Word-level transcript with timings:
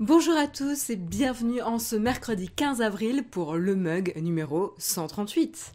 Bonjour 0.00 0.34
à 0.34 0.46
tous 0.46 0.88
et 0.88 0.96
bienvenue 0.96 1.60
en 1.60 1.78
ce 1.78 1.94
mercredi 1.94 2.48
15 2.48 2.80
avril 2.80 3.22
pour 3.22 3.56
le 3.56 3.76
mug 3.76 4.14
numéro 4.16 4.72
138. 4.78 5.74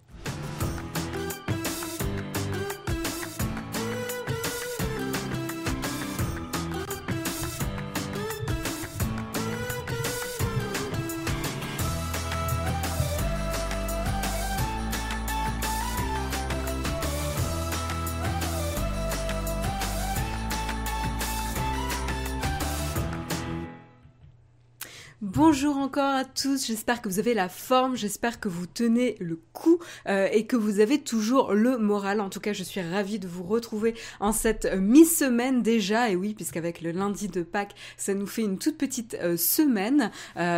Bonjour 25.55 25.77
encore 25.77 26.14
à 26.14 26.26
tous, 26.26 26.68
j'espère 26.68 27.02
que 27.02 27.08
vous 27.08 27.18
avez 27.18 27.34
la 27.34 27.48
forme, 27.48 27.96
j'espère 27.96 28.41
que 28.41 28.50
vous 28.50 28.66
tenez 28.68 29.16
le 29.22 29.40
coup 29.54 29.80
euh, 30.05 30.27
et 30.34 30.46
que 30.48 30.58
vous 30.58 30.82
avez 30.82 30.99
toujours 30.99 31.54
le 31.54 31.77
moral. 31.77 32.20
En 32.20 32.29
tout 32.29 32.41
cas, 32.41 32.52
je 32.52 32.62
suis 32.62 32.82
ravie 32.82 33.20
de 33.20 33.27
vous 33.29 33.43
retrouver 33.43 33.94
en 34.20 34.34
cette 34.34 34.66
euh, 34.66 34.82
mi-semaine 34.82 35.62
déjà. 35.62 36.10
Et 36.10 36.18
oui, 36.18 36.34
puisqu'avec 36.34 36.82
le 36.82 36.91
lundi 36.91 37.29
de 37.29 37.41
Pâques, 37.41 37.74
ça 37.96 38.13
nous 38.13 38.27
fait 38.27 38.41
une 38.41 38.57
toute 38.57 38.77
petite 38.77 39.16
euh, 39.21 39.38
semaine. 39.38 40.12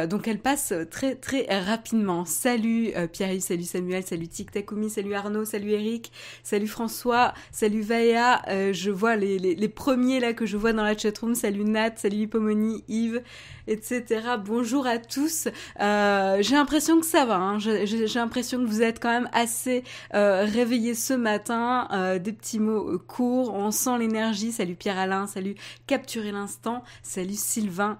donc 0.09 0.27
elle 0.27 0.39
passe 0.39 0.73
très 0.89 1.13
très 1.13 1.45
rapidement. 1.59 2.25
Salut 2.25 2.91
Pierre, 3.13 3.39
salut 3.39 3.65
Samuel, 3.65 4.03
salut 4.03 4.27
Tic 4.27 4.49
Takumi, 4.49 4.89
salut 4.89 5.13
Arnaud, 5.13 5.45
salut 5.45 5.73
Eric, 5.73 6.11
salut 6.41 6.67
François, 6.67 7.35
salut 7.51 7.81
Vaea. 7.81 8.41
je 8.73 8.89
vois 8.89 9.15
les, 9.15 9.69
premiers 9.69 10.19
là 10.19 10.33
que 10.33 10.47
je 10.47 10.57
vois 10.57 10.73
dans 10.73 10.83
la 10.83 10.97
chatroom. 10.97 11.35
Salut 11.35 11.65
Nat, 11.65 11.97
salut 11.97 12.23
Hippomoni, 12.23 12.83
Yves 12.87 13.21
etc. 13.67 14.21
Bonjour 14.43 14.86
à 14.87 14.97
tous. 14.97 15.47
Euh, 15.79 16.37
j'ai 16.41 16.55
l'impression 16.55 16.99
que 16.99 17.05
ça 17.05 17.25
va. 17.25 17.35
Hein. 17.35 17.59
J'ai 17.59 18.07
l'impression 18.15 18.59
que 18.59 18.65
vous 18.65 18.81
êtes 18.81 18.99
quand 18.99 19.11
même 19.11 19.29
assez 19.33 19.83
euh, 20.13 20.45
réveillés 20.45 20.95
ce 20.95 21.13
matin. 21.13 21.87
Euh, 21.91 22.19
des 22.19 22.33
petits 22.33 22.59
mots 22.59 22.93
euh, 22.93 22.97
courts. 22.97 23.53
On 23.53 23.71
sent 23.71 23.97
l'énergie. 23.99 24.51
Salut 24.51 24.75
Pierre-Alain. 24.75 25.27
Salut 25.27 25.55
Capturer 25.85 26.31
l'instant. 26.31 26.83
Salut 27.03 27.35
Sylvain. 27.35 27.97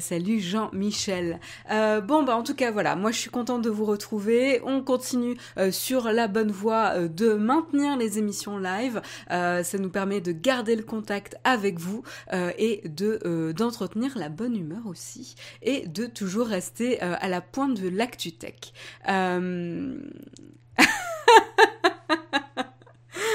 Salut 0.00 0.40
Jean-Michel. 0.40 1.40
Bon, 1.68 2.22
bah 2.22 2.36
en 2.36 2.42
tout 2.42 2.54
cas, 2.54 2.70
voilà. 2.70 2.96
Moi, 2.96 3.10
je 3.10 3.18
suis 3.18 3.30
contente 3.30 3.62
de 3.62 3.70
vous 3.70 3.84
retrouver. 3.84 4.60
On 4.64 4.82
continue 4.82 5.36
sur 5.70 6.04
la 6.12 6.28
bonne 6.28 6.50
voie 6.50 7.08
de 7.08 7.34
maintenir 7.34 7.96
les 7.96 8.18
émissions 8.18 8.58
live. 8.58 9.00
ça 9.28 9.78
nous 9.78 9.90
permet 9.90 10.20
de 10.20 10.32
garder 10.32 10.76
le 10.76 10.82
contact 10.82 11.36
avec 11.44 11.78
vous 11.78 12.02
et 12.32 12.82
de 12.84 13.52
d'entretenir 13.52 14.16
la 14.16 14.28
bonne 14.28 14.56
humeur 14.56 14.86
aussi 14.86 15.34
et 15.62 15.86
de 15.86 16.06
toujours 16.06 16.29
rester 16.38 17.02
euh, 17.02 17.16
à 17.20 17.28
la 17.28 17.40
pointe 17.40 17.80
de 17.80 17.88
l'actu 17.88 18.32
tech. 18.32 18.72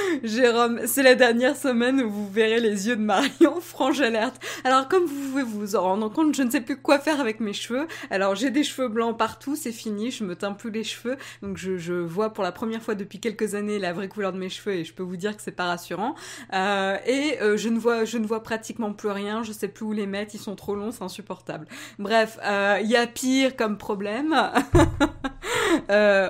Jérôme, 0.23 0.81
c'est 0.85 1.03
la 1.03 1.15
dernière 1.15 1.55
semaine 1.55 2.01
où 2.01 2.09
vous 2.09 2.29
verrez 2.29 2.59
les 2.59 2.87
yeux 2.87 2.95
de 2.95 3.01
Marion, 3.01 3.59
franche 3.61 3.99
alerte. 3.99 4.41
Alors 4.63 4.87
comme 4.87 5.05
vous 5.05 5.29
pouvez 5.29 5.43
vous 5.43 5.75
en 5.75 5.81
rendre 5.81 6.11
compte, 6.11 6.35
je 6.35 6.43
ne 6.43 6.49
sais 6.49 6.61
plus 6.61 6.77
quoi 6.77 6.99
faire 6.99 7.19
avec 7.19 7.39
mes 7.39 7.53
cheveux. 7.53 7.87
Alors 8.09 8.35
j'ai 8.35 8.49
des 8.49 8.63
cheveux 8.63 8.87
blancs 8.87 9.17
partout, 9.17 9.55
c'est 9.55 9.71
fini, 9.71 10.11
je 10.11 10.23
me 10.23 10.35
teins 10.35 10.53
plus 10.53 10.71
les 10.71 10.83
cheveux. 10.83 11.17
Donc 11.41 11.57
je, 11.57 11.93
vois 11.93 12.31
pour 12.33 12.43
la 12.43 12.51
première 12.51 12.81
fois 12.81 12.95
depuis 12.95 13.19
quelques 13.19 13.55
années 13.55 13.79
la 13.79 13.93
vraie 13.93 14.07
couleur 14.07 14.33
de 14.33 14.37
mes 14.37 14.49
cheveux 14.49 14.75
et 14.75 14.83
je 14.83 14.93
peux 14.93 15.03
vous 15.03 15.17
dire 15.17 15.35
que 15.35 15.41
c'est 15.41 15.51
pas 15.51 15.65
rassurant. 15.65 16.15
Euh, 16.53 16.97
et 17.05 17.41
euh, 17.41 17.57
je 17.57 17.69
ne 17.69 17.79
vois 17.79 18.05
je 18.05 18.17
ne 18.17 18.25
vois 18.25 18.43
pratiquement 18.43 18.93
plus 18.93 19.09
rien, 19.09 19.43
je 19.43 19.51
sais 19.51 19.67
plus 19.67 19.85
où 19.85 19.93
les 19.93 20.07
mettre, 20.07 20.35
ils 20.35 20.41
sont 20.41 20.55
trop 20.55 20.75
longs, 20.75 20.91
c'est 20.91 21.03
insupportable. 21.03 21.67
Bref, 21.99 22.37
euh, 22.43 22.79
il 22.81 22.89
y 22.89 22.95
a 22.95 23.07
pire 23.07 23.55
comme 23.55 23.77
problème. 23.77 24.35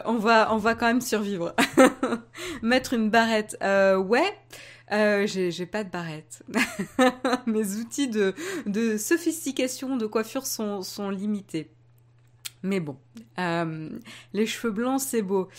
On 0.07 0.18
va 0.18 0.50
on 0.52 0.57
va 0.57 0.75
quand 0.75 0.88
même 0.88 1.02
survivre. 1.02 1.56
Mettre 2.62 2.94
une 2.94 3.09
barrette 3.09 3.57
euh, 3.66 3.98
ouais. 3.98 4.34
Euh, 4.92 5.26
j'ai 5.26 5.66
pas 5.66 5.84
de 5.84 5.90
barrette. 5.90 6.44
Mes 7.48 7.76
outils 7.76 8.08
de, 8.08 8.98
sophistication 8.98 9.98
de 9.98 10.06
coiffure 10.06 10.46
sont, 10.46 10.81
sont 10.84 11.09
limités. 11.09 11.72
Mais 12.62 12.80
bon, 12.80 12.98
euh, 13.40 13.90
les 14.34 14.46
cheveux 14.46 14.72
blancs, 14.72 15.02
c'est 15.02 15.22
beau. 15.22 15.50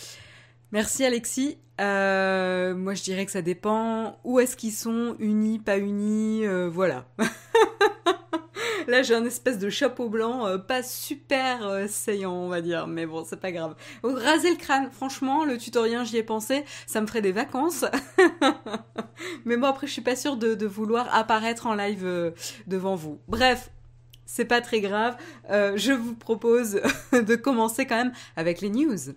Merci 0.71 1.05
Alexis. 1.05 1.57
Euh, 1.79 2.75
moi, 2.75 2.93
je 2.93 3.03
dirais 3.03 3.25
que 3.25 3.31
ça 3.31 3.41
dépend. 3.41 4.19
Où 4.23 4.39
est-ce 4.39 4.57
qu'ils 4.57 4.73
sont 4.73 5.15
Unis, 5.19 5.59
pas 5.59 5.77
unis 5.77 6.45
Voilà. 6.69 7.05
Là, 8.87 9.03
j'ai 9.03 9.15
un 9.15 9.25
espèce 9.25 9.59
de 9.59 9.69
chapeau 9.69 10.07
blanc, 10.07 10.47
euh, 10.47 10.57
pas 10.57 10.81
super 10.81 11.67
euh, 11.67 11.87
saillant, 11.87 12.33
on 12.33 12.47
va 12.47 12.61
dire, 12.61 12.87
mais 12.87 13.05
bon, 13.05 13.25
c'est 13.25 13.39
pas 13.39 13.51
grave. 13.51 13.75
raser 14.01 14.49
le 14.49 14.55
crâne, 14.55 14.89
franchement, 14.91 15.43
le 15.43 15.57
tutoriel, 15.57 16.05
j'y 16.05 16.17
ai 16.17 16.23
pensé, 16.23 16.63
ça 16.85 17.01
me 17.01 17.07
ferait 17.07 17.21
des 17.21 17.33
vacances. 17.33 17.83
mais 19.45 19.57
bon, 19.57 19.67
après, 19.67 19.87
je 19.87 19.91
suis 19.91 20.01
pas 20.01 20.15
sûre 20.15 20.37
de, 20.37 20.65
vouloir 20.65 21.13
apparaître 21.13 21.67
en 21.67 21.75
live 21.75 22.05
euh, 22.05 22.31
devant 22.65 22.95
vous. 22.95 23.19
Bref, 23.27 23.71
c'est 24.25 24.45
pas 24.45 24.61
très 24.61 24.79
grave. 24.79 25.17
je 25.49 25.91
vous 25.91 26.15
propose 26.15 26.81
de 27.11 27.35
commencer 27.35 27.85
quand 27.85 27.97
même 27.97 28.13
avec 28.35 28.61
les 28.61 28.69
news. 28.69 29.13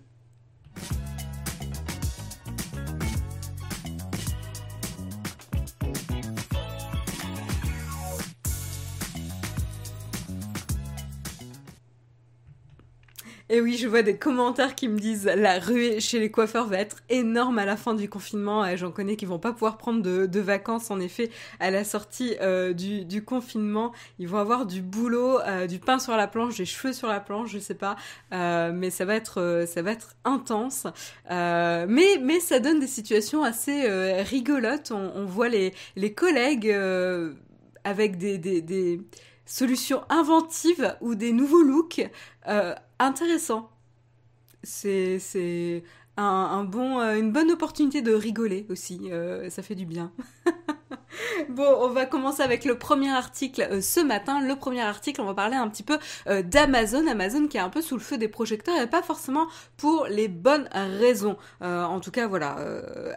Et 13.53 13.59
oui, 13.59 13.75
je 13.75 13.85
vois 13.85 14.01
des 14.01 14.15
commentaires 14.15 14.75
qui 14.75 14.87
me 14.87 14.97
disent 14.97 15.25
la 15.25 15.59
ruée 15.59 15.99
chez 15.99 16.19
les 16.19 16.31
coiffeurs 16.31 16.67
va 16.67 16.77
être 16.77 17.03
énorme 17.09 17.59
à 17.59 17.65
la 17.65 17.75
fin 17.75 17.93
du 17.93 18.07
confinement. 18.07 18.63
J'en 18.77 18.91
connais 18.91 19.17
qui 19.17 19.25
vont 19.25 19.39
pas 19.39 19.51
pouvoir 19.51 19.77
prendre 19.77 20.01
de, 20.01 20.39
vacances. 20.39 20.89
En 20.89 21.01
effet, 21.01 21.29
à 21.59 21.69
la 21.69 21.83
sortie 21.83 22.37
euh, 22.39 22.71
du, 22.71 23.25
confinement, 23.25 23.91
ils 24.19 24.29
vont 24.29 24.37
avoir 24.37 24.65
du 24.65 24.81
boulot, 24.81 25.41
euh, 25.41 25.67
du 25.67 25.79
pain 25.79 25.99
sur 25.99 26.15
la 26.15 26.27
planche, 26.27 26.59
des 26.59 26.65
cheveux 26.65 26.93
sur 26.93 27.09
la 27.09 27.19
planche, 27.19 27.51
je 27.51 27.59
sais 27.59 27.75
pas. 27.75 27.97
Euh, 28.31 28.71
mais 28.73 28.89
ça 28.89 29.03
va 29.03 29.15
être, 29.15 29.65
intense. 30.23 30.87
mais 31.29 32.39
ça 32.39 32.61
donne 32.61 32.79
des 32.79 32.87
situations 32.87 33.43
assez 33.43 33.85
rigolotes. 34.21 34.91
On, 34.91 35.25
voit 35.25 35.49
les 35.49 36.13
collègues 36.13 36.73
avec 37.83 38.17
des 38.17 39.01
solutions 39.51 40.01
inventives 40.09 40.95
ou 41.01 41.13
des 41.13 41.33
nouveaux 41.33 41.61
looks 41.61 42.09
euh, 42.47 42.73
intéressants. 42.99 43.69
C'est 44.63 45.19
euh, 46.17 47.19
une 47.19 47.31
bonne 47.31 47.51
opportunité 47.51 48.01
de 48.01 48.13
rigoler 48.13 48.65
aussi. 48.69 49.09
Euh, 49.11 49.49
ça 49.49 49.61
fait 49.61 49.75
du 49.75 49.85
bien. 49.85 50.11
Bon, 51.49 51.67
on 51.81 51.89
va 51.89 52.05
commencer 52.05 52.41
avec 52.41 52.63
le 52.63 52.77
premier 52.77 53.09
article 53.09 53.81
ce 53.81 53.99
matin. 53.99 54.39
Le 54.39 54.55
premier 54.55 54.81
article, 54.81 55.19
on 55.21 55.25
va 55.25 55.33
parler 55.33 55.55
un 55.55 55.67
petit 55.67 55.83
peu 55.83 55.97
d'Amazon. 56.43 57.05
Amazon 57.05 57.47
qui 57.47 57.57
est 57.57 57.61
un 57.61 57.69
peu 57.69 57.81
sous 57.81 57.95
le 57.95 58.01
feu 58.01 58.17
des 58.17 58.29
projecteurs 58.29 58.79
et 58.79 58.87
pas 58.87 59.01
forcément 59.01 59.47
pour 59.75 60.05
les 60.07 60.29
bonnes 60.29 60.69
raisons. 60.73 61.37
En 61.59 61.99
tout 61.99 62.11
cas, 62.11 62.27
voilà. 62.27 62.57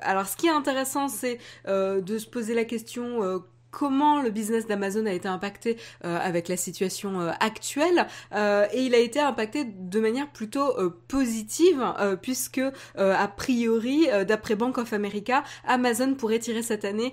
alors, 0.01 0.27
ce 0.27 0.37
qui 0.37 0.47
est 0.49 0.51
intéressant, 0.51 1.09
c'est 1.09 1.39
de 1.67 2.19
se 2.19 2.27
poser 2.27 2.55
la 2.55 2.65
question 2.65 3.41
comment 3.75 4.23
le 4.23 4.31
business 4.31 4.69
d'Amazon 4.69 5.05
a 5.05 5.13
été 5.13 5.27
impacté 5.27 5.77
euh, 6.05 6.17
avec 6.23 6.47
la 6.47 6.57
situation 6.57 7.21
euh, 7.21 7.33
actuelle. 7.41 8.07
Euh, 8.33 8.67
et 8.73 8.83
il 8.83 8.95
a 8.95 8.99
été 8.99 9.19
impacté 9.19 9.65
de 9.65 10.01
manière 10.01 10.31
plutôt 10.31 10.73
positive 11.09 11.85
puisque 12.23 12.61
a 12.97 13.29
priori 13.29 14.07
d'après 14.27 14.55
Bank 14.55 14.79
of 14.79 14.93
America 14.93 15.43
Amazon 15.67 16.15
pourrait 16.15 16.39
tirer 16.39 16.63
cette 16.63 16.85
année 16.85 17.13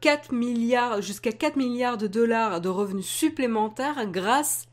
4 0.00 0.32
milliards 0.32 1.00
jusqu'à 1.00 1.32
4 1.32 1.56
milliards 1.56 1.96
de 1.96 2.06
dollars 2.06 2.60
de 2.60 2.68
revenus 2.68 3.06
supplémentaires 3.06 4.06
grâce 4.10 4.66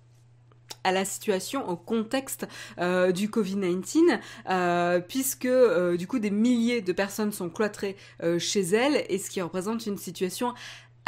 à 0.84 0.92
la 0.92 1.04
situation, 1.06 1.68
au 1.68 1.76
contexte 1.76 2.48
du 2.78 3.28
Covid-19, 3.28 5.02
puisque 5.08 5.50
du 5.98 6.08
coup 6.08 6.20
des 6.20 6.32
milliers 6.32 6.82
de 6.82 6.94
personnes 6.94 7.32
sont 7.32 7.50
cloîtrées 7.50 7.96
chez 8.40 8.62
elles, 8.62 9.06
et 9.10 9.18
ce 9.18 9.30
qui 9.30 9.42
représente 9.42 9.86
une 9.86 9.98
situation 9.98 10.54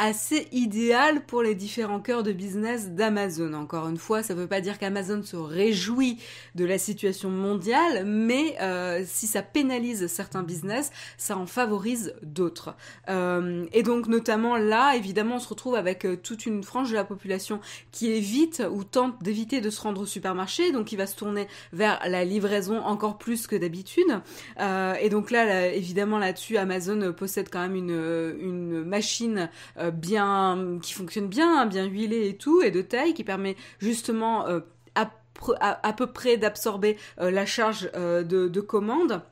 assez 0.02 0.48
idéal 0.50 1.24
pour 1.26 1.44
les 1.44 1.54
différents 1.54 2.00
cœurs 2.00 2.24
de 2.24 2.32
business 2.32 2.90
d'Amazon. 2.90 3.52
Encore 3.52 3.88
une 3.88 3.98
fois, 3.98 4.24
ça 4.24 4.34
ne 4.34 4.40
veut 4.40 4.48
pas 4.48 4.60
dire 4.60 4.80
qu'Amazon 4.80 5.22
se 5.22 5.36
réjouit 5.36 6.18
de 6.56 6.64
la 6.64 6.76
situation 6.76 7.30
mondiale, 7.30 8.04
mais 8.04 8.56
euh, 8.60 9.04
si 9.06 9.28
ça 9.28 9.42
pénalise 9.42 10.08
certains 10.08 10.42
business, 10.42 10.90
ça 11.18 11.36
en 11.36 11.46
favorise 11.46 12.14
d'autres. 12.24 12.74
Euh, 13.08 13.64
et 13.72 13.84
donc 13.84 14.08
notamment 14.08 14.56
là, 14.56 14.96
évidemment, 14.96 15.36
on 15.36 15.38
se 15.38 15.48
retrouve 15.48 15.76
avec 15.76 16.04
euh, 16.04 16.16
toute 16.16 16.46
une 16.46 16.64
frange 16.64 16.90
de 16.90 16.96
la 16.96 17.04
population 17.04 17.60
qui 17.92 18.10
évite 18.10 18.60
ou 18.72 18.82
tente 18.82 19.22
d'éviter 19.22 19.60
de 19.60 19.70
se 19.70 19.80
rendre 19.80 20.00
au 20.00 20.06
supermarché, 20.06 20.72
donc 20.72 20.90
il 20.90 20.96
va 20.96 21.06
se 21.06 21.14
tourner 21.14 21.46
vers 21.72 22.00
la 22.08 22.24
livraison 22.24 22.78
encore 22.78 23.18
plus 23.18 23.46
que 23.46 23.54
d'habitude. 23.54 24.20
et 24.58 25.08
donc 25.10 25.30
là, 25.30 25.68
évidemment, 25.68 26.18
là-dessus, 26.18 26.56
Amazon 26.56 27.12
possède 27.12 27.48
quand 27.52 27.60
même 27.60 27.76
une, 27.76 28.34
une 28.40 28.84
machine 28.84 29.48
bien, 29.92 30.78
qui 30.82 30.92
fonctionne 30.92 31.28
bien, 31.28 31.66
bien 31.66 31.84
huilé 31.84 32.28
et 32.28 32.36
tout, 32.36 32.62
et 32.62 32.70
de 32.70 32.82
taille, 32.82 33.14
qui 33.14 33.24
permet 33.24 33.56
justement 33.78 34.46
à, 34.94 35.92
peu 35.92 36.06
près 36.06 36.36
d'absorber 36.36 36.96
la 37.18 37.46
charge 37.46 37.90
de, 37.92 38.48
de 38.48 38.60
commande. 38.60 39.22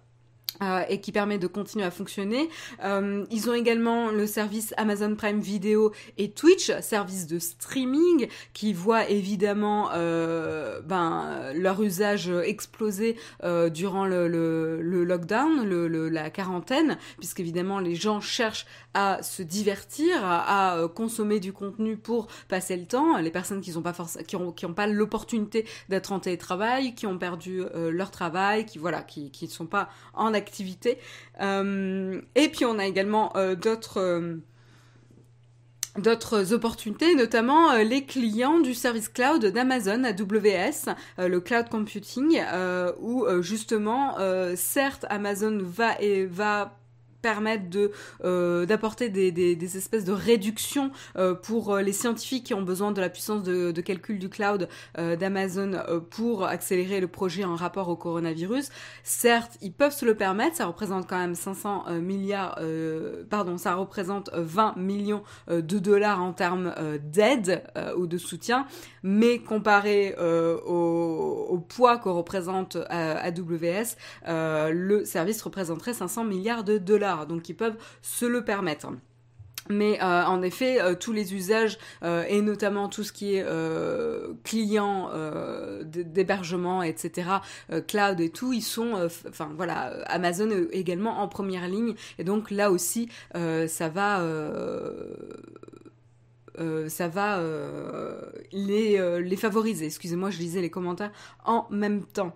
Euh, 0.62 0.83
et 0.91 1.01
qui 1.01 1.11
permet 1.11 1.39
de 1.39 1.47
continuer 1.47 1.87
à 1.87 1.91
fonctionner. 1.91 2.51
Euh, 2.85 3.25
ils 3.31 3.49
ont 3.49 3.55
également 3.55 4.11
le 4.11 4.27
service 4.27 4.75
Amazon 4.77 5.15
Prime 5.15 5.41
Video 5.41 5.91
et 6.19 6.33
Twitch, 6.33 6.71
service 6.83 7.27
de 7.27 7.39
streaming, 7.39 8.29
qui 8.53 8.75
voit 8.75 9.09
évidemment 9.09 9.89
euh, 9.95 10.83
ben, 10.83 11.51
leur 11.55 11.83
usage 11.83 12.29
exploser 12.29 13.17
euh, 13.43 13.71
durant 13.71 14.05
le, 14.05 14.29
le, 14.29 14.83
le 14.83 15.05
lockdown, 15.05 15.65
le, 15.65 16.11
la 16.11 16.29
quarantaine, 16.29 16.99
puisqu'évidemment 17.17 17.79
les 17.79 17.95
gens 17.95 18.21
cherchent 18.21 18.67
à 18.93 19.23
se 19.23 19.43
divertir, 19.43 20.23
à, 20.23 20.83
à, 20.83 20.89
consommer 20.89 21.41
du 21.41 21.55
contenu 21.55 21.97
pour 21.97 22.27
passer 22.49 22.77
le 22.77 22.85
temps. 22.85 23.17
Les 23.17 23.31
personnes 23.31 23.62
qui 23.62 23.73
n'ont 23.73 23.83
pas 23.83 23.95
qui 24.27 24.37
ont, 24.37 24.53
qui 24.53 24.67
ont 24.67 24.75
pas 24.75 24.87
l'opportunité 24.87 25.67
d'être 25.89 26.12
en 26.12 26.21
télétravail, 26.21 26.95
qui 26.95 27.07
ont 27.07 27.17
perdu 27.17 27.62
leur 27.75 28.11
travail, 28.11 28.67
qui 28.67 28.77
voilà, 28.77 29.03
qui 29.03 29.31
ne 29.41 29.49
sont 29.49 29.67
pas 29.67 29.89
en 30.12 30.35
activité 30.35 30.50
Euh, 31.41 32.20
et 32.35 32.49
puis 32.49 32.64
on 32.64 32.79
a 32.79 32.87
également 32.87 33.37
euh, 33.37 33.55
d'autres 33.55 33.99
euh, 33.99 34.37
d'autres 35.99 36.52
opportunités, 36.52 37.14
notamment 37.17 37.75
les 37.79 38.06
clients 38.06 38.61
du 38.61 38.75
service 38.75 39.08
cloud 39.08 39.44
d'Amazon, 39.44 40.05
AWS, 40.05 40.94
le 41.19 41.41
cloud 41.41 41.69
computing, 41.69 42.41
où 43.00 43.26
justement, 43.41 44.17
certes, 44.55 45.05
Amazon 45.11 45.58
va 45.61 46.00
et 46.00 46.26
va 46.26 46.80
permettre 47.21 47.69
de 47.69 47.91
euh, 48.25 48.67
d'apporter 48.67 49.09
des, 49.09 49.31
des, 49.33 49.77
espèces 49.77 50.05
de 50.05 50.13
réductions 50.13 50.91
euh, 51.17 51.35
pour 51.35 51.75
euh, 51.75 51.83
les 51.83 51.93
scientifiques 51.93 52.47
qui 52.47 52.55
ont 52.55 52.63
besoin 52.63 52.93
de 52.93 53.01
la 53.01 53.09
puissance 53.09 53.43
de, 53.43 53.81
calcul 53.81 54.19
du 54.19 54.29
cloud 54.29 54.69
d'Amazon 54.99 55.73
pour 56.11 56.45
accélérer 56.45 57.01
le 57.01 57.09
projet 57.09 57.45
en 57.45 57.57
rapport 57.57 57.89
au 57.89 57.97
coronavirus. 57.97 58.69
Certes, 59.05 59.57
ils 59.63 59.73
peuvent 59.73 59.95
se 59.95 60.05
le 60.05 60.15
permettre, 60.15 60.57
ça 60.57 60.67
représente 60.67 61.09
quand 61.09 61.17
même 61.17 61.35
500 61.35 61.87
milliards, 62.01 62.61
pardon, 63.31 63.57
ça 63.57 63.75
représente 63.75 64.31
20 64.35 64.77
millions 64.77 65.23
de 65.49 65.79
dollars 65.79 66.23
en 66.23 66.35
termes 66.35 66.75
d'aide 67.03 67.63
ou 67.97 68.07
de 68.07 68.19
soutien, 68.19 68.67
mais 69.03 69.39
comparé 69.39 70.15
au, 70.67 71.65
poids 71.69 71.97
que 71.97 72.11
représente 72.11 72.77
AWS, 72.91 73.97
le 74.27 75.05
service 75.05 75.41
représenterait 75.41 75.95
500 75.95 76.25
milliards 76.25 76.65
de 76.65 76.77
dollars 76.77 77.10
donc 77.27 77.49
ils 77.49 77.57
peuvent 77.57 77.77
se 78.03 78.27
le 78.27 78.45
permettre. 78.45 78.89
Mais 79.69 80.03
euh, 80.03 80.25
en 80.25 80.43
effet, 80.43 80.81
euh, 80.81 80.95
tous 80.95 81.12
les 81.12 81.35
usages 81.35 81.79
euh, 82.03 82.25
et 82.29 82.41
notamment 82.41 82.89
tout 82.89 83.05
ce 83.05 83.12
qui 83.12 83.35
est 83.37 83.47
client 84.45 85.11
d'hébergement, 85.85 86.83
etc., 86.83 87.29
cloud 87.87 88.21
et 88.21 88.31
tout, 88.31 88.53
ils 88.53 88.62
sont, 88.62 89.09
enfin 89.29 89.51
voilà, 89.57 89.93
Amazon 90.07 90.49
également 90.73 91.21
en 91.21 91.29
première 91.29 91.69
ligne 91.69 91.95
et 92.19 92.25
donc 92.25 92.51
là 92.51 92.71
aussi, 92.71 93.09
ça 93.35 93.89
va. 93.89 94.25
ça 96.89 97.09
va 97.09 97.43
les, 98.53 99.21
les 99.23 99.37
favoriser. 99.37 99.87
Excusez-moi, 99.87 100.31
je 100.31 100.39
lisais 100.39 100.61
les 100.61 100.71
commentaires 100.71 101.12
en 101.45 101.67
même 101.71 102.05
temps. 102.05 102.35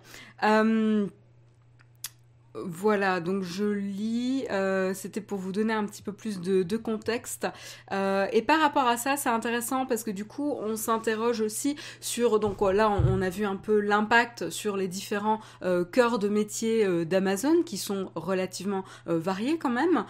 Voilà, 2.63 3.19
donc 3.19 3.43
je 3.43 3.65
lis, 3.65 4.45
euh, 4.49 4.93
c'était 4.93 5.19
pour 5.19 5.37
vous 5.39 5.51
donner 5.51 5.73
un 5.73 5.85
petit 5.85 6.01
peu 6.01 6.13
plus 6.13 6.39
de, 6.39 6.77
contexte. 6.77 7.47
Euh, 7.91 8.27
et 8.31 8.41
par 8.41 8.59
rapport 8.59 8.87
à 8.87 8.97
ça, 8.97 9.17
c'est 9.17 9.29
intéressant 9.29 9.85
parce 9.85 10.03
que 10.03 10.11
du 10.11 10.25
coup, 10.25 10.53
on 10.61 10.75
s'interroge 10.75 11.41
aussi 11.41 11.75
sur, 11.99 12.39
donc 12.39 12.61
là, 12.61 12.89
on, 12.89 13.21
a 13.21 13.29
vu 13.29 13.45
un 13.45 13.55
peu 13.55 13.79
l'impact 13.79 14.49
sur 14.49 14.77
les 14.77 14.87
différents 14.87 15.39
euh, 15.63 15.83
cœurs 15.83 16.19
de 16.19 16.29
métier 16.29 17.05
d'Amazon 17.05 17.63
qui 17.63 17.77
sont 17.77 18.11
relativement 18.15 18.83
variés 19.05 19.57
quand 19.57 19.69
même, 19.69 20.05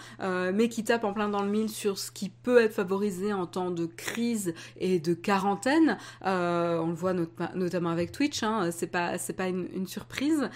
mais 0.53 0.69
qui 0.69 0.83
tapent 0.83 1.03
en 1.03 1.13
plein 1.13 1.29
dans 1.29 1.41
le 1.41 1.49
mille 1.49 1.69
sur 1.69 1.97
ce 1.97 2.11
qui 2.11 2.29
peut 2.29 2.61
être 2.61 2.73
favorisé 2.73 3.33
en 3.33 3.45
temps 3.45 3.71
de 3.71 3.85
crise 3.85 4.53
et 4.77 4.99
de 4.99 5.13
quarantaine. 5.13 5.97
on 6.21 6.87
le 6.87 6.93
voit 6.93 7.13
not 7.13 7.27
notamment 7.55 7.89
avec 7.89 8.11
Twitch, 8.11 8.43
hein, 8.43 8.69
c'est 8.71 8.87
pas 8.87 9.17
c'est 9.17 9.33
pas 9.33 9.47
une, 9.47 9.67
une 9.73 9.87
surprise. 9.87 10.49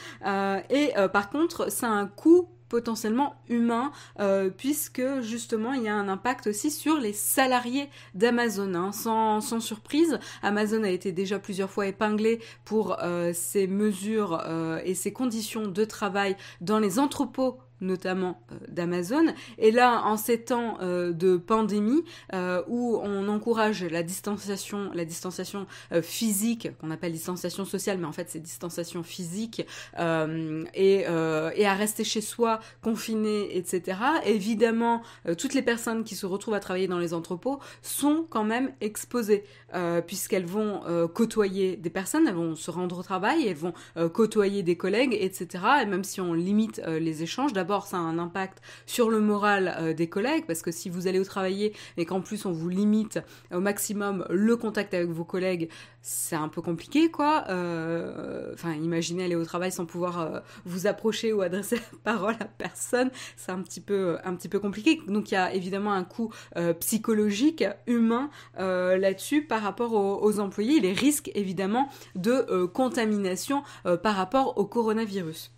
et 0.69 0.93
par 1.13 1.29
contre, 1.29 1.71
ça 1.79 1.89
un 1.89 2.07
coût 2.07 2.49
potentiellement 2.67 3.35
humain 3.49 3.91
euh, 4.19 4.49
puisque 4.49 5.01
justement 5.21 5.73
il 5.73 5.83
y 5.83 5.87
a 5.87 5.95
un 5.95 6.07
impact 6.07 6.47
aussi 6.47 6.71
sur 6.71 6.97
les 6.99 7.13
salariés 7.13 7.89
d'Amazon. 8.13 8.75
Hein. 8.75 8.91
Sans, 8.91 9.59
surprise, 9.59 10.19
Amazon 10.43 10.83
a 10.83 10.89
été 10.89 11.11
déjà 11.11 11.39
plusieurs 11.39 11.69
fois 11.69 11.87
épinglé 11.87 12.39
pour 12.65 12.97
euh, 13.01 13.31
ses 13.33 13.65
mesures 13.67 14.43
euh, 14.45 14.79
et 14.83 14.93
ses 14.93 15.11
conditions 15.11 15.67
de 15.67 15.85
travail 15.85 16.35
dans 16.61 16.79
les 16.79 16.99
entrepôts 16.99 17.59
notamment 17.81 18.41
euh, 18.51 18.55
d'Amazon. 18.67 19.25
Et 19.57 19.71
là, 19.71 20.03
en 20.05 20.17
ces 20.17 20.41
temps 20.41 20.77
euh, 20.81 21.11
de 21.11 21.37
pandémie, 21.37 22.03
euh, 22.33 22.61
où 22.67 22.99
on 23.03 23.27
encourage 23.27 23.83
la 23.83 24.03
distanciation, 24.03 24.91
la 24.93 25.05
distanciation 25.05 25.65
physique, 26.01 26.69
qu'on 26.79 26.91
appelle 26.91 27.11
distanciation 27.11 27.65
sociale, 27.65 27.97
mais 27.97 28.05
en 28.05 28.11
fait 28.11 28.29
c'est 28.29 28.39
distanciation 28.39 29.03
physique, 29.03 29.65
et, 29.97 31.05
et, 31.05 31.05
à 31.05 31.73
rester 31.73 32.03
chez 32.03 32.21
soi, 32.21 32.59
confiné, 32.81 33.57
etc. 33.57 33.97
Évidemment, 34.25 35.01
toutes 35.37 35.53
les 35.53 35.61
personnes 35.61 36.03
qui 36.03 36.15
se 36.15 36.25
retrouvent 36.25 36.53
à 36.53 36.59
travailler 36.59 36.87
dans 36.87 36.99
les 36.99 37.13
entrepôts 37.13 37.59
sont 37.81 38.25
quand 38.29 38.43
même 38.43 38.71
exposées, 38.81 39.43
puisqu'elles 40.07 40.45
vont 40.45 40.81
côtoyer 41.13 41.75
des 41.75 41.89
personnes, 41.89 42.27
elles 42.27 42.35
vont 42.35 42.55
se 42.55 42.71
rendre 42.71 42.99
au 42.99 43.03
travail, 43.03 43.47
elles 43.47 43.55
vont 43.55 43.73
côtoyer 44.13 44.63
des 44.63 44.75
collègues, 44.75 45.17
etc. 45.19 45.63
Et 45.83 45.85
même 45.85 46.03
si 46.03 46.21
on 46.21 46.33
limite 46.33 46.81
les 46.85 47.23
échanges, 47.23 47.53
d'abord 47.53 47.68
d'abord 47.69 47.85
ça 47.85 47.97
a 47.97 47.99
un 47.99 48.17
impact 48.17 48.63
sur 48.87 49.11
le 49.11 49.19
moral 49.19 49.75
euh, 49.77 49.93
des 49.93 50.09
collègues 50.09 50.45
parce 50.47 50.63
que 50.63 50.71
si 50.71 50.89
vous 50.89 51.05
allez 51.05 51.19
au 51.19 51.23
travailler 51.23 51.71
et 51.97 52.05
qu'en 52.05 52.19
plus 52.19 52.47
on 52.47 52.51
vous 52.51 52.67
limite 52.67 53.19
au 53.53 53.59
maximum 53.59 54.25
le 54.31 54.57
contact 54.57 54.95
avec 54.95 55.09
vos 55.09 55.23
collègues, 55.23 55.69
c'est 56.01 56.35
un 56.35 56.47
peu 56.47 56.63
compliqué 56.63 57.11
quoi. 57.11 57.43
Euh, 57.49 58.51
enfin, 58.55 58.73
imaginez 58.73 59.25
aller 59.25 59.35
au 59.35 59.45
travail 59.45 59.71
sans 59.71 59.85
pouvoir 59.85 60.19
euh, 60.19 60.39
vous 60.65 60.87
approcher 60.87 61.31
ou 61.31 61.41
adresser 61.41 61.75
la 61.75 61.97
parole 62.03 62.35
à 62.39 62.45
personne, 62.45 63.11
c'est 63.37 63.51
un 63.51 63.61
petit 63.61 63.81
peu 63.81 64.17
un 64.23 64.33
petit 64.33 64.49
peu 64.49 64.59
compliqué. 64.59 64.99
Donc 65.07 65.29
il 65.29 65.35
y 65.35 65.37
a 65.37 65.53
évidemment 65.53 65.93
un 65.93 66.03
coût 66.03 66.33
psychologique, 66.79 67.63
humain 67.85 68.31
là-dessus 68.57 69.43
par 69.43 69.61
rapport 69.61 69.93
aux, 69.93 70.25
aux, 70.25 70.39
employés, 70.39 70.79
les 70.79 70.93
risques 70.93 71.29
évidemment 71.35 71.87
de 72.15 72.65
contamination 72.65 73.61
par 74.01 74.15
rapport 74.15 74.57
au 74.57 74.65
coronavirus. 74.65 75.51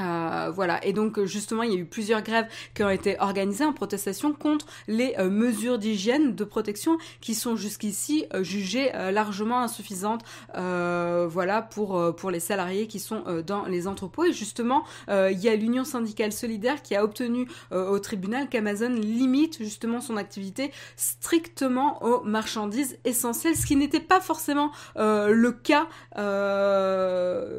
Euh, 0.00 0.50
voilà, 0.54 0.84
et 0.84 0.92
donc 0.92 1.24
justement, 1.24 1.62
il 1.62 1.72
y 1.72 1.74
a 1.74 1.78
eu 1.78 1.86
plusieurs 1.86 2.22
grèves 2.22 2.46
qui 2.74 2.82
ont 2.82 2.90
été 2.90 3.16
organisées 3.18 3.64
en 3.64 3.72
protestation 3.72 4.32
contre 4.32 4.66
les 4.88 5.14
euh, 5.18 5.30
mesures 5.30 5.78
d'hygiène, 5.78 6.34
de 6.34 6.44
protection, 6.44 6.98
qui 7.20 7.34
sont 7.34 7.56
jusqu'ici 7.56 8.26
euh, 8.34 8.42
jugées 8.42 8.94
euh, 8.94 9.10
largement 9.10 9.60
insuffisantes, 9.60 10.22
euh, 10.56 11.26
voilà, 11.30 11.62
pour 11.62 12.14
pour 12.16 12.30
les 12.30 12.40
salariés 12.40 12.86
qui 12.86 12.98
sont 12.98 13.24
dans 13.46 13.64
les 13.66 13.86
entrepôts. 13.86 14.24
Et 14.24 14.32
justement, 14.32 14.84
il 15.08 15.38
y 15.38 15.48
a 15.48 15.56
l'Union 15.56 15.84
syndicale 15.84 16.32
solidaire 16.32 16.82
qui 16.82 16.94
a 16.94 17.04
obtenu 17.04 17.48
au 17.70 17.98
tribunal 17.98 18.48
qu'Amazon 18.48 18.90
limite 18.90 19.58
justement 19.58 20.00
son 20.00 20.16
activité 20.16 20.72
strictement 20.96 22.02
aux 22.02 22.22
marchandises 22.22 22.98
essentielles, 23.04 23.56
ce 23.56 23.66
qui 23.66 23.76
n'était 23.76 24.00
pas 24.00 24.20
forcément 24.20 24.70
le 24.96 25.50
cas 25.50 25.88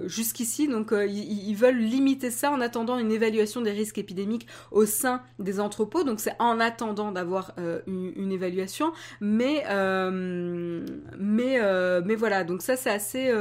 jusqu'ici. 0.07 0.67
Donc, 0.67 0.93
ils 0.93 1.55
veulent 1.55 1.79
limiter 1.79 2.26
ça 2.31 2.51
en 2.51 2.61
attendant 2.61 2.97
une 2.97 3.11
évaluation 3.11 3.61
des 3.61 3.71
risques 3.71 3.97
épidémiques 3.97 4.47
au 4.71 4.85
sein 4.85 5.21
des 5.39 5.59
entrepôts. 5.59 6.03
Donc 6.03 6.19
c'est 6.19 6.35
en 6.39 6.59
attendant 6.59 7.11
d'avoir 7.11 7.53
euh, 7.59 7.81
une, 7.87 8.31
évaluation, 8.31 8.91
mais 9.21 9.63
euh, 9.69 10.85
mais 11.17 11.59
euh, 11.61 12.01
mais 12.05 12.15
voilà. 12.15 12.43
Donc 12.43 12.61
ça 12.61 12.75
c'est 12.75 12.89
assez 12.89 13.31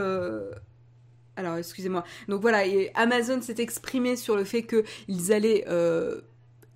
alors 1.37 1.57
excusez-moi. 1.57 2.05
Donc 2.29 2.41
voilà, 2.41 2.67
et 2.67 2.91
Amazon 2.95 3.43
s'est 3.43 3.57
exprimé 3.59 4.17
sur 4.17 4.37
le 4.37 4.45
fait 4.45 4.63
qu'ils 4.63 5.33
allaient 5.33 5.65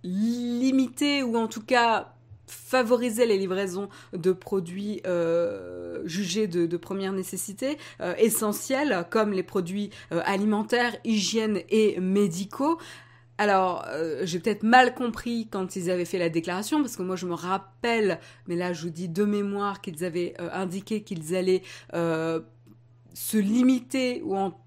limiter 0.03 1.23
ou 1.23 1.37
en 1.37 1.47
tout 1.47 1.63
cas 1.63 2.15
favoriser 2.51 3.27
les 3.27 3.39
livraisons 3.39 3.89
de 4.13 4.33
produits 4.33 5.01
euh, 5.07 6.03
jugés 6.05 6.47
de, 6.47 6.77
première 6.77 7.13
nécessité, 7.13 7.79
euh, 8.01 8.15
essentiels, 8.17 9.07
comme 9.11 9.33
les 9.33 9.43
produits 9.43 9.91
euh, 10.13 10.21
alimentaires, 10.25 10.97
hygiène 11.05 11.61
et 11.69 11.99
médicaux. 12.01 12.79
Alors, 13.39 13.87
j'ai 14.23 14.39
peut-être 14.39 14.65
mal 14.65 14.95
compris 14.95 15.49
quand 15.51 15.75
ils 15.75 15.91
avaient 15.91 16.05
fait 16.05 16.19
la 16.19 16.29
déclaration, 16.29 16.83
parce 16.83 16.95
que 16.95 17.03
moi 17.03 17.17
je 17.17 17.25
me 17.25 17.33
rappelle, 17.33 18.21
mais 18.47 18.55
là 18.55 18.75
je 18.75 18.83
vous 18.83 18.91
dis 18.91 19.09
de 19.09 19.25
mémoire, 19.25 19.81
qu'ils 19.81 20.05
avaient 20.05 20.35
indiqué 20.53 21.03
qu'ils 21.03 21.35
allaient 21.35 21.63
se 21.95 23.37
limiter 23.39 24.21
ou 24.27 24.37
en 24.37 24.61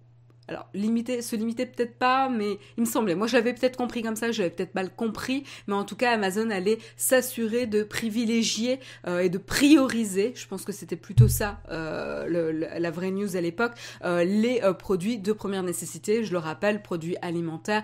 alors 0.47 0.67
limiter, 0.73 1.21
se 1.21 1.35
limiter 1.35 1.65
peut-être 1.65 1.97
pas, 1.97 2.29
mais 2.29 2.57
il 2.77 2.81
me 2.81 2.85
semblait. 2.85 3.15
Moi, 3.15 3.27
je 3.27 3.35
l'avais 3.35 3.53
peut-être 3.53 3.77
compris 3.77 4.01
comme 4.01 4.15
ça, 4.15 4.31
j'avais 4.31 4.49
peut-être 4.49 4.75
mal 4.75 4.93
compris, 4.93 5.43
mais 5.67 5.73
en 5.73 5.85
tout 5.85 5.95
cas, 5.95 6.11
Amazon 6.11 6.49
allait 6.49 6.79
s'assurer 6.97 7.65
de 7.65 7.83
privilégier 7.83 8.79
euh, 9.07 9.19
et 9.19 9.29
de 9.29 9.37
prioriser. 9.37 10.33
Je 10.35 10.47
pense 10.47 10.65
que 10.65 10.71
c'était 10.71 10.95
plutôt 10.95 11.27
ça 11.27 11.61
euh, 11.71 12.67
la 12.79 12.91
vraie 12.91 13.11
news 13.11 13.37
à 13.37 13.41
l'époque. 13.41 13.73
Euh, 14.03 14.23
les 14.23 14.61
produits 14.77 15.17
de 15.17 15.31
première 15.31 15.63
nécessité. 15.63 16.23
Je 16.23 16.31
le 16.31 16.39
rappelle, 16.39 16.81
produits 16.81 17.15
alimentaires, 17.21 17.83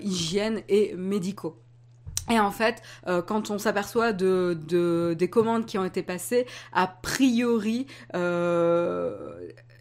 hygiène 0.00 0.62
et 0.68 0.94
médicaux. 0.96 1.58
Et 2.30 2.38
en 2.38 2.50
fait, 2.50 2.82
quand 3.26 3.50
on 3.50 3.58
s'aperçoit 3.58 4.12
de, 4.12 5.14
des 5.16 5.30
commandes 5.30 5.66
qui 5.66 5.78
ont 5.78 5.84
été 5.84 6.02
passées, 6.02 6.46
a 6.72 6.86
priori, 6.86 7.86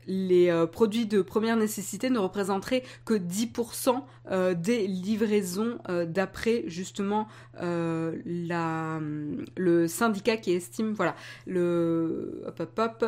les 0.07 0.49
euh, 0.49 0.65
produits 0.65 1.05
de 1.05 1.21
première 1.21 1.57
nécessité 1.57 2.09
ne 2.09 2.19
représenteraient 2.19 2.83
que 3.05 3.13
10% 3.13 4.01
euh, 4.31 4.53
des 4.53 4.87
livraisons 4.87 5.77
euh, 5.89 6.05
d'après 6.05 6.63
justement 6.67 7.27
la, 7.63 8.99
le 9.55 9.87
syndicat 9.87 10.37
qui 10.37 10.53
estime, 10.53 10.93
voilà, 10.93 11.15
le, 11.45 12.43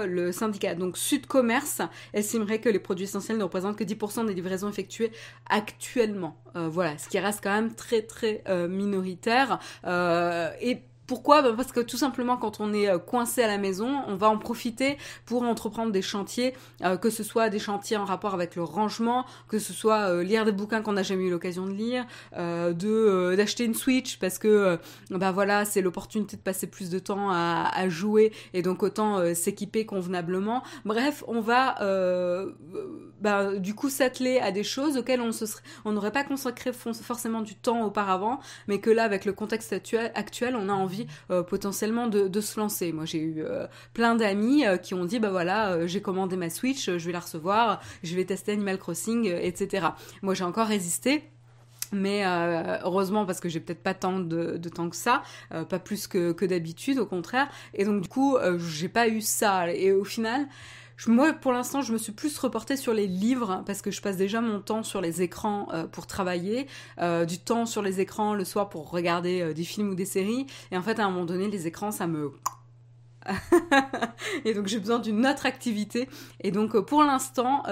le 0.05 0.31
syndicat, 0.31 0.75
donc 0.75 0.95
Sud 0.95 1.25
Commerce, 1.25 1.81
estimerait 2.13 2.59
que 2.59 2.69
les 2.69 2.77
produits 2.77 3.05
essentiels 3.05 3.39
ne 3.39 3.43
représentent 3.43 3.77
que 3.77 3.83
10% 3.83 4.27
des 4.27 4.35
livraisons 4.35 4.69
effectuées 4.69 5.11
actuellement. 5.49 6.37
voilà, 6.53 6.99
ce 6.99 7.09
qui 7.09 7.17
reste 7.17 7.39
quand 7.41 7.53
même 7.53 7.73
très 7.73 8.03
très 8.03 8.43
minoritaire. 8.69 9.59
et 10.61 10.83
pourquoi? 11.07 11.41
Bah, 11.41 11.53
Parce 11.55 11.71
que 11.71 11.81
tout 11.81 11.97
simplement 11.97 12.37
quand 12.37 12.59
on 12.59 12.73
est 12.73 12.89
euh, 12.89 12.97
coincé 12.97 13.43
à 13.43 13.47
la 13.47 13.57
maison, 13.57 14.01
on 14.07 14.15
va 14.15 14.29
en 14.29 14.37
profiter 14.37 14.97
pour 15.25 15.43
entreprendre 15.43 15.91
des 15.91 16.01
chantiers, 16.01 16.53
euh, 16.83 16.97
que 16.97 17.09
ce 17.09 17.23
soit 17.23 17.49
des 17.49 17.59
chantiers 17.59 17.97
en 17.97 18.05
rapport 18.05 18.33
avec 18.33 18.55
le 18.55 18.63
rangement, 18.63 19.25
que 19.47 19.59
ce 19.59 19.73
soit 19.73 20.09
euh, 20.09 20.23
lire 20.23 20.45
des 20.45 20.51
bouquins 20.51 20.81
qu'on 20.81 20.93
n'a 20.93 21.03
jamais 21.03 21.25
eu 21.25 21.29
l'occasion 21.29 21.65
de 21.65 21.71
lire, 21.73 22.05
de 22.37 23.35
d'acheter 23.35 23.65
une 23.65 23.73
Switch 23.73 24.17
parce 24.17 24.37
que 24.37 24.77
bah 25.09 25.31
voilà 25.31 25.65
c'est 25.65 25.81
l'opportunité 25.81 26.37
de 26.37 26.41
passer 26.41 26.67
plus 26.67 26.89
de 26.89 26.99
temps 26.99 27.31
à, 27.31 27.89
jouer 27.89 28.31
et 28.53 28.61
donc 28.61 28.83
autant 28.83 29.33
s'équiper 29.33 29.85
convenablement. 29.85 30.63
Bref, 30.85 31.23
on 31.27 31.41
va 31.41 31.75
bah, 33.21 33.55
du 33.55 33.73
coup 33.75 33.89
s'atteler 33.89 34.39
à 34.39 34.51
des 34.51 34.63
choses 34.63 34.97
auxquelles 34.97 35.21
on 35.21 35.31
se 35.31 35.45
on 35.85 35.91
n'aurait 35.91 36.11
pas 36.11 36.23
consacré 36.23 36.71
forcément 36.73 37.41
du 37.41 37.55
temps 37.55 37.83
auparavant, 37.83 38.39
mais 38.67 38.79
que 38.79 38.89
là 38.89 39.03
avec 39.03 39.25
le 39.25 39.33
contexte 39.33 39.73
actuel 39.73 40.55
on 40.55 40.69
a 40.69 40.73
envie 40.73 40.92
euh, 41.31 41.43
potentiellement 41.43 42.07
de, 42.07 42.41
se 42.41 42.59
lancer. 42.59 42.91
Moi, 42.91 43.05
j'ai 43.05 43.19
eu 43.19 43.43
euh, 43.43 43.67
plein 43.93 44.15
d'amis 44.15 44.65
euh, 44.65 44.77
qui 44.77 44.93
ont 44.93 45.05
dit, 45.05 45.19
bah 45.19 45.29
voilà, 45.29 45.87
j'ai 45.87 46.01
commandé 46.01 46.35
ma 46.35 46.49
Switch, 46.49 46.85
je 46.85 47.05
vais 47.05 47.11
la 47.11 47.19
recevoir, 47.19 47.81
je 48.03 48.15
vais 48.15 48.25
tester 48.25 48.51
Animal 48.53 48.77
Crossing, 48.77 49.25
etc. 49.25 49.87
Moi, 50.21 50.33
j'ai 50.33 50.43
encore 50.43 50.67
résisté. 50.67 51.23
Mais 51.95 52.23
heureusement 52.25 53.23
parce 53.27 53.39
que 53.39 53.49
j'ai 53.49 53.59
peut-être 53.59 53.83
pas 53.83 53.93
tant 53.93 54.19
de, 54.19 54.57
temps 54.57 54.89
que 54.89 54.95
ça, 54.95 55.21
pas 55.51 55.77
plus 55.77 56.07
que, 56.07 56.31
que 56.31 56.43
d'habitude, 56.43 56.97
au 56.97 57.05
contraire. 57.05 57.47
Et 57.75 57.85
donc 57.85 58.01
du 58.01 58.09
coup, 58.09 58.35
j'ai 58.57 58.89
pas 58.89 59.07
eu 59.07 59.21
ça. 59.21 59.71
Et 59.71 59.91
au 59.91 60.03
final, 60.03 60.47
moi, 61.07 61.33
pour 61.33 61.51
l'instant, 61.51 61.81
je 61.81 61.91
me 61.91 61.97
suis 61.97 62.11
plus 62.11 62.37
reportée 62.37 62.77
sur 62.77 62.93
les 62.93 63.07
livres 63.07 63.63
parce 63.65 63.81
que 63.81 63.91
je 63.91 64.01
passe 64.01 64.17
déjà 64.17 64.41
mon 64.41 64.59
temps 64.59 64.83
sur 64.83 65.01
les 65.01 65.21
écrans 65.21 65.67
euh, 65.73 65.85
pour 65.85 66.07
travailler, 66.07 66.67
euh, 66.99 67.25
du 67.25 67.39
temps 67.39 67.65
sur 67.65 67.81
les 67.81 67.99
écrans 67.99 68.33
le 68.33 68.45
soir 68.45 68.69
pour 68.69 68.89
regarder 68.89 69.41
euh, 69.41 69.53
des 69.53 69.63
films 69.63 69.89
ou 69.89 69.95
des 69.95 70.05
séries. 70.05 70.47
Et 70.71 70.77
en 70.77 70.81
fait, 70.81 70.99
à 70.99 71.05
un 71.05 71.09
moment 71.09 71.25
donné, 71.25 71.47
les 71.47 71.67
écrans, 71.67 71.91
ça 71.91 72.07
me 72.07 72.31
et 74.45 74.53
donc 74.53 74.67
j'ai 74.67 74.79
besoin 74.79 74.99
d'une 74.99 75.25
autre 75.25 75.45
activité. 75.45 76.09
Et 76.41 76.51
donc 76.51 76.77
pour 76.85 77.03
l'instant, 77.03 77.63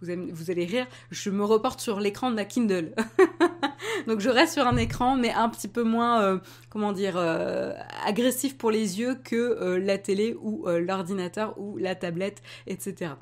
vous, 0.00 0.12
vous, 0.32 0.50
allez 0.50 0.64
rire, 0.64 0.86
je 1.10 1.30
me 1.30 1.44
reporte 1.44 1.80
sur 1.80 2.00
l'écran 2.00 2.30
de 2.30 2.36
la 2.36 2.44
Kindle. 2.44 2.94
donc 4.06 4.20
je 4.20 4.28
reste 4.28 4.54
sur 4.54 4.66
un 4.66 4.76
écran, 4.76 5.16
mais 5.16 5.32
un 5.32 5.48
petit 5.48 5.68
peu 5.68 5.82
moins, 5.82 6.22
euh, 6.22 6.38
comment 6.70 6.92
dire, 6.92 7.14
euh, 7.16 7.72
agressif 8.04 8.56
pour 8.56 8.70
les 8.70 9.00
yeux 9.00 9.16
que 9.24 9.36
euh, 9.36 9.78
la 9.78 9.98
télé 9.98 10.36
ou 10.40 10.66
l'ordinateur 10.66 11.58
ou 11.58 11.76
la 11.78 11.94
tablette, 11.94 12.42
etc. 12.66 13.12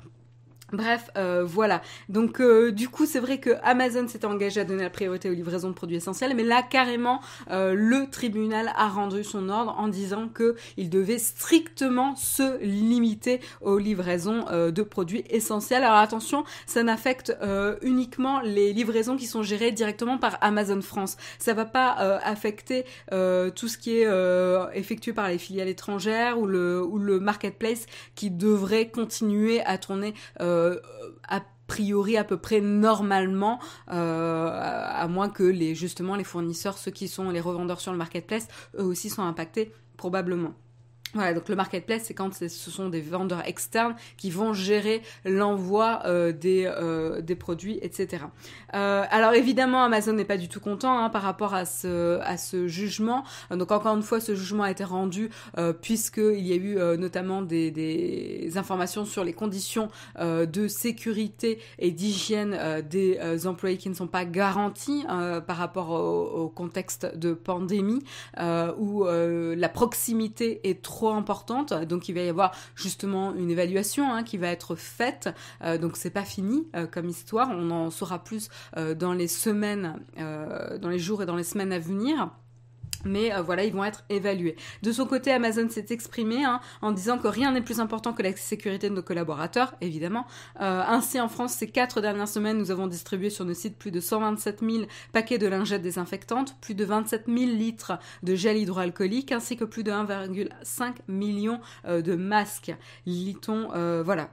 Bref, 0.73 1.11
euh, 1.15 1.43
voilà. 1.45 1.83
Donc 2.09 2.41
euh, 2.41 2.71
du 2.71 2.89
coup, 2.89 3.05
c'est 3.05 3.19
vrai 3.19 3.37
que 3.37 3.51
Amazon 3.61 4.07
s'était 4.07 4.25
engagé 4.25 4.61
à 4.61 4.63
donner 4.63 4.81
la 4.81 4.89
priorité 4.89 5.29
aux 5.29 5.33
livraisons 5.33 5.69
de 5.69 5.75
produits 5.75 5.97
essentiels, 5.97 6.33
mais 6.35 6.43
là 6.43 6.63
carrément, 6.63 7.21
euh, 7.51 7.75
le 7.75 8.09
tribunal 8.09 8.71
a 8.75 8.87
rendu 8.87 9.23
son 9.23 9.49
ordre 9.49 9.75
en 9.77 9.87
disant 9.87 10.27
que 10.27 10.55
il 10.77 10.89
devait 10.89 11.19
strictement 11.19 12.15
se 12.15 12.59
limiter 12.63 13.41
aux 13.61 13.77
livraisons 13.77 14.45
de 14.51 14.81
produits 14.81 15.23
essentiels. 15.29 15.83
Alors 15.83 15.97
attention, 15.97 16.45
ça 16.65 16.81
n'affecte 16.81 17.35
uniquement 17.81 18.41
les 18.41 18.73
livraisons 18.73 19.17
qui 19.17 19.27
sont 19.27 19.43
gérées 19.43 19.71
directement 19.71 20.17
par 20.17 20.37
Amazon 20.41 20.81
France. 20.81 21.17
Ça 21.37 21.53
va 21.53 21.65
pas 21.65 21.91
affecter 22.23 22.85
tout 23.11 23.67
ce 23.67 23.77
qui 23.77 23.97
est 23.97 24.07
effectué 24.73 25.13
par 25.13 25.29
les 25.29 25.37
filiales 25.37 25.67
étrangères 25.67 26.39
ou 26.39 26.47
le 26.47 26.83
ou 26.83 26.97
le 26.97 27.19
marketplace 27.19 27.85
qui 28.15 28.31
devrait 28.31 28.89
continuer 28.89 29.61
à 29.65 29.77
tourner. 29.77 30.13
A 31.27 31.41
priori 31.67 32.17
à 32.17 32.23
peu 32.23 32.37
près 32.37 32.61
normalement, 32.61 33.59
euh, 33.91 34.49
à 34.53 35.07
moins 35.07 35.29
que 35.29 35.43
les 35.43 35.75
justement 35.75 36.15
les 36.15 36.23
fournisseurs, 36.23 36.77
ceux 36.77 36.91
qui 36.91 37.07
sont 37.07 37.29
les 37.29 37.41
revendeurs 37.41 37.81
sur 37.81 37.91
le 37.91 37.97
marketplace, 37.97 38.47
eux 38.77 38.83
aussi 38.83 39.09
sont 39.09 39.23
impactés 39.23 39.71
probablement. 39.97 40.53
Donc 41.15 41.49
le 41.49 41.55
marketplace, 41.55 42.03
c'est 42.05 42.13
quand 42.13 42.33
ce 42.33 42.47
sont 42.49 42.89
des 42.89 43.01
vendeurs 43.01 43.47
externes 43.47 43.95
qui 44.17 44.29
vont 44.29 44.53
gérer 44.53 45.01
l'envoi 45.23 46.01
euh, 46.05 46.31
des, 46.31 46.65
euh, 46.65 47.21
des 47.21 47.35
produits, 47.35 47.79
etc. 47.81 48.25
Euh, 48.73 49.03
alors 49.09 49.33
évidemment, 49.33 49.83
Amazon 49.83 50.13
n'est 50.13 50.25
pas 50.25 50.37
du 50.37 50.49
tout 50.49 50.59
content 50.59 50.99
hein, 50.99 51.09
par 51.09 51.21
rapport 51.21 51.53
à 51.53 51.65
ce, 51.65 52.19
à 52.21 52.37
ce 52.37 52.67
jugement. 52.67 53.23
Donc 53.51 53.71
encore 53.71 53.95
une 53.95 54.03
fois, 54.03 54.19
ce 54.19 54.35
jugement 54.35 54.63
a 54.63 54.71
été 54.71 54.83
rendu 54.83 55.29
euh, 55.57 55.73
puisqu'il 55.73 56.45
y 56.45 56.53
a 56.53 56.55
eu 56.55 56.77
euh, 56.77 56.97
notamment 56.97 57.41
des, 57.41 57.71
des, 57.71 58.57
informations 58.57 59.05
sur 59.05 59.23
les 59.23 59.33
conditions 59.33 59.89
euh, 60.19 60.45
de 60.45 60.67
sécurité 60.67 61.59
et 61.79 61.91
d'hygiène 61.91 62.57
des 62.89 63.47
employés 63.47 63.77
qui 63.77 63.89
ne 63.89 63.93
sont 63.93 64.07
pas 64.07 64.25
garantis 64.25 65.05
par 65.47 65.57
rapport 65.57 65.89
au, 65.89 66.43
au, 66.43 66.49
contexte 66.49 67.17
de 67.17 67.33
pandémie 67.33 68.01
où 68.77 69.05
la 69.05 69.69
proximité 69.69 70.61
est 70.69 70.81
trop 70.81 71.04
importante. 71.13 71.73
Donc 71.73 72.09
il 72.09 72.15
va 72.15 72.21
y 72.21 72.29
avoir 72.29 72.51
justement 72.75 73.33
une 73.35 73.51
évaluation 73.51 74.11
hein, 74.11 74.23
qui 74.23 74.37
va 74.37 74.47
être 74.47 74.75
faite. 74.75 75.29
Euh, 75.63 75.77
donc 75.77 75.97
c'est 75.97 76.09
pas 76.09 76.23
fini 76.23 76.67
euh, 76.75 76.87
comme 76.87 77.09
histoire. 77.09 77.49
On 77.51 77.69
en 77.71 77.91
saura 77.91 78.23
plus 78.23 78.49
euh, 78.77 78.95
dans 78.95 79.13
les 79.13 79.27
semaines, 79.27 79.99
dans 80.17 80.89
les 80.89 80.99
jours 80.99 81.21
et 81.21 81.25
dans 81.25 81.35
les 81.35 81.43
semaines 81.43 81.71
à 81.71 81.79
venir 81.79 82.29
mais 83.05 83.33
euh, 83.33 83.41
voilà, 83.41 83.63
ils 83.63 83.73
vont 83.73 83.85
être 83.85 84.03
évalués. 84.09 84.55
De 84.81 84.91
son 84.91 85.05
côté, 85.05 85.31
Amazon 85.31 85.69
s'est 85.69 85.85
exprimé 85.89 86.43
hein, 86.43 86.59
en 86.81 86.91
disant 86.91 87.17
que 87.17 87.27
rien 87.27 87.51
n'est 87.51 87.61
plus 87.61 87.79
important 87.79 88.13
que 88.13 88.23
la 88.23 88.35
sécurité 88.35 88.89
de 88.89 88.95
nos 88.95 89.03
collaborateurs, 89.03 89.75
évidemment. 89.81 90.25
Euh, 90.61 90.81
ainsi, 90.85 91.19
en 91.19 91.29
France, 91.29 91.53
ces 91.53 91.67
quatre 91.67 92.01
dernières 92.01 92.27
semaines, 92.27 92.57
nous 92.57 92.71
avons 92.71 92.87
distribué 92.87 93.29
sur 93.29 93.45
nos 93.45 93.53
sites 93.53 93.77
plus 93.77 93.91
de 93.91 93.99
127 93.99 94.61
000 94.61 94.85
paquets 95.13 95.37
de 95.37 95.47
lingettes 95.47 95.83
désinfectantes, 95.83 96.55
plus 96.59 96.73
de 96.73 96.83
27 96.83 97.25
000 97.27 97.37
litres 97.51 97.93
de 98.23 98.35
gel 98.35 98.57
hydroalcoolique, 98.57 99.31
ainsi 99.31 99.55
que 99.55 99.63
plus 99.63 99.83
de 99.83 99.91
1,5 99.91 100.95
million 101.07 101.59
euh, 101.85 102.01
de 102.01 102.15
masques. 102.15 102.75
Lit-on, 103.05 103.69
voilà, 104.03 104.29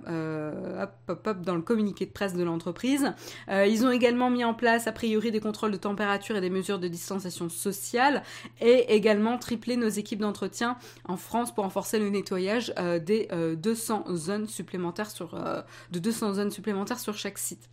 hop, 0.82 0.90
hop, 1.08 1.26
hop, 1.26 1.40
dans 1.42 1.54
le 1.54 1.62
communiqué 1.62 2.06
de 2.06 2.10
presse 2.10 2.34
de 2.34 2.42
l'entreprise. 2.42 3.12
ils 3.48 3.84
ont 3.84 3.90
également 3.90 4.30
mis 4.30 4.44
en 4.44 4.54
place, 4.54 4.86
a 4.86 4.92
priori, 4.92 5.30
des 5.30 5.40
contrôles 5.40 5.72
de 5.72 5.76
température 5.76 6.36
et 6.36 6.40
des 6.40 6.50
mesures 6.50 6.78
de 6.78 6.88
distanciation 6.88 7.48
sociale 7.48 8.22
et 8.62 8.94
également 8.94 9.38
tripler 9.38 9.76
nos 9.76 9.88
équipes 9.88 10.20
d'entretien 10.20 10.76
en 11.04 11.16
France 11.16 11.54
pour 11.54 11.64
renforcer 11.64 11.98
le 11.98 12.08
nettoyage 12.08 12.72
euh, 12.78 12.98
des 12.98 13.28
200 13.56 14.04
euh, 14.06 14.16
zones 14.16 14.46
supplémentaires 14.46 15.10
sur, 15.10 15.34
euh, 15.34 15.62
de 15.90 15.98
200 15.98 16.34
zones 16.34 16.50
supplémentaires 16.50 17.00
sur 17.00 17.16
chaque 17.16 17.38
site. 17.38 17.68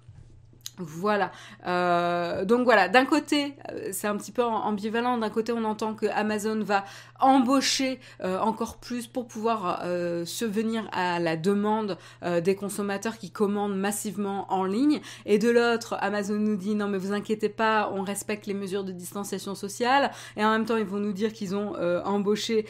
Voilà. 0.79 1.31
Euh, 1.67 2.45
donc 2.45 2.63
voilà, 2.63 2.87
d'un 2.87 3.05
côté, 3.05 3.55
euh, 3.71 3.89
c'est 3.91 4.07
un 4.07 4.15
petit 4.15 4.31
peu 4.31 4.43
ambivalent. 4.43 5.17
D'un 5.17 5.29
côté, 5.29 5.51
on 5.51 5.63
entend 5.65 5.93
que 5.93 6.05
Amazon 6.05 6.63
va 6.63 6.85
embaucher 7.19 7.99
euh, 8.23 8.39
encore 8.39 8.77
plus 8.77 9.07
pour 9.07 9.27
pouvoir 9.27 9.81
euh, 9.83 10.25
se 10.25 10.45
venir 10.45 10.89
à 10.93 11.19
la 11.19 11.35
demande 11.35 11.97
des 12.43 12.55
consommateurs 12.55 13.17
qui 13.17 13.31
commandent 13.31 13.77
massivement 13.77 14.51
en 14.53 14.63
ligne. 14.63 15.01
Et 15.25 15.37
de 15.37 15.49
l'autre, 15.49 15.97
Amazon 15.99 16.35
nous 16.35 16.55
dit 16.55 16.75
non 16.75 16.87
mais 16.87 16.97
vous 16.97 17.11
inquiétez 17.13 17.49
pas, 17.49 17.91
on 17.93 18.03
respecte 18.03 18.45
les 18.45 18.53
mesures 18.53 18.83
de 18.83 18.91
distanciation 18.91 19.55
sociale. 19.55 20.11
Et 20.37 20.45
en 20.45 20.51
même 20.51 20.65
temps, 20.65 20.77
ils 20.77 20.85
vont 20.85 20.99
nous 20.99 21.13
dire 21.13 21.33
qu'ils 21.33 21.55
ont 21.55 21.73
embauché 22.05 22.65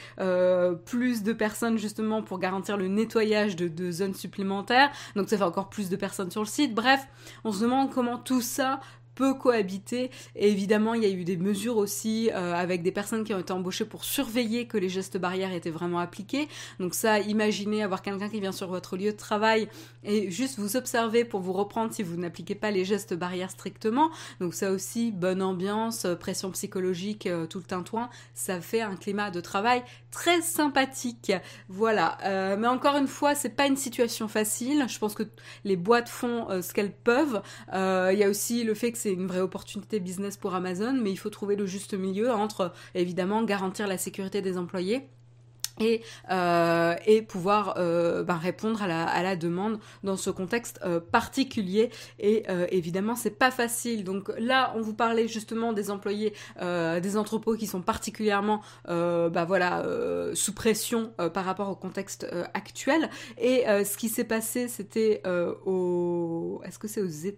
plus 0.85 1.23
de 1.23 1.33
personnes 1.33 1.77
justement 1.77 2.21
pour 2.23 2.39
garantir 2.39 2.77
le 2.77 2.87
nettoyage 2.87 3.55
de, 3.55 3.67
de 3.67 3.91
zones 3.91 4.15
supplémentaires. 4.15 4.89
Donc 5.15 5.29
ça 5.29 5.37
fait 5.37 5.43
encore 5.43 5.69
plus 5.69 5.89
de 5.89 5.95
personnes 5.95 6.31
sur 6.31 6.41
le 6.41 6.47
site. 6.47 6.73
Bref, 6.73 7.07
on 7.43 7.51
se 7.51 7.61
demande 7.61 7.91
comment 7.99 8.17
tout 8.17 8.39
ça 8.41 8.79
cohabiter. 9.23 10.11
Et 10.35 10.49
évidemment, 10.49 10.93
il 10.93 11.03
y 11.03 11.05
a 11.05 11.09
eu 11.09 11.23
des 11.23 11.37
mesures 11.37 11.77
aussi 11.77 12.29
avec 12.31 12.83
des 12.83 12.91
personnes 12.91 13.23
qui 13.23 13.33
ont 13.33 13.39
été 13.39 13.53
embauchées 13.53 13.85
pour 13.85 14.03
surveiller 14.03 14.67
que 14.67 14.77
les 14.77 14.89
gestes 14.89 15.17
barrières 15.17 15.53
étaient 15.53 15.69
vraiment 15.69 15.99
appliqués. 15.99 16.47
Donc 16.79 16.93
ça, 16.93 17.19
imaginez 17.19 17.83
avoir 17.83 18.01
quelqu'un 18.01 18.29
qui 18.29 18.39
vient 18.39 18.51
sur 18.51 18.67
votre 18.67 18.97
lieu 18.97 19.11
de 19.11 19.17
travail 19.17 19.67
et 20.03 20.31
juste 20.31 20.59
vous 20.59 20.75
observer 20.75 21.25
pour 21.25 21.41
vous 21.41 21.53
reprendre 21.53 21.93
si 21.93 22.03
vous 22.03 22.17
n'appliquez 22.17 22.55
pas 22.55 22.71
les 22.71 22.85
gestes 22.85 23.13
barrières 23.13 23.51
strictement. 23.51 24.09
Donc 24.39 24.53
ça 24.53 24.71
aussi, 24.71 25.11
bonne 25.11 25.41
ambiance, 25.41 26.07
pression 26.19 26.51
psychologique, 26.51 27.27
tout 27.49 27.59
le 27.59 27.65
tintouin, 27.65 28.09
ça 28.33 28.61
fait 28.61 28.81
un 28.81 28.95
climat 28.95 29.31
de 29.31 29.41
travail 29.41 29.83
très 30.11 30.41
sympathique. 30.41 31.31
Voilà. 31.67 32.17
Euh, 32.23 32.57
mais 32.57 32.67
encore 32.67 32.97
une 32.97 33.07
fois, 33.07 33.35
c'est 33.35 33.49
pas 33.49 33.67
une 33.67 33.77
situation 33.77 34.27
facile. 34.27 34.85
Je 34.87 34.99
pense 34.99 35.13
que 35.13 35.23
les 35.63 35.75
boîtes 35.75 36.09
font 36.09 36.49
euh, 36.49 36.61
ce 36.61 36.73
qu'elles 36.73 36.93
peuvent. 36.93 37.41
Euh, 37.73 38.09
il 38.13 38.19
y 38.19 38.23
a 38.23 38.29
aussi 38.29 38.63
le 38.63 38.73
fait 38.73 38.91
que 38.91 38.97
c'est 38.97 39.08
une 39.13 39.27
vraie 39.27 39.41
opportunité 39.41 39.99
business 39.99 40.37
pour 40.37 40.53
Amazon, 40.55 40.93
mais 40.93 41.11
il 41.11 41.17
faut 41.17 41.29
trouver 41.29 41.55
le 41.55 41.65
juste 41.65 41.93
milieu 41.93 42.31
entre 42.31 42.73
évidemment 42.95 43.43
garantir 43.43 43.87
la 43.87 43.97
sécurité 43.97 44.41
des 44.41 44.57
employés 44.57 45.09
et, 45.79 46.01
euh, 46.29 46.95
et 47.05 47.21
pouvoir 47.21 47.75
euh, 47.77 48.23
ben, 48.23 48.35
répondre 48.35 48.81
à 48.81 48.87
la, 48.87 49.05
à 49.05 49.23
la, 49.23 49.35
demande 49.35 49.79
dans 50.03 50.17
ce 50.17 50.29
contexte 50.29 50.79
euh, 50.83 50.99
particulier 50.99 51.91
et 52.19 52.45
évidemment 52.71 53.15
c'est 53.15 53.29
pas 53.29 53.51
facile 53.51 54.03
donc 54.03 54.31
là 54.37 54.73
on 54.75 54.81
vous 54.81 54.93
parlait 54.93 55.27
justement 55.27 55.71
des 55.71 55.91
employés 55.91 56.33
des 56.59 57.17
entrepôts 57.17 57.55
qui 57.55 57.67
sont 57.67 57.81
particulièrement 57.81 58.61
ben, 58.87 59.45
voilà 59.45 59.85
sous 60.33 60.53
pression 60.53 61.13
par 61.33 61.45
rapport 61.45 61.69
au 61.69 61.75
contexte 61.75 62.27
actuel 62.53 63.09
et 63.37 63.63
ce 63.65 63.97
qui 63.97 64.09
s'est 64.09 64.23
passé 64.23 64.67
c'était 64.67 65.21
au 65.65 66.61
est-ce 66.65 66.79
que 66.79 66.87
c'est 66.87 67.01
aux 67.01 67.29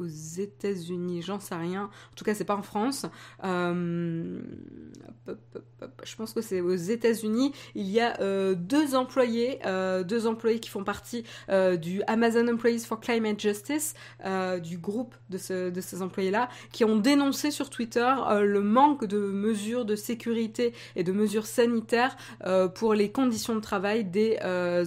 aux 0.00 0.06
États-Unis, 0.06 1.22
j'en 1.22 1.38
sais 1.40 1.54
rien. 1.54 1.84
En 1.84 2.14
tout 2.16 2.24
cas, 2.24 2.34
c'est 2.34 2.44
pas 2.44 2.56
en 2.56 2.62
France. 2.62 3.06
Je 3.42 4.40
pense 6.16 6.32
que 6.32 6.40
c'est 6.40 6.60
aux 6.60 6.74
États-Unis. 6.74 7.52
Il 7.74 7.89
y 7.90 8.00
a 8.00 8.20
euh, 8.20 8.54
deux 8.54 8.94
employés, 8.94 9.58
euh, 9.66 10.02
deux 10.02 10.26
employés 10.26 10.60
qui 10.60 10.68
font 10.68 10.84
partie 10.84 11.24
du 11.80 12.02
Amazon 12.06 12.46
Employees 12.48 12.80
for 12.80 13.00
Climate 13.00 13.40
Justice, 13.40 13.94
du 14.62 14.78
groupe 14.78 15.14
de, 15.28 15.38
ces 15.38 16.02
employés-là, 16.02 16.48
qui 16.72 16.84
ont 16.84 16.96
dénoncé 16.96 17.50
sur 17.50 17.70
Twitter 17.70 18.06
le 18.40 18.60
manque 18.60 19.04
de 19.04 19.18
mesures 19.18 19.84
de 19.84 19.96
sécurité 19.96 20.72
et 20.96 21.02
de 21.02 21.12
mesures 21.12 21.46
sanitaires 21.46 22.16
pour 22.74 22.94
les 22.94 23.10
conditions 23.10 23.54
de 23.54 23.60
travail 23.60 24.04
des 24.04 24.38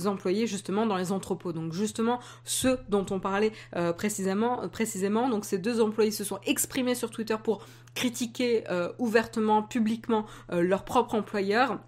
employés 0.05 0.47
justement 0.47 0.85
dans 0.85 0.97
les 0.97 1.11
entrepôts. 1.11 1.53
Donc 1.53 1.73
justement 1.73 2.19
ceux 2.43 2.79
dont 2.89 3.05
on 3.11 3.19
parlait 3.19 3.51
précisément, 3.97 5.29
donc 5.29 5.45
ces 5.45 5.57
deux 5.57 5.81
employés 5.81 6.11
se 6.11 6.23
sont 6.23 6.39
exprimés 6.45 6.95
sur 6.95 7.09
Twitter 7.09 7.35
pour 7.43 7.65
critiquer 7.95 8.63
euh, 8.69 8.91
ouvertement, 8.97 9.63
publiquement 9.63 10.25
euh, 10.51 10.61
leur 10.61 10.83
propre 10.83 11.15
employeur. 11.15 11.79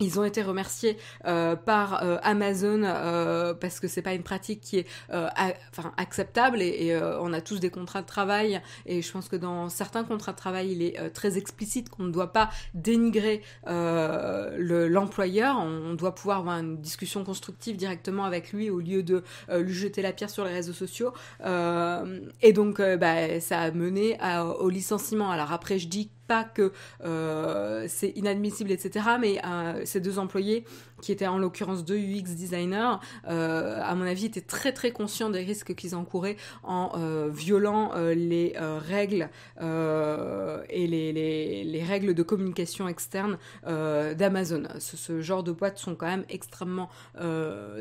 Ils 0.00 0.20
ont 0.20 0.24
été 0.24 0.42
remerciés 0.42 0.96
euh, 1.26 1.56
par 1.56 2.04
euh, 2.04 2.18
Amazon 2.22 2.82
euh, 2.84 3.52
parce 3.54 3.80
que 3.80 3.88
c'est 3.88 4.02
pas 4.02 4.14
une 4.14 4.22
pratique 4.22 4.60
qui 4.60 4.78
est 4.78 4.86
enfin 5.10 5.92
acceptable 5.96 6.62
et, 6.62 6.98
on 7.20 7.32
a 7.32 7.40
tous 7.40 7.60
des 7.60 7.70
contrats 7.70 8.02
de 8.02 8.06
travail 8.06 8.60
et 8.86 9.02
je 9.02 9.12
pense 9.12 9.28
que 9.28 9.36
dans 9.36 9.68
certains 9.68 10.04
contrats 10.04 10.32
de 10.32 10.36
travail 10.36 10.72
il 10.72 10.82
est 10.82 11.10
très 11.10 11.36
explicite 11.36 11.90
qu'on 11.90 12.04
ne 12.04 12.10
doit 12.10 12.32
pas 12.32 12.50
dénigrer 12.74 13.42
l'employeur. 13.66 15.58
On, 15.58 15.94
doit 15.94 16.14
pouvoir 16.14 16.38
avoir 16.38 16.58
une 16.58 16.80
discussion 16.80 17.24
constructive 17.24 17.76
directement 17.76 18.24
avec 18.24 18.52
lui 18.52 18.70
au 18.70 18.80
lieu 18.80 19.02
de 19.02 19.24
lui 19.52 19.74
jeter 19.74 20.02
la 20.02 20.12
pierre 20.12 20.30
sur 20.30 20.44
les 20.44 20.52
réseaux 20.52 20.72
sociaux. 20.72 21.12
Et 21.44 22.52
donc 22.52 22.80
bah, 22.80 23.40
ça 23.40 23.60
a 23.60 23.70
mené 23.70 24.18
au 24.60 24.68
licenciement. 24.68 25.30
Alors 25.30 25.52
après 25.52 25.78
je 25.78 25.88
dis 25.88 26.10
pas 26.28 26.44
que 26.44 26.72
euh, 27.04 27.86
c'est 27.88 28.10
inadmissible, 28.10 28.70
etc. 28.70 29.06
Mais 29.20 29.40
euh, 29.44 29.82
ces 29.84 30.00
deux 30.00 30.18
employés 30.18 30.64
qui 31.00 31.12
étaient 31.12 31.26
en 31.26 31.38
l'occurrence 31.38 31.84
deux 31.84 31.98
UX 31.98 32.34
designers, 32.34 32.96
euh, 33.28 33.80
à 33.82 33.94
mon 33.94 34.04
avis, 34.04 34.26
étaient 34.26 34.40
très 34.40 34.72
très 34.72 34.90
conscients 34.90 35.30
des 35.30 35.40
risques 35.40 35.74
qu'ils 35.74 35.94
encouraient 35.94 36.36
en 36.62 36.92
euh, 36.96 37.28
violant 37.28 37.92
euh, 37.94 38.14
les 38.14 38.54
règles 38.58 39.28
et 39.60 40.86
les, 40.86 41.12
les, 41.12 41.64
les, 41.64 41.82
règles 41.82 42.14
de 42.14 42.22
communication 42.22 42.88
externe 42.88 43.38
d'Amazon. 43.64 44.64
Ce, 44.78 45.20
genre 45.20 45.42
de 45.42 45.52
boîtes 45.52 45.78
sont 45.78 45.94
quand 45.94 46.06
même 46.06 46.24
extrêmement 46.28 46.88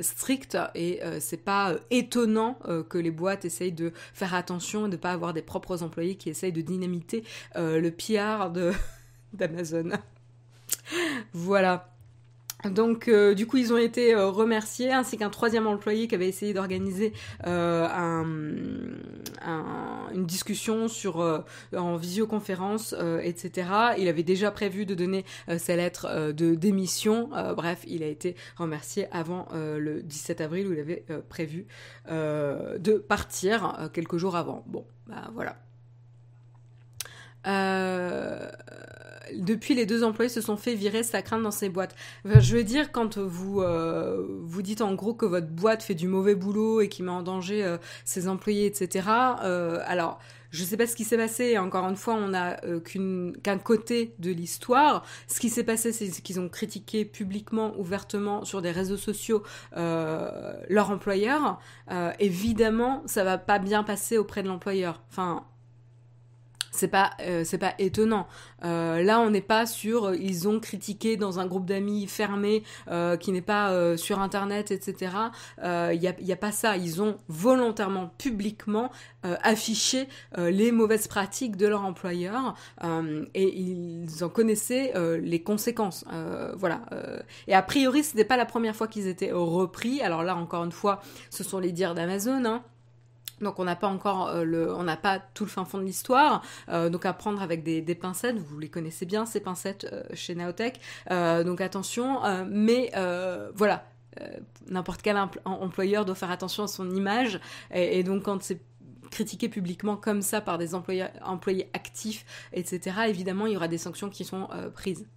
strictes 0.01 0.57
et 0.75 1.01
c'est 1.19 1.43
pas 1.43 1.75
étonnant 1.89 2.59
que 2.89 2.97
les 2.97 3.11
boîtes 3.11 3.45
essayent 3.45 3.71
de 3.71 3.91
faire 4.13 4.33
attention 4.33 4.87
et 4.87 4.89
de 4.89 4.97
pas 4.97 5.11
avoir 5.11 5.33
des 5.33 5.41
propres 5.41 5.83
employés 5.83 6.15
qui 6.15 6.29
essayent 6.29 6.51
de 6.51 6.61
dynamiter 6.61 7.23
le 7.55 7.89
PR 7.89 8.49
d'Amazon. 9.33 9.91
voilà. 11.33 11.96
Donc 12.65 13.07
euh, 13.07 13.35
du 13.35 13.45
coup 13.45 13.57
ils 13.57 13.71
ont 13.71 13.77
été 13.77 14.15
euh, 14.15 14.29
remerciés 14.29 14.91
ainsi 14.91 15.17
qu'un 15.17 15.29
troisième 15.29 15.67
employé 15.67 16.07
qui 16.07 16.15
avait 16.15 16.27
essayé 16.27 16.53
d'organiser 16.53 17.13
euh, 17.45 17.85
un, 17.87 18.25
un, 19.45 20.09
une 20.11 20.25
discussion 20.25 20.87
sur 20.87 21.43
en 21.75 21.95
visioconférence 21.97 22.95
etc. 23.21 23.69
Il 23.99 24.07
avait 24.07 24.23
déjà 24.23 24.49
prévu 24.49 24.85
de 24.85 24.95
donner 24.95 25.23
sa 25.57 25.75
lettre 25.75 26.31
de 26.31 26.55
démission. 26.55 27.29
bref 27.55 27.83
il 27.87 28.01
a 28.01 28.07
été 28.07 28.35
remercié 28.57 29.07
avant 29.11 29.47
le 29.53 30.01
17 30.01 30.41
avril 30.41 30.67
où 30.67 30.73
il 30.73 30.79
avait 30.79 31.05
prévu 31.29 31.67
de 32.09 32.97
partir 32.97 33.89
quelques 33.93 34.17
jours 34.17 34.35
avant. 34.35 34.63
Bon 34.67 34.85
bah 35.07 35.29
voilà. 35.33 35.57
Euh, 37.47 38.49
depuis, 39.35 39.73
les 39.73 39.85
deux 39.85 40.03
employés 40.03 40.29
se 40.29 40.41
sont 40.41 40.57
fait 40.57 40.75
virer 40.75 41.03
sa 41.03 41.21
crainte 41.21 41.43
dans 41.43 41.51
ces 41.51 41.69
boîtes. 41.69 41.95
je 42.25 42.55
veux 42.55 42.63
dire, 42.63 42.91
quand 42.91 43.17
vous 43.17 43.61
euh, 43.61 44.25
vous 44.43 44.61
dites 44.61 44.81
en 44.81 44.93
gros 44.93 45.13
que 45.13 45.25
votre 45.25 45.47
boîte 45.47 45.83
fait 45.83 45.95
du 45.95 46.07
mauvais 46.07 46.35
boulot 46.35 46.81
et 46.81 46.89
qui 46.89 47.03
met 47.03 47.11
en 47.11 47.23
danger 47.23 47.63
euh, 47.63 47.77
ses 48.05 48.27
employés, 48.27 48.65
etc. 48.65 49.07
Euh, 49.43 49.81
alors, 49.85 50.19
je 50.51 50.63
sais 50.63 50.77
pas 50.77 50.87
ce 50.87 50.95
qui 50.95 51.03
s'est 51.03 51.17
passé. 51.17 51.57
Encore 51.57 51.85
une 51.87 51.97
fois, 51.97 52.13
on 52.13 52.29
n'a 52.29 52.59
qu'un 53.43 53.57
côté 53.57 54.15
de 54.19 54.31
l'histoire. 54.31 55.05
Ce 55.27 55.39
qui 55.39 55.49
s'est 55.49 55.63
passé, 55.63 55.91
c'est 55.91 56.09
qu'ils 56.21 56.39
ont 56.39 56.47
critiqué 56.47 57.03
publiquement, 57.03 57.77
ouvertement, 57.77 58.45
sur 58.45 58.61
des 58.61 58.71
réseaux 58.71 58.97
sociaux 58.97 59.43
leur 59.75 60.89
employeur. 60.89 61.59
Évidemment, 62.19 63.03
ça 63.07 63.25
va 63.25 63.37
pas 63.37 63.59
bien 63.59 63.83
passer 63.83 64.17
auprès 64.17 64.41
de 64.41 64.47
l'employeur. 64.47 65.01
Enfin, 65.09 65.45
c'est 66.77 66.87
pas 66.87 67.11
euh, 67.21 67.43
c'est 67.43 67.57
pas 67.57 67.73
étonnant. 67.79 68.27
Euh, 68.63 69.03
là, 69.03 69.19
on 69.19 69.29
n'est 69.29 69.41
pas 69.41 69.65
sur 69.65 70.05
euh, 70.05 70.15
ils 70.15 70.47
ont 70.47 70.59
critiqué 70.59 71.17
dans 71.17 71.39
un 71.39 71.45
groupe 71.45 71.65
d'amis 71.65 72.07
fermé 72.07 72.63
qui 73.19 73.31
n'est 73.31 73.41
pas 73.41 73.97
sur 73.97 74.19
internet, 74.19 74.71
etc. 74.71 75.11
Il 75.63 76.01
y 76.01 76.07
a, 76.07 76.15
y, 76.19 76.31
a, 76.31 76.35
pas 76.35 76.51
ça. 76.51 76.77
Ils 76.77 77.01
ont 77.01 77.17
volontairement, 77.27 78.11
publiquement 78.17 78.91
affiché 79.23 80.07
les 80.37 80.71
mauvaises 80.71 81.07
pratiques 81.07 81.57
de 81.57 81.67
leur 81.67 81.83
employeur 81.83 82.55
et 83.33 83.59
ils 83.59 84.23
en 84.23 84.29
connaissaient 84.29 84.93
les 85.21 85.41
conséquences. 85.41 86.05
voilà. 86.55 86.81
et 87.47 87.53
a 87.53 87.61
priori, 87.61 88.03
c'était 88.03 88.25
pas 88.25 88.37
la 88.37 88.45
première 88.45 88.75
fois 88.75 88.87
qu'ils 88.87 89.07
étaient 89.07 89.31
repris. 89.31 90.01
Alors 90.01 90.23
là, 90.23 90.35
encore 90.35 90.63
une 90.63 90.71
fois, 90.71 91.01
ce 91.29 91.43
sont 91.43 91.59
les 91.59 91.71
dires 91.71 91.93
d'Amazon. 91.93 92.45
Hein. 92.45 92.63
Donc 93.41 93.59
on 93.59 93.65
n'a 93.65 93.75
pas 93.75 93.87
encore 93.87 94.29
euh, 94.29 94.43
le, 94.43 94.73
on 94.73 94.83
n'a 94.83 94.97
pas 94.97 95.19
tout 95.19 95.45
le 95.45 95.49
fin 95.49 95.65
fond 95.65 95.77
de 95.77 95.83
l'histoire. 95.83 96.43
Euh, 96.69 96.89
donc 96.89 97.05
à 97.05 97.13
prendre 97.13 97.41
avec 97.41 97.63
des, 97.63 97.95
pincettes. 97.95 98.37
Vous 98.37 98.59
les 98.59 98.69
connaissez 98.69 99.05
bien 99.05 99.25
ces 99.25 99.39
pincettes 99.39 99.87
euh, 99.91 100.03
chez 100.13 100.35
Naotech. 100.35 100.79
Donc 101.09 101.61
attention. 101.61 102.21
Mais 102.47 102.91
voilà, 103.55 103.85
n'importe 104.67 105.01
quel 105.01 105.17
employeur 105.45 106.05
doit 106.05 106.15
faire 106.15 106.31
attention 106.31 106.63
à 106.63 106.67
son 106.67 106.89
image. 106.91 107.39
Et, 107.73 108.03
donc 108.03 108.23
quand 108.23 108.41
c'est 108.41 108.61
critiqué 109.11 109.47
publiquement 109.47 109.95
comme 109.95 110.21
ça 110.21 110.41
par 110.41 110.57
des 110.57 110.75
employés, 110.75 111.69
actifs, 111.73 112.25
etc. 112.53 112.97
Évidemment, 113.07 113.45
il 113.45 113.53
y 113.53 113.57
aura 113.57 113.67
des 113.67 113.77
sanctions 113.77 114.09
qui 114.09 114.25
sont 114.25 114.49
prises. 114.73 115.07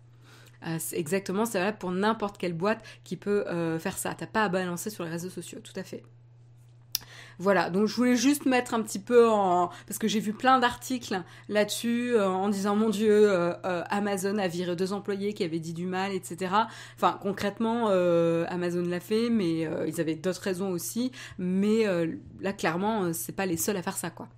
Exactement, 0.93 1.47
c'est 1.47 1.59
valable 1.59 1.79
pour 1.79 1.91
n'importe 1.91 2.39
quelle 2.39 2.55
boîte 2.55 2.85
qui 3.05 3.17
peut 3.17 3.45
faire 3.79 3.99
ça. 3.99 4.15
T'as 4.15 4.27
pas 4.27 4.45
à 4.45 4.49
balancer 4.49 4.91
sur 4.91 5.05
les 5.05 5.11
réseaux 5.11 5.31
sociaux, 5.31 5.61
tout 5.63 5.79
à 5.79 5.83
fait. 5.83 6.03
Voilà, 7.41 7.71
donc 7.71 7.87
je 7.87 7.97
voulais 7.97 8.17
juste 8.17 8.45
mettre 8.45 8.75
un 8.75 8.83
petit 8.83 8.99
peu 8.99 9.27
en... 9.27 9.71
Parce 9.87 9.99
que 9.99 10.07
j'ai 10.07 10.21
vu 10.21 10.35
plein 10.35 10.59
d'articles 10.59 11.23
là-dessus 11.49 12.13
euh, 12.13 12.29
en 12.29 12.51
disant, 12.51 12.77
mon 12.77 12.91
Dieu, 12.91 13.11
euh, 13.11 13.55
euh, 13.65 13.83
Amazon 13.89 14.37
a 14.37 14.47
viré 14.47 14.77
deux 14.77 14.93
employés 14.93 15.33
qui 15.33 15.43
avaient 15.43 15.59
dit 15.59 15.73
du 15.73 15.87
mal, 15.87 16.13
etc. 16.13 16.55
Enfin, 16.97 17.19
concrètement, 17.23 17.87
Amazon 18.49 18.83
l'a 18.83 19.01
fait, 19.01 19.31
mais 19.31 19.67
ils 19.87 20.01
avaient 20.03 20.17
d'autres 20.17 20.43
raisons 20.43 20.71
aussi. 20.71 21.13
Mais 21.39 21.85
là, 22.43 22.53
clairement, 22.53 23.15
c'est 23.15 23.35
pas 23.35 23.47
les 23.47 23.57
seuls 23.57 23.79
à 23.79 23.83
faire 23.83 23.97
ça, 23.97 24.11
quoi. 24.11 24.29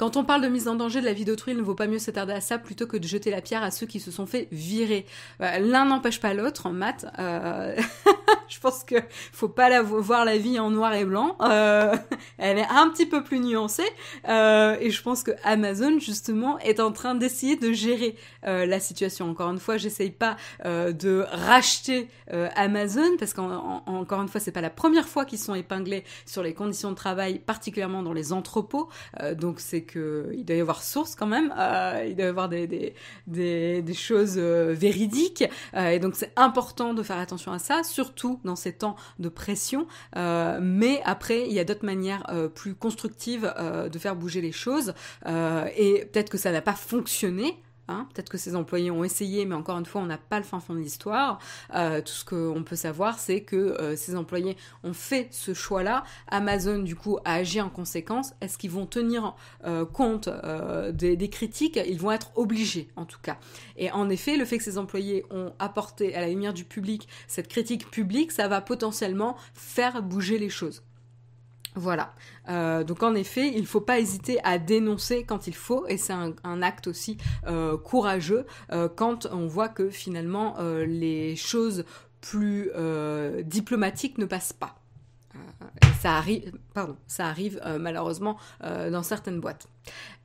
Quand 0.00 0.16
on 0.16 0.24
parle 0.24 0.40
de 0.40 0.48
mise 0.48 0.66
en 0.66 0.76
danger 0.76 1.02
de 1.02 1.04
la 1.04 1.12
vie 1.12 1.26
d'autrui, 1.26 1.52
il 1.52 1.58
ne 1.58 1.62
vaut 1.62 1.74
pas 1.74 1.86
mieux 1.86 1.98
s'attarder 1.98 2.32
à 2.32 2.40
ça 2.40 2.56
plutôt 2.56 2.86
que 2.86 2.96
de 2.96 3.06
jeter 3.06 3.30
la 3.30 3.42
pierre 3.42 3.62
à 3.62 3.70
ceux 3.70 3.84
qui 3.84 4.00
se 4.00 4.10
sont 4.10 4.24
fait 4.24 4.48
virer. 4.50 5.04
L'un 5.40 5.84
n'empêche 5.84 6.20
pas 6.20 6.32
l'autre 6.32 6.64
en 6.64 6.72
maths. 6.72 7.04
je 8.48 8.58
pense 8.60 8.82
que 8.82 8.94
faut 9.30 9.50
pas 9.50 9.68
la 9.68 9.82
voir 9.82 10.24
la 10.24 10.38
vie 10.38 10.58
en 10.58 10.70
noir 10.70 10.94
et 10.94 11.04
blanc. 11.04 11.36
elle 12.38 12.56
est 12.56 12.66
un 12.70 12.88
petit 12.88 13.04
peu 13.04 13.22
plus 13.22 13.40
nuancée. 13.40 13.90
et 14.26 14.90
je 14.90 15.02
pense 15.02 15.22
que 15.22 15.32
Amazon 15.44 15.98
justement 15.98 16.58
est 16.60 16.80
en 16.80 16.92
train 16.92 17.14
d'essayer 17.14 17.56
de 17.56 17.70
gérer 17.70 18.16
la 18.42 18.80
situation. 18.80 19.28
Encore 19.28 19.50
une 19.50 19.58
fois, 19.58 19.76
j'essaye 19.76 20.12
pas 20.12 20.36
de 20.64 21.26
racheter 21.30 22.08
Amazon 22.56 23.18
parce 23.18 23.34
qu'encore 23.34 24.22
une 24.22 24.28
fois, 24.28 24.40
c'est 24.40 24.50
pas 24.50 24.62
la 24.62 24.70
première 24.70 25.08
fois 25.08 25.26
qu'ils 25.26 25.38
sont 25.38 25.54
épinglés 25.54 26.04
sur 26.24 26.42
les 26.42 26.54
conditions 26.54 26.88
de 26.88 26.96
travail, 26.96 27.38
particulièrement 27.38 28.02
dans 28.02 28.14
les 28.14 28.32
entrepôts. 28.32 28.88
Euh, 29.20 29.34
donc 29.34 29.60
c'est 29.60 29.89
il 29.96 30.44
doit 30.44 30.56
y 30.56 30.60
avoir 30.60 30.82
source 30.82 31.14
quand 31.14 31.26
même. 31.26 31.52
Euh, 31.58 32.06
il 32.08 32.16
doit 32.16 32.26
y 32.26 32.28
avoir 32.28 32.48
des 32.48 33.94
choses 33.94 34.34
euh, 34.36 34.74
véridiques. 34.74 35.44
et 35.76 35.98
donc 35.98 36.16
c'est 36.16 36.32
important 36.36 36.94
de 36.94 37.02
faire 37.02 37.18
attention 37.18 37.52
à 37.52 37.58
ça, 37.58 37.82
surtout 37.82 38.40
dans 38.44 38.56
ces 38.56 38.72
temps 38.72 38.96
de 39.18 39.28
pression. 39.28 39.86
mais 40.16 41.02
après, 41.04 41.46
il 41.46 41.52
y 41.52 41.58
a 41.58 41.64
d'autres 41.64 41.84
manières 41.84 42.26
plus 42.54 42.74
constructives 42.74 43.52
de 43.90 43.98
faire 43.98 44.16
bouger 44.16 44.40
les 44.40 44.52
choses. 44.52 44.94
et 45.26 46.08
peut-être 46.12 46.30
que 46.30 46.38
ça 46.38 46.52
n'a 46.52 46.62
pas 46.62 46.74
fonctionné 46.74 47.60
Hein. 47.90 48.06
Peut-être 48.14 48.28
que 48.28 48.38
ces 48.38 48.56
employés 48.56 48.90
ont 48.90 49.04
essayé, 49.04 49.44
mais 49.44 49.54
encore 49.54 49.78
une 49.78 49.86
fois, 49.86 50.00
on 50.00 50.06
n'a 50.06 50.18
pas 50.18 50.38
le 50.38 50.44
fin 50.44 50.60
fond 50.60 50.74
de 50.74 50.78
l'histoire. 50.78 51.38
Euh, 51.74 52.00
tout 52.00 52.12
ce 52.12 52.24
qu'on 52.24 52.62
peut 52.62 52.76
savoir, 52.76 53.18
c'est 53.18 53.42
que 53.42 53.56
euh, 53.56 53.96
ces 53.96 54.16
employés 54.16 54.56
ont 54.84 54.94
fait 54.94 55.28
ce 55.30 55.54
choix-là. 55.54 56.04
Amazon, 56.28 56.78
du 56.78 56.96
coup, 56.96 57.18
a 57.24 57.34
agi 57.34 57.60
en 57.60 57.68
conséquence. 57.68 58.32
Est-ce 58.40 58.58
qu'ils 58.58 58.70
vont 58.70 58.86
tenir 58.86 59.34
euh, 59.66 59.84
compte 59.84 60.28
des, 60.92 61.16
des, 61.16 61.28
critiques? 61.28 61.78
Ils 61.86 61.98
vont 61.98 62.12
être 62.12 62.30
obligés, 62.36 62.88
en 62.96 63.04
tout 63.04 63.20
cas. 63.22 63.38
Et 63.76 63.90
en 63.90 64.08
effet, 64.08 64.36
le 64.36 64.44
fait 64.44 64.58
que 64.58 64.64
ces 64.64 64.78
employés 64.78 65.24
ont 65.30 65.52
apporté 65.58 66.14
à 66.14 66.20
la 66.20 66.28
lumière 66.28 66.54
du 66.54 66.64
public 66.64 67.08
cette 67.26 67.48
critique 67.48 67.90
publique, 67.90 68.32
ça 68.32 68.48
va 68.48 68.60
potentiellement 68.60 69.36
faire 69.54 70.02
bouger 70.02 70.38
les 70.38 70.50
choses. 70.50 70.82
Voilà. 71.76 72.14
Euh, 72.48 72.82
donc 72.82 73.02
en 73.02 73.14
effet, 73.14 73.52
il 73.54 73.60
ne 73.60 73.66
faut 73.66 73.80
pas 73.80 74.00
hésiter 74.00 74.42
à 74.44 74.58
dénoncer 74.58 75.24
quand 75.24 75.46
il 75.46 75.54
faut, 75.54 75.86
et 75.86 75.96
c'est 75.96 76.12
un, 76.12 76.62
acte 76.62 76.88
aussi 76.88 77.16
euh, 77.46 77.78
courageux 77.78 78.44
euh, 78.72 78.88
quand 78.88 79.26
on 79.30 79.46
voit 79.46 79.68
que 79.68 79.88
finalement 79.88 80.56
les 80.60 81.36
choses 81.36 81.84
plus 82.20 82.70
diplomatiques 83.44 84.18
ne 84.18 84.26
passent 84.26 84.52
pas. 84.52 84.76
ça 86.00 86.16
arrive, 86.16 86.52
pardon, 86.74 86.96
ça 87.06 87.26
arrive 87.26 87.60
malheureusement 87.78 88.36
dans 88.62 89.02
certaines 89.02 89.40
boîtes. 89.40 89.68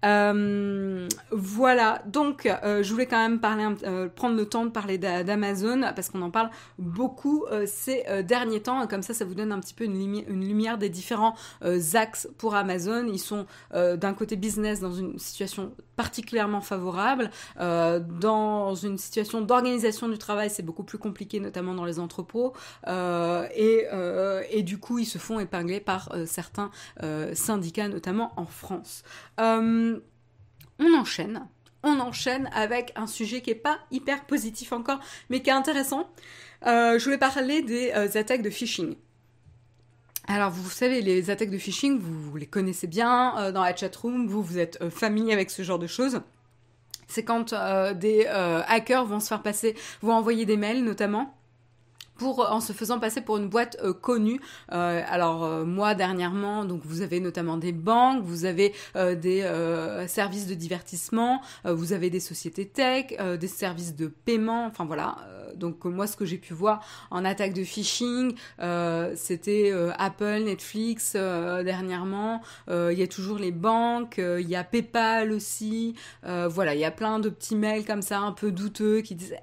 Euh, 0.04 1.08
voilà, 1.32 2.04
donc 2.06 2.46
euh, 2.46 2.84
je 2.84 2.92
voulais 2.92 3.08
quand 3.08 3.18
même 3.18 3.40
euh, 3.84 4.08
prendre 4.08 4.36
le 4.36 4.46
temps 4.46 4.66
de 4.66 4.70
parler 4.70 5.00
d'Amazon 5.00 5.82
parce 5.96 6.10
qu'on 6.10 6.22
en 6.22 6.30
parle 6.30 6.52
beaucoup 6.78 7.46
ces 7.66 8.04
derniers 8.24 8.62
temps. 8.62 8.86
Comme 8.88 9.02
ça, 9.02 9.14
ça 9.14 9.26
vous 9.26 9.36
donne 9.36 9.52
un 9.52 9.60
petit 9.60 9.74
peu 9.74 9.86
une, 9.86 9.96
une 9.96 10.48
lumière 10.48 10.78
des 10.78 10.90
différents 10.90 11.36
axes 11.94 12.28
pour 12.38 12.56
Amazon. 12.56 13.08
Ils 13.08 13.20
sont 13.20 13.46
d'un 13.74 14.14
côté 14.14 14.36
business 14.36 14.80
dans 14.80 14.94
une 14.94 15.18
situation 15.18 15.72
particulièrement 15.96 16.62
favorable, 16.62 17.30
dans 17.58 18.76
une 18.76 18.98
situation 18.98 19.42
d'organisation 19.42 20.10
du 20.10 20.18
travail, 20.18 20.50
c'est 20.50 20.64
beaucoup 20.64 20.84
plus 20.84 20.98
compliqué, 20.98 21.40
notamment 21.40 21.74
dans 21.74 21.86
les 21.86 22.00
entrepôts, 22.00 22.54
et, 22.88 23.86
et, 24.52 24.64
du 24.64 24.78
coup, 24.78 25.00
ils 25.00 25.06
se 25.06 25.18
font 25.18 25.40
épingler 25.40 25.80
par 25.80 26.12
certains 26.36 26.72
syndicats, 27.34 27.88
notamment 27.88 28.34
en 28.38 28.46
France. 28.46 29.04
Euh, 29.40 30.00
on 30.80 30.94
enchaîne. 30.94 31.48
On 31.84 32.00
enchaîne 32.00 32.50
avec 32.54 32.92
un 32.96 33.08
sujet 33.08 33.42
qui 33.42 33.52
est 33.52 33.56
pas 33.56 33.78
hyper 33.92 34.26
positif 34.26 34.72
encore, 34.72 35.00
mais 35.30 35.42
qui 35.42 35.50
est 35.50 35.54
intéressant. 35.54 36.10
Euh, 36.66 36.98
je 36.98 37.04
voulais 37.06 37.18
parler 37.18 37.62
des 37.62 37.92
euh, 37.96 38.08
attaques 38.16 38.42
de 38.42 38.50
phishing. 38.50 38.96
Alors 40.28 40.50
vous 40.50 40.70
savez, 40.70 41.02
les 41.02 41.30
attaques 41.30 41.52
de 41.52 41.58
phishing, 41.60 42.00
vous, 42.00 42.36
les 42.36 42.48
connaissez 42.48 42.88
bien 42.88 43.52
dans 43.52 43.62
la 43.62 43.76
chatroom, 43.76 44.28
vous, 44.28 44.42
vous 44.42 44.58
êtes 44.58 44.90
familier 44.90 45.34
avec 45.34 45.52
ce 45.52 45.62
genre 45.62 45.78
de 45.78 45.86
choses. 45.86 46.22
C'est 47.08 47.24
quand 47.24 47.54
des 47.94 48.26
hackers 48.26 49.06
vont 49.06 49.20
se 49.20 49.28
faire 49.28 49.44
passer, 49.44 49.76
vont 50.02 50.14
envoyer 50.14 50.48
des 50.48 50.58
mails 50.58 50.84
notamment 50.84 51.35
pour 52.18 52.52
en 52.52 52.62
se 52.62 52.74
faisant 52.74 53.00
passer 53.00 53.22
pour 53.22 53.38
une 53.38 53.48
boîte 53.48 53.78
euh, 53.84 53.94
connue. 53.94 54.40
Euh, 54.72 55.02
alors 55.08 55.44
euh, 55.44 55.66
moi 55.66 55.96
dernièrement, 55.96 56.66
donc 56.66 56.82
vous 56.86 57.02
avez 57.02 57.20
notamment 57.20 57.58
des 57.58 57.72
banques, 57.72 58.24
vous 58.24 58.46
avez 58.46 58.74
des 58.96 59.42
services 60.08 60.48
de 60.48 60.54
divertissement, 60.54 61.42
vous 61.64 61.94
avez 61.94 62.10
des 62.10 62.20
sociétés 62.20 62.66
tech, 62.66 63.06
des 63.40 63.48
services 63.48 63.96
de 63.96 64.08
paiement, 64.08 64.66
enfin 64.66 64.86
voilà. 64.86 65.18
donc 65.56 65.86
moi 65.86 66.08
ce 66.08 66.16
que 66.16 66.26
j'ai 66.26 66.38
pu 66.38 66.54
voir 66.54 66.82
en 67.12 67.26
attaque 67.26 67.54
de 67.54 67.64
phishing, 67.64 68.36
c'était 69.16 69.74
Apple, 69.98 70.44
Netflix 70.46 71.14
dernièrement. 71.14 72.42
Il 72.70 72.98
y 72.98 73.04
a 73.04 73.08
toujours 73.08 73.38
les 73.38 73.52
banques, 73.52 74.18
il 74.18 74.48
y 74.48 74.56
a 74.56 74.64
PayPal 74.64 75.32
aussi. 75.32 75.96
voilà, 76.24 76.74
il 76.74 76.80
y 76.80 76.86
a 76.86 76.92
plein 76.92 77.20
de 77.20 77.30
petits 77.30 77.56
mails 77.56 77.86
comme 77.86 78.02
ça 78.02 78.20
un 78.20 78.32
peu 78.32 78.52
douteux 78.52 79.02
qui 79.02 79.16
disent 79.16 79.36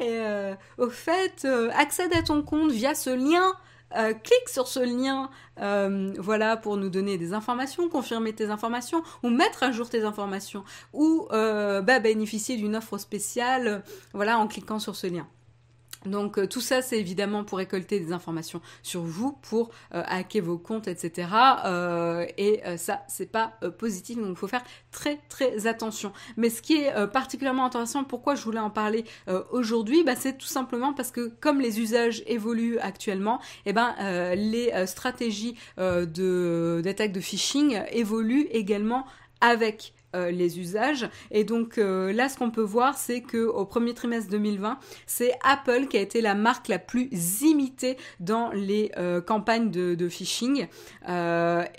Hey, 0.00 0.56
au 0.78 0.88
fait, 0.88 1.46
accède 1.74 2.12
à 2.14 2.19
ton 2.22 2.42
compte 2.42 2.70
via 2.70 2.94
ce 2.94 3.10
lien. 3.10 3.54
Euh, 3.96 4.14
clique 4.14 4.48
sur 4.48 4.68
ce 4.68 4.78
lien, 4.78 5.30
euh, 5.60 6.12
voilà, 6.18 6.56
pour 6.56 6.76
nous 6.76 6.90
donner 6.90 7.18
des 7.18 7.32
informations, 7.32 7.88
confirmer 7.88 8.32
tes 8.32 8.48
informations, 8.50 9.02
ou 9.24 9.30
mettre 9.30 9.64
à 9.64 9.72
jour 9.72 9.90
tes 9.90 10.04
informations, 10.04 10.62
ou 10.92 11.26
euh, 11.32 11.80
bah, 11.80 11.98
bénéficier 11.98 12.56
d'une 12.56 12.76
offre 12.76 12.98
spéciale, 12.98 13.82
voilà, 14.12 14.38
en 14.38 14.46
cliquant 14.46 14.78
sur 14.78 14.94
ce 14.94 15.08
lien. 15.08 15.26
Donc 16.06 16.38
euh, 16.38 16.46
tout 16.46 16.60
ça, 16.60 16.82
c'est 16.82 16.98
évidemment 16.98 17.44
pour 17.44 17.58
récolter 17.58 18.00
des 18.00 18.12
informations 18.12 18.60
sur 18.82 19.02
vous, 19.02 19.32
pour 19.42 19.70
euh, 19.94 20.02
hacker 20.06 20.42
vos 20.42 20.58
comptes, 20.58 20.88
etc. 20.88 21.28
Euh, 21.64 22.26
et 22.38 22.62
ça, 22.76 23.02
c'est 23.08 23.30
pas 23.30 23.52
positif, 23.78 24.16
donc 24.16 24.30
il 24.30 24.36
faut 24.36 24.48
faire 24.48 24.64
très 24.90 25.18
très 25.28 25.66
attention. 25.66 26.12
Mais 26.36 26.50
ce 26.50 26.62
qui 26.62 26.76
est 26.76 27.06
particulièrement 27.08 27.64
intéressant, 27.64 28.04
pourquoi 28.04 28.34
je 28.34 28.42
voulais 28.42 28.60
en 28.60 28.70
parler 28.70 29.04
aujourd'hui, 29.50 30.02
bah, 30.04 30.16
c'est 30.16 30.38
tout 30.38 30.46
simplement 30.46 30.92
parce 30.92 31.10
que 31.10 31.32
comme 31.40 31.60
les 31.60 31.80
usages 31.80 32.22
évoluent 32.26 32.78
actuellement, 32.78 33.40
eh 33.66 33.72
ben 33.72 33.94
les 34.34 34.72
stratégies 34.86 35.56
de 35.78 36.80
d'attaque 36.82 37.12
de 37.12 37.20
phishing 37.20 37.80
évoluent 37.92 38.48
également 38.50 39.06
avec 39.40 39.92
euh, 40.16 40.30
les 40.30 40.58
usages. 40.58 41.08
Et 41.30 41.44
donc 41.44 41.78
euh, 41.78 42.12
là, 42.12 42.28
ce 42.28 42.36
qu'on 42.36 42.50
peut 42.50 42.62
voir, 42.62 42.96
c'est 42.96 43.20
que 43.20 43.46
au 43.46 43.64
premier 43.64 43.94
trimestre 43.94 44.30
2020, 44.30 44.78
c'est 45.06 45.32
Apple 45.44 45.86
qui 45.86 45.96
a 45.96 46.00
été 46.00 46.20
la 46.20 46.34
marque 46.34 46.68
la 46.68 46.78
plus 46.78 47.08
imitée 47.42 47.96
dans 48.18 48.50
les 48.50 48.90
euh, 48.96 49.20
campagnes 49.20 49.70
de, 49.70 49.94
de 49.94 50.08
phishing, 50.08 50.66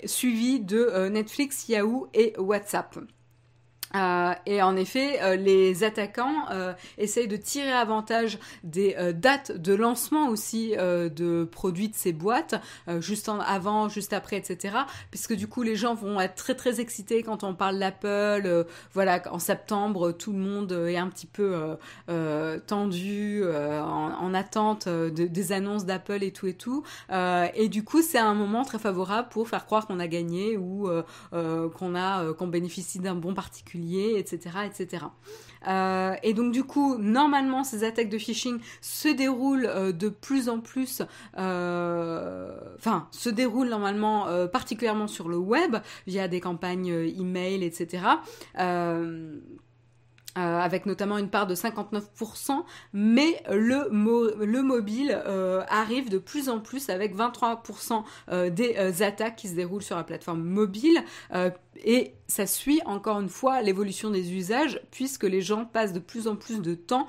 suivie 0.04 0.60
de 0.60 1.08
Netflix, 1.08 1.68
Yahoo 1.68 2.08
et 2.14 2.34
WhatsApp. 2.38 2.98
Euh, 3.94 4.32
et 4.46 4.62
en 4.62 4.76
effet, 4.76 5.20
euh, 5.22 5.36
les 5.36 5.84
attaquants 5.84 6.46
euh, 6.50 6.72
essayent 6.98 7.28
de 7.28 7.36
tirer 7.36 7.72
avantage 7.72 8.38
des 8.64 8.96
dates 9.14 9.52
de 9.52 9.74
lancement 9.74 10.28
aussi 10.28 10.74
de 10.76 11.44
produits 11.44 11.88
de 11.88 11.94
ces 11.94 12.12
boîtes, 12.12 12.54
juste 13.00 13.28
en 13.28 13.40
avant, 13.40 13.88
juste 13.88 14.12
après, 14.12 14.36
etc. 14.36 14.76
Puisque 15.10 15.34
du 15.34 15.46
coup, 15.46 15.62
les 15.62 15.76
gens 15.76 15.94
vont 15.94 16.20
être 16.20 16.34
très 16.34 16.54
très 16.54 16.80
excités 16.80 17.22
quand 17.22 17.44
on 17.44 17.54
parle 17.54 17.78
d'Apple. 17.78 18.66
voilà, 18.94 19.22
en 19.30 19.38
septembre, 19.38 20.12
tout 20.12 20.32
le 20.32 20.38
monde 20.38 20.72
est 20.72 20.96
un 20.96 21.08
petit 21.08 21.26
peu 21.26 21.76
tendu, 22.66 23.42
en, 23.44 24.12
en, 24.20 24.34
attente 24.34 24.88
de, 24.88 25.26
des 25.26 25.52
annonces 25.52 25.84
d'Apple 25.84 26.22
et 26.22 26.32
tout 26.32 26.46
et 26.46 26.54
tout. 26.54 26.82
et 27.10 27.68
du 27.68 27.84
coup, 27.84 28.02
c'est 28.02 28.18
un 28.18 28.34
moment 28.34 28.64
très 28.64 28.78
favorable 28.78 29.28
pour 29.30 29.48
faire 29.48 29.66
croire 29.66 29.86
qu'on 29.86 30.00
a 30.00 30.08
gagné 30.08 30.56
ou 30.56 30.88
qu'on 31.30 31.94
a 31.94 32.32
qu'on 32.34 32.48
bénéficie 32.48 32.98
d'un 33.00 33.14
bon 33.14 33.34
particulier 33.34 33.81
etc. 33.90 34.58
etc. 34.66 35.06
Euh, 35.68 36.14
et 36.22 36.34
donc 36.34 36.52
du 36.52 36.64
coup, 36.64 36.96
normalement, 36.98 37.64
ces 37.64 37.84
attaques 37.84 38.08
de 38.08 38.18
phishing 38.18 38.58
se 38.80 39.08
déroulent 39.08 39.66
euh, 39.66 39.92
de 39.92 40.08
plus 40.08 40.48
en 40.48 40.60
plus, 40.60 41.02
euh, 41.38 42.56
enfin, 42.76 43.08
se 43.10 43.28
déroulent 43.28 43.68
normalement 43.68 44.26
particulièrement 44.48 45.06
sur 45.06 45.28
le 45.28 45.36
web, 45.36 45.76
via 46.06 46.28
des 46.28 46.40
campagnes 46.40 46.88
email, 46.88 47.64
etc. 47.64 48.02
Euh, 50.38 50.60
avec 50.60 50.86
notamment 50.86 51.18
une 51.18 51.28
part 51.28 51.46
de 51.46 51.54
59%, 51.54 52.64
mais 52.94 53.42
le, 53.50 53.90
le 54.42 54.62
mobile 54.62 55.20
euh, 55.26 55.62
arrive 55.68 56.08
de 56.08 56.16
plus 56.16 56.48
en 56.48 56.58
plus 56.58 56.88
avec 56.88 57.14
23% 57.14 58.02
euh, 58.30 58.48
des 58.48 59.02
attaques 59.02 59.36
qui 59.36 59.48
se 59.48 59.54
déroulent 59.54 59.82
sur 59.82 59.96
la 59.96 60.04
plateforme 60.04 60.42
mobile. 60.42 61.04
et 61.84 62.14
ça 62.28 62.46
suit 62.46 62.80
encore 62.86 63.20
une 63.20 63.28
fois 63.28 63.60
l'évolution 63.60 64.08
des 64.08 64.32
usages 64.32 64.80
puisque 64.90 65.24
les 65.24 65.42
gens 65.42 65.66
passent 65.66 65.92
de 65.92 65.98
plus 65.98 66.26
en 66.26 66.36
plus 66.36 66.62
de 66.62 66.74
temps 66.74 67.06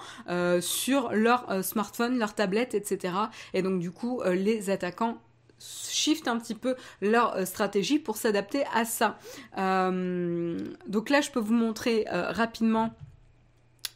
sur 0.59 1.13
leur 1.13 1.63
smartphone, 1.63 2.19
leur 2.19 2.35
tablette, 2.35 2.73
etc. 2.73 3.13
Et 3.53 3.61
donc 3.61 3.79
du 3.79 3.91
coup, 3.91 4.21
les 4.25 4.69
attaquants 4.69 5.17
shift 5.59 6.27
un 6.27 6.37
petit 6.39 6.55
peu 6.55 6.75
leur 7.01 7.47
stratégie 7.47 7.99
pour 7.99 8.17
s'adapter 8.17 8.63
à 8.73 8.83
ça. 8.83 9.17
donc 9.55 11.09
là, 11.09 11.21
je 11.21 11.31
peux 11.31 11.39
vous 11.39 11.53
montrer 11.53 12.05
rapidement 12.09 12.93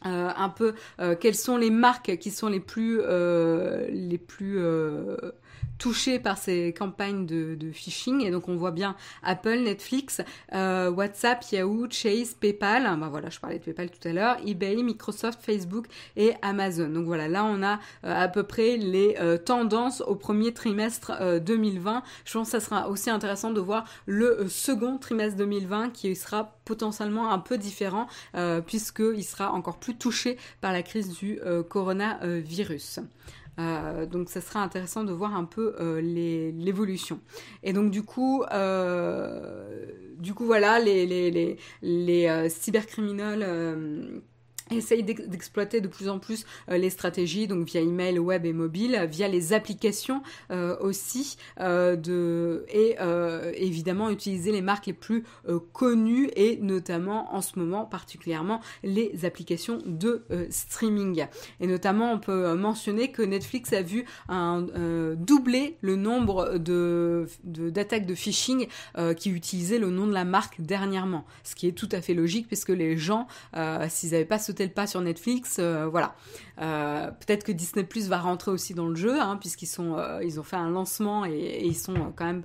un 0.02 0.48
peu 0.48 0.74
quelles 1.20 1.34
sont 1.34 1.56
les 1.56 1.70
marques 1.70 2.16
qui 2.18 2.30
sont 2.30 2.48
les 2.48 2.60
plus 2.60 3.00
les 3.00 4.18
plus 4.18 4.60
touchés 5.78 6.18
par 6.18 6.36
ces 6.36 6.74
campagnes 6.76 7.26
de, 7.26 7.56
phishing. 7.72 8.22
Et 8.22 8.30
donc 8.30 8.48
on 8.48 8.56
voit 8.56 8.70
bien 8.70 8.96
Apple, 9.22 9.60
Netflix, 9.60 10.20
euh, 10.52 10.90
WhatsApp, 10.90 11.44
Yahoo, 11.52 11.86
Chase, 11.90 12.34
PayPal. 12.34 12.84
Ben 12.98 13.08
voilà, 13.08 13.30
je 13.30 13.38
parlais 13.38 13.58
de 13.58 13.64
PayPal 13.64 13.90
tout 13.90 14.06
à 14.08 14.12
l'heure. 14.12 14.36
eBay, 14.44 14.76
Microsoft, 14.82 15.40
Facebook 15.42 15.86
et 16.16 16.34
Amazon. 16.42 16.88
Donc 16.88 17.06
voilà, 17.06 17.28
là 17.28 17.44
on 17.44 17.62
a 17.62 17.74
euh, 18.04 18.24
à 18.24 18.28
peu 18.28 18.42
près 18.42 18.76
les 18.76 19.16
euh, 19.20 19.38
tendances 19.38 20.02
au 20.02 20.14
premier 20.14 20.52
trimestre 20.52 21.12
2020. 21.40 22.02
Je 22.24 22.32
pense 22.32 22.50
que 22.50 22.60
ça 22.60 22.64
sera 22.64 22.88
aussi 22.88 23.10
intéressant 23.10 23.50
de 23.50 23.60
voir 23.60 23.84
le 24.06 24.46
second 24.48 24.98
trimestre 24.98 25.36
2020 25.38 25.90
qui 25.90 26.14
sera 26.16 26.56
potentiellement 26.64 27.30
un 27.30 27.38
peu 27.38 27.56
différent 27.56 28.06
puisqu'il 28.66 29.24
sera 29.24 29.52
encore 29.52 29.78
plus 29.78 29.96
touché 29.96 30.36
par 30.60 30.72
la 30.72 30.82
crise 30.82 31.16
du 31.18 31.38
coronavirus. 31.68 33.00
Euh, 33.58 34.06
donc 34.06 34.28
ça 34.28 34.40
sera 34.40 34.62
intéressant 34.62 35.04
de 35.04 35.12
voir 35.12 35.34
un 35.34 35.44
peu 35.44 35.74
euh, 35.80 36.00
l'évolution. 36.00 37.20
Et 37.62 37.72
donc 37.72 37.90
du 37.90 38.02
coup, 38.02 38.44
euh, 38.52 39.86
du 40.18 40.34
coup 40.34 40.44
voilà, 40.46 40.78
les, 40.78 41.06
les, 41.06 41.30
les, 41.30 41.58
les 41.82 42.48
cybercriminels 42.48 44.22
essaye 44.76 45.02
d'exploiter 45.02 45.80
de 45.80 45.88
plus 45.88 46.08
en 46.08 46.18
plus 46.18 46.44
euh, 46.68 46.78
les 46.78 46.90
stratégies, 46.90 47.46
donc 47.46 47.66
via 47.66 47.80
email, 47.80 48.18
web 48.18 48.44
et 48.44 48.52
mobile, 48.52 49.06
via 49.10 49.28
les 49.28 49.52
applications 49.52 50.22
euh, 50.50 50.76
aussi, 50.80 51.36
euh, 51.60 51.96
de, 51.96 52.64
et 52.68 52.96
évidemment 53.54 54.10
utiliser 54.10 54.52
les 54.52 54.62
marques 54.62 54.86
les 54.86 54.92
plus 54.92 55.24
connues 55.72 56.30
et 56.36 56.58
notamment 56.58 57.34
en 57.34 57.40
ce 57.40 57.58
moment 57.58 57.84
particulièrement 57.84 58.60
les 58.82 59.24
applications 59.24 59.78
de 59.84 60.24
streaming. 60.50 61.26
Et 61.60 61.66
notamment 61.66 62.12
on 62.12 62.18
peut 62.18 62.54
mentionner 62.54 63.10
que 63.10 63.22
Netflix 63.22 63.72
a 63.72 63.82
vu 63.82 64.04
doubler 65.16 65.76
le 65.80 65.96
nombre 65.96 66.58
de 66.58 67.26
d'attaques 67.44 68.06
de, 68.06 68.14
phishing 68.14 68.66
qui 69.16 69.30
utilisaient 69.30 69.78
le 69.78 69.90
nom 69.90 70.06
de 70.06 70.12
la 70.12 70.24
marque 70.24 70.60
dernièrement, 70.60 71.24
ce 71.44 71.54
qui 71.54 71.68
est 71.68 71.72
tout 71.72 71.88
à 71.92 72.00
fait 72.00 72.14
logique 72.14 72.46
puisque 72.46 72.70
les 72.70 72.96
gens, 72.96 73.26
s'ils 73.88 74.10
n'avaient 74.10 74.24
pas 74.24 74.38
ce 74.38 74.52
le 74.66 74.72
pas 74.72 74.86
sur 74.86 75.00
Netflix, 75.00 75.58
euh, 75.58 75.86
voilà. 75.86 76.14
Euh, 76.60 77.10
peut-être 77.10 77.44
que 77.44 77.52
Disney 77.52 77.84
Plus 77.84 78.08
va 78.08 78.18
rentrer 78.18 78.50
aussi 78.50 78.74
dans 78.74 78.88
le 78.88 78.96
jeu, 78.96 79.20
hein, 79.20 79.36
puisqu'ils 79.36 79.66
sont, 79.66 79.96
euh, 79.98 80.22
ils 80.22 80.40
ont 80.40 80.42
fait 80.42 80.56
un 80.56 80.70
lancement 80.70 81.24
et, 81.26 81.64
ils 81.64 81.76
sont 81.76 82.12
quand 82.16 82.26
même 82.26 82.42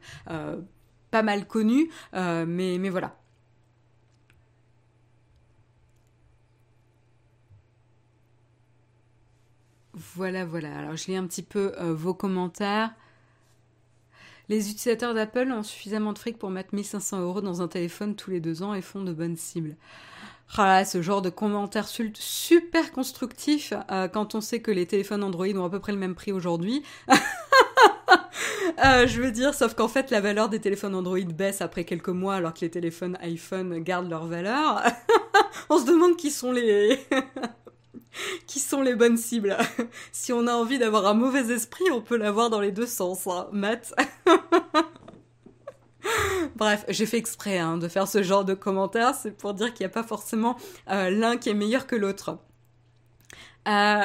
pas 1.12 1.23
mal 1.23 1.47
connus, 1.47 1.89
mais, 2.13 2.78
mais 2.80 2.89
voilà. 2.89 3.15
Voilà, 9.93 10.45
voilà. 10.45 10.78
Alors 10.80 10.95
je 10.95 11.08
lis 11.08 11.15
un 11.15 11.28
petit 11.28 11.43
peu 11.43 11.73
vos 11.91 12.13
commentaires. 12.13 12.93
Les 14.49 14.69
utilisateurs 14.69 15.13
d'Apple 15.13 15.52
ont 15.52 15.63
suffisamment 15.63 16.13
de 16.13 16.19
fric 16.19 16.38
pour 16.38 16.49
mettre 16.49 16.76
1500 16.76 17.21
euros 17.21 17.41
dans 17.41 17.62
un 17.62 17.67
téléphone 17.67 18.15
tous 18.15 18.30
les 18.30 18.41
deux 18.41 18.62
ans 18.62 18.73
et 18.73 18.82
font 18.82 19.04
de 19.04 19.13
bonnes 19.13 19.38
cibles. 19.38 19.78
Ah 20.56 20.86
ce 20.86 21.01
genre 21.01 21.21
de 21.21 21.29
commentaires 21.29 21.88
super 21.88 22.91
constructifs 22.91 23.73
euh, 23.91 24.08
quand 24.08 24.36
on 24.36 24.41
sait 24.41 24.62
que 24.62 24.71
les 24.71 24.86
téléphones 24.86 25.23
Android 25.23 25.47
ont 25.47 25.65
à 25.65 25.69
peu 25.69 25.79
près 25.79 25.91
le 25.91 25.97
même 25.97 26.15
prix 26.15 26.32
aujourd'hui. 26.32 26.84
Euh, 28.84 29.08
je 29.08 29.21
veux 29.21 29.32
dire, 29.32 29.53
sauf 29.53 29.75
qu'en 29.75 29.88
fait, 29.88 30.10
la 30.10 30.19
valeur 30.19 30.49
des 30.49 30.60
téléphones 30.60 30.95
Android 30.95 31.19
baisse 31.19 31.62
après 31.62 31.84
quelques 31.84 32.10
mois 32.10 32.36
alors 32.36 32.53
que 32.53 32.62
les 32.62 32.71
téléphones 32.71 33.17
iPhone 33.21 33.79
gardent 33.79 34.10
leur 34.10 34.25
valeur. 34.25 34.82
on 35.69 35.77
se 35.77 35.86
demande 35.86 36.17
qui 36.17 36.32
sont 36.32 36.51
les... 36.51 36.99
qui 38.47 38.60
sont 38.60 38.82
les 38.82 38.95
bonnes 38.95 39.17
cibles. 39.17 39.58
si 40.12 40.34
on 40.34 40.47
a 40.47 40.53
envie 40.53 40.79
d'avoir 40.79 41.06
un 41.06 41.13
mauvais 41.13 41.53
esprit, 41.53 41.86
on 41.91 42.01
peut 42.01 42.17
l'avoir 42.17 42.49
dans 42.49 42.60
les 42.60 42.71
deux 42.71 42.88
sens, 42.88 43.27
hein, 43.27 43.47
Matt. 43.51 43.93
Bref, 46.55 46.85
j'ai 46.89 47.05
fait 47.05 47.17
exprès 47.17 47.57
hein, 47.57 47.77
de 47.77 47.87
faire 47.87 48.07
ce 48.07 48.23
genre 48.23 48.45
de 48.45 48.53
commentaires, 48.53 49.15
c'est 49.15 49.31
pour 49.31 49.53
dire 49.53 49.73
qu'il 49.73 49.85
n'y 49.85 49.91
a 49.91 49.93
pas 49.93 50.03
forcément 50.03 50.57
euh, 50.89 51.09
l'un 51.09 51.37
qui 51.37 51.49
est 51.49 51.53
meilleur 51.53 51.87
que 51.87 51.95
l'autre. 51.95 52.39
Euh, 53.67 54.03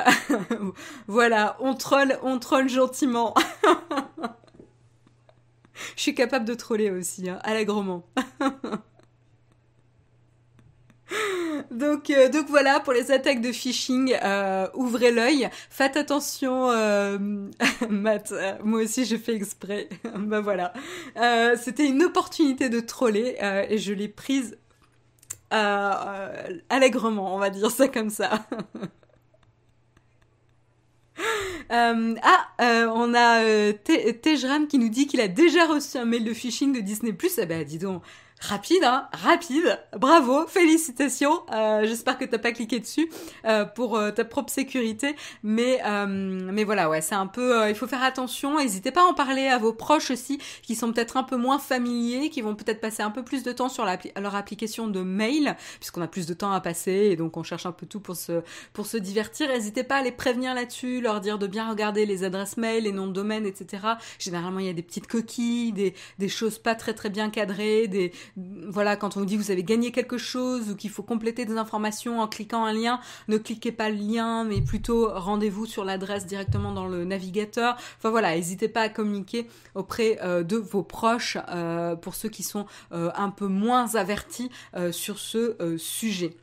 voilà, 1.07 1.57
on 1.61 1.75
troll, 1.75 2.19
on 2.23 2.39
troll 2.39 2.69
gentiment. 2.69 3.35
Je 5.97 6.03
suis 6.03 6.15
capable 6.15 6.45
de 6.45 6.55
troller 6.55 6.91
aussi, 6.91 7.29
hein, 7.29 7.39
allègrement. 7.43 8.05
Donc, 11.71 12.11
euh, 12.11 12.29
donc 12.29 12.47
voilà 12.49 12.81
pour 12.81 12.93
les 12.93 13.11
attaques 13.11 13.41
de 13.41 13.53
phishing. 13.53 14.17
Euh, 14.23 14.69
ouvrez 14.75 15.11
l'œil, 15.11 15.49
faites 15.71 15.97
attention, 15.97 16.71
euh, 16.71 17.19
Matt. 17.89 18.33
Euh, 18.33 18.55
moi 18.65 18.83
aussi, 18.83 19.05
je 19.05 19.17
fais 19.17 19.35
exprès. 19.35 19.89
ben 20.17 20.41
voilà, 20.41 20.73
c'était 21.57 21.87
une 21.87 22.03
opportunité 22.03 22.69
de 22.69 22.81
troller 22.81 23.37
et 23.69 23.79
je 23.79 23.93
l'ai 23.93 24.09
prise 24.09 24.57
allègrement, 25.51 27.35
on 27.35 27.39
va 27.39 27.51
dire 27.51 27.71
ça 27.71 27.89
comme 27.89 28.11
ça. 28.11 28.47
ah, 31.71 32.47
on 32.59 33.15
a 33.15 33.73
Tejran 33.75 34.67
qui 34.67 34.79
nous 34.79 34.89
dit 34.89 35.07
qu'il 35.07 35.21
a 35.21 35.29
déjà 35.29 35.67
reçu 35.67 35.99
un 35.99 36.05
mail 36.05 36.25
de 36.25 36.33
phishing 36.33 36.73
de 36.73 36.81
Disney+. 36.81 37.15
Eh 37.39 37.47
ben, 37.47 37.65
dis 37.65 37.79
donc, 37.79 38.03
Rapide, 38.41 38.85
hein 38.85 39.09
Rapide. 39.13 39.81
Bravo, 39.97 40.47
félicitations. 40.47 41.43
Euh, 41.53 41.85
J'espère 41.85 42.19
que 42.19 42.25
t'as 42.25 42.39
pas 42.39 42.53
cliqué 42.53 42.79
dessus 42.79 43.11
euh, 43.45 43.65
pour 43.65 43.97
euh, 43.97 44.13
ta 44.13 44.25
propre 44.25 44.53
sécurité, 44.53 45.17
mais 45.43 45.81
euh, 45.85 46.07
mais 46.07 46.63
voilà, 46.63 46.89
ouais, 46.89 47.01
c'est 47.01 47.17
un 47.17 47.27
peu. 47.27 47.63
Euh, 47.63 47.69
il 47.69 47.75
faut 47.75 47.89
faire 47.89 48.03
attention. 48.03 48.59
N'hésitez 48.59 48.93
pas 48.93 49.03
à 49.03 49.05
en 49.05 49.15
parler 49.15 49.49
à 49.49 49.59
vos 49.59 49.73
proches 49.73 50.13
aussi, 50.13 50.39
qui 50.63 50.77
sont 50.77 50.93
peut-être 50.93 51.17
un 51.17 51.25
peu 51.25 51.37
moins 51.37 51.59
familiers, 51.59 52.31
qui 52.31 52.41
vont 52.41 52.55
peut-être 52.55 52.81
passer 52.81 53.03
un 53.03 53.11
peu 53.11 53.25
plus 53.25 53.43
de 53.43 53.51
temps 53.51 53.69
sur 53.69 53.85
leur 53.85 54.35
application 54.37 54.87
de 54.87 55.01
mail, 55.01 55.57
puisqu'on 55.81 56.03
a 56.03 56.09
plus 56.09 56.27
de 56.27 56.35
temps 56.35 56.53
à 56.53 56.61
passer 56.61 56.93
et 57.11 57.17
donc 57.17 57.37
on 57.37 57.43
cherche 57.43 57.67
un 57.67 57.73
peu 57.73 57.87
tout 57.87 58.01
pour 58.01 58.15
se 58.15 58.43
pour 58.73 58.87
se 58.87 58.97
divertir. 58.99 59.49
N'hésitez 59.49 59.83
pas 59.83 59.97
à 59.97 60.03
les 60.03 60.13
prévenir 60.13 60.55
là-dessus, 60.55 61.01
leur 61.01 61.21
dire 61.21 61.39
de 61.39 61.49
bien 61.49 61.69
regarder 61.69 62.07
les 62.07 62.23
adresses 62.23 62.57
mail, 62.57 62.85
les 62.85 62.93
noms 62.93 63.09
de 63.09 63.13
domaine, 63.13 63.47
etc. 63.47 63.83
Généralement, 64.21 64.61
il 64.61 64.67
y 64.67 64.71
a 64.71 64.75
des 64.75 64.83
petites 64.83 65.09
coquilles, 65.09 65.73
des 65.73 65.95
des 66.21 66.29
choses 66.29 66.59
pas 66.59 66.77
très 66.77 66.95
très 66.95 67.11
bien 67.11 67.31
cadrées, 67.31 67.89
des 67.89 68.13
voilà, 68.37 68.97
quand 68.97 69.17
on 69.17 69.21
vous 69.21 69.27
dit 69.27 69.37
que 69.37 69.43
vous 69.43 69.51
avez 69.51 69.65
gagné 69.65 69.93
quelque 69.93 70.19
chose 70.19 70.71
ou 70.71 70.77
qu'il 70.77 70.91
faut 70.91 71.03
compléter 71.03 71.45
des 71.45 71.57
informations 71.57 72.21
en 72.21 72.29
cliquant 72.29 72.65
un 72.65 72.73
lien, 72.73 73.01
ne 73.29 73.39
cliquez 73.39 73.73
pas 73.73 73.91
le 73.91 73.97
lien, 73.97 74.45
mais 74.45 74.61
plutôt 74.61 75.11
rendez-vous 75.13 75.67
sur 75.67 75.85
l'adresse 75.85 76.27
directement 76.27 76.73
dans 76.73 76.87
le 76.87 77.05
navigateur. 77.05 77.77
Enfin 77.99 78.11
voilà, 78.11 78.35
n'hésitez 78.35 78.69
pas 78.69 78.83
à 78.83 78.89
communiquer 78.89 79.49
auprès 79.75 80.19
euh, 80.23 80.43
de 80.43 80.57
vos 80.57 80.83
proches 80.83 81.39
euh, 81.49 81.97
pour 81.97 82.15
ceux 82.15 82.29
qui 82.29 82.43
sont 82.43 82.67
euh, 82.93 83.11
un 83.15 83.31
peu 83.31 83.47
moins 83.47 83.95
avertis 83.95 84.51
sur 84.93 85.19
ce 85.19 85.77
sujet. 85.79 86.37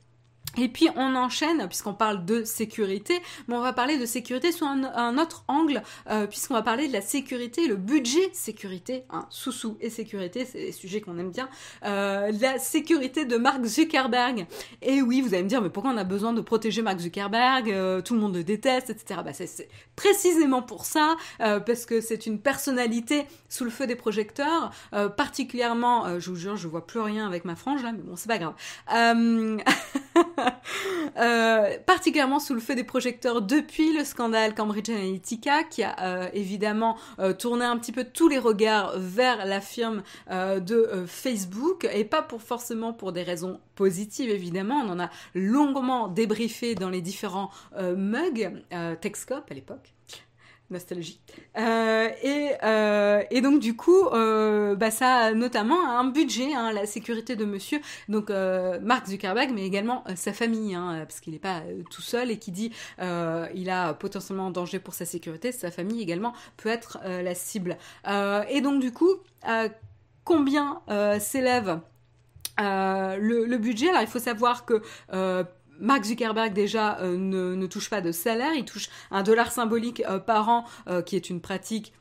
Et 0.57 0.67
puis 0.69 0.89
on 0.95 1.15
enchaîne, 1.15 1.67
puisqu'on 1.67 1.93
parle 1.93 2.25
de 2.25 2.43
sécurité, 2.43 3.21
mais 3.47 3.55
on 3.55 3.61
va 3.61 3.73
parler 3.73 3.97
de 3.97 4.05
sécurité 4.05 4.51
sous 4.51 4.65
un, 4.65 5.17
autre 5.17 5.43
angle, 5.47 5.81
euh, 6.09 6.27
puisqu'on 6.27 6.53
va 6.53 6.61
parler 6.61 6.87
de 6.87 6.93
la 6.93 7.01
sécurité, 7.01 7.67
le 7.67 7.75
budget 7.75 8.29
sécurité, 8.33 9.03
hein, 9.09 9.25
sous-sous 9.29 9.77
et 9.81 9.89
sécurité, 9.89 10.45
c'est 10.45 10.59
des 10.59 10.71
sujets 10.71 11.01
qu'on 11.01 11.17
aime 11.17 11.31
bien, 11.31 11.49
euh, 11.85 12.31
la 12.39 12.59
sécurité 12.59 13.25
de 13.25 13.37
Mark 13.37 13.63
Zuckerberg. 13.65 14.47
Et 14.81 15.01
oui, 15.01 15.21
vous 15.21 15.33
allez 15.33 15.43
me 15.43 15.49
dire, 15.49 15.61
mais 15.61 15.69
pourquoi 15.69 15.91
on 15.91 15.97
a 15.97 16.03
besoin 16.03 16.33
de 16.33 16.41
protéger 16.41 16.81
Mark 16.81 16.99
Zuckerberg 16.99 17.71
euh, 17.71 18.01
Tout 18.01 18.13
le 18.15 18.19
monde 18.19 18.35
le 18.35 18.43
déteste, 18.43 18.89
etc. 18.89 19.21
Bah, 19.23 19.33
c'est 19.33 19.67
précisément 19.95 20.61
pour 20.61 20.85
ça, 20.85 21.15
euh, 21.41 21.59
parce 21.59 21.85
que 21.85 22.01
c'est 22.01 22.25
une 22.25 22.39
personnalité 22.39 23.25
sous 23.49 23.63
le 23.63 23.69
feu 23.69 23.87
des 23.87 23.95
projecteurs, 23.95 24.71
euh, 24.93 25.09
particulièrement, 25.09 26.19
je 26.19 26.29
vous 26.29 26.35
jure, 26.35 26.57
je 26.57 26.67
vois 26.67 26.85
plus 26.85 26.99
rien 26.99 27.25
avec 27.27 27.45
ma 27.45 27.55
frange 27.55 27.83
là, 27.83 27.91
mais 27.91 28.01
bon, 28.01 28.15
c'est 28.15 28.27
pas 28.27 28.37
grave. 28.37 28.53
Euh, 31.17 31.77
particulièrement 31.85 32.39
sous 32.39 32.53
le 32.53 32.59
feu 32.59 32.75
des 32.75 32.83
projecteurs 32.83 33.41
depuis 33.41 33.93
le 33.97 34.03
scandale 34.03 34.53
Cambridge 34.53 34.89
Analytica, 34.89 35.63
qui 35.63 35.81
a 35.81 35.95
euh, 36.01 36.27
évidemment 36.33 36.97
euh, 37.19 37.31
tourné 37.31 37.63
un 37.63 37.77
petit 37.77 37.93
peu 37.93 38.03
tous 38.03 38.27
les 38.27 38.37
regards 38.37 38.93
vers 38.97 39.45
la 39.45 39.61
firme 39.61 40.03
de 40.29 41.05
Facebook, 41.07 41.87
et 41.93 42.03
pas 42.03 42.21
pour 42.21 42.41
forcément 42.41 42.91
pour 42.91 43.13
des 43.13 43.23
raisons 43.23 43.61
positives 43.75 44.29
évidemment. 44.29 44.81
On 44.85 44.89
en 44.89 44.99
a 44.99 45.09
longuement 45.33 46.09
débriefé 46.09 46.75
dans 46.75 46.89
les 46.89 47.01
différents 47.01 47.49
mugs, 47.79 48.51
Techscope 48.99 49.49
à 49.49 49.53
l'époque. 49.53 49.93
Nostalgie. 50.71 51.19
Euh, 51.57 52.09
et, 52.23 52.51
euh, 52.63 53.23
et, 53.29 53.41
donc 53.41 53.59
du 53.59 53.75
coup, 53.75 54.07
euh, 54.07 54.75
bah, 54.75 54.91
ça 54.91 55.15
a 55.15 55.33
notamment 55.33 55.97
un 55.97 56.05
budget, 56.05 56.53
hein, 56.53 56.71
la 56.71 56.85
sécurité 56.85 57.35
de 57.35 57.45
monsieur, 57.45 57.79
donc 58.09 58.29
Mark 58.81 59.07
Zuckerberg, 59.07 59.51
mais 59.53 59.65
également 59.65 60.03
sa 60.15 60.33
famille, 60.33 60.75
hein, 60.75 61.05
parce 61.07 61.19
qu'il 61.19 61.33
n'est 61.33 61.39
pas 61.39 61.61
tout 61.91 62.01
seul 62.01 62.31
et 62.31 62.37
qui 62.37 62.51
dit 62.51 62.71
il 62.99 63.69
a 63.69 63.93
potentiellement 63.93 64.47
un 64.47 64.51
danger 64.51 64.79
pour 64.79 64.93
sa 64.93 65.05
sécurité, 65.05 65.51
sa 65.51 65.71
famille 65.71 66.01
également 66.01 66.33
peut 66.57 66.69
être 66.69 66.99
la 67.03 67.35
cible. 67.35 67.77
et 68.49 68.61
donc 68.61 68.81
du 68.81 68.91
coup, 68.91 69.15
combien 70.23 70.81
s'élève 71.19 71.79
le, 72.57 73.57
budget? 73.57 73.89
Alors 73.89 74.01
il 74.01 74.07
faut 74.07 74.19
savoir 74.19 74.65
que 74.65 74.81
Mark 75.79 76.03
Zuckerberg 76.03 76.53
déjà 76.53 76.99
euh, 76.99 77.17
ne, 77.17 77.65
touche 77.67 77.89
pas 77.89 78.01
de 78.01 78.11
salaire, 78.11 78.53
il 78.55 78.65
touche 78.65 78.89
un 79.11 79.23
dollar 79.23 79.51
symbolique 79.51 80.03
euh, 80.07 80.19
par 80.19 80.49
an, 80.49 80.65
euh, 80.87 81.01
qui 81.01 81.15
est 81.15 81.29
une 81.29 81.41
pratique 81.41 81.93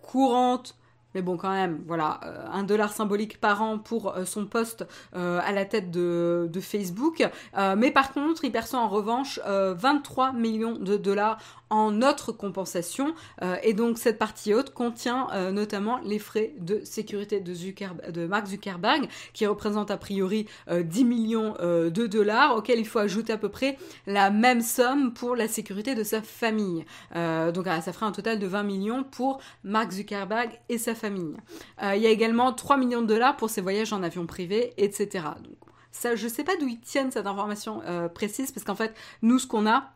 courante 0.00 0.76
mais 1.12 1.22
bon, 1.22 1.36
quand 1.36 1.50
même, 1.50 1.82
voilà, 1.88 2.20
un 2.52 2.62
dollar 2.62 2.92
symbolique 2.92 3.40
par 3.40 3.62
an 3.62 3.80
pour 3.80 4.14
son 4.26 4.46
poste 4.46 4.86
à 5.12 5.50
la 5.50 5.64
tête 5.64 5.90
de, 5.90 6.48
de 6.48 6.60
Facebook. 6.60 7.28
mais 7.76 7.90
par 7.90 8.12
contre, 8.12 8.44
il 8.44 8.52
perçoit 8.52 8.78
en 8.78 8.88
revanche 8.88 9.40
23 9.44 10.32
millions 10.34 10.78
de 10.78 10.96
dollars 10.96 11.38
en 11.70 11.92
notre 11.92 12.32
compensation. 12.32 13.14
Euh, 13.42 13.56
et 13.62 13.72
donc 13.72 13.98
cette 13.98 14.18
partie 14.18 14.52
haute 14.52 14.74
contient 14.74 15.28
euh, 15.32 15.52
notamment 15.52 15.98
les 16.04 16.18
frais 16.18 16.52
de 16.58 16.80
sécurité 16.84 17.40
de, 17.40 18.26
Mark 18.26 18.46
Zuckerberg, 18.46 19.08
qui 19.32 19.46
représentent 19.46 19.90
a 19.90 19.96
priori 19.96 20.46
10 20.68 21.02
euh, 21.02 21.04
millions 21.04 21.54
de 21.60 22.06
dollars, 22.06 22.56
auxquels 22.56 22.80
il 22.80 22.86
faut 22.86 22.98
ajouter 22.98 23.32
à 23.32 23.38
peu 23.38 23.48
près 23.48 23.78
la 24.06 24.30
même 24.30 24.60
somme 24.60 25.12
pour 25.12 25.36
la 25.36 25.46
sécurité 25.46 25.94
de 25.94 26.02
sa 26.02 26.22
famille. 26.22 26.84
donc 27.14 27.66
ça 27.66 27.92
ferait 27.92 28.06
un 28.06 28.12
total 28.12 28.38
de 28.38 28.46
20 28.46 28.62
millions 28.64 29.04
pour 29.04 29.40
Mark 29.62 29.92
Zuckerberg 29.92 30.50
et 30.68 30.78
sa 30.78 30.94
famille. 30.94 31.36
il 31.82 32.00
y 32.00 32.06
a 32.06 32.10
également 32.10 32.52
3 32.52 32.76
millions 32.76 33.02
de 33.02 33.06
dollars 33.06 33.36
pour 33.36 33.50
ses 33.50 33.60
voyages 33.60 33.92
en 33.92 34.02
avion 34.02 34.26
privé, 34.26 34.72
etc. 34.76 35.24
Donc, 35.42 36.16
je 36.16 36.28
sais 36.28 36.44
pas 36.44 36.56
d'où 36.56 36.66
ils 36.66 36.80
tiennent 36.80 37.12
cette 37.12 37.26
information 37.26 37.82
précise, 38.12 38.50
parce 38.50 38.64
qu'en 38.64 38.74
fait, 38.74 38.94
nous, 39.22 39.38
ce 39.38 39.46
qu'on 39.46 39.66
a, 39.68 39.92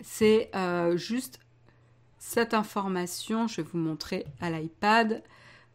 c'est 0.00 0.50
euh, 0.54 0.96
juste 0.96 1.40
cette 2.18 2.54
information. 2.54 3.46
Je 3.46 3.60
vais 3.60 3.68
vous 3.70 3.78
montrer 3.78 4.26
à 4.40 4.50
l'iPad. 4.50 5.22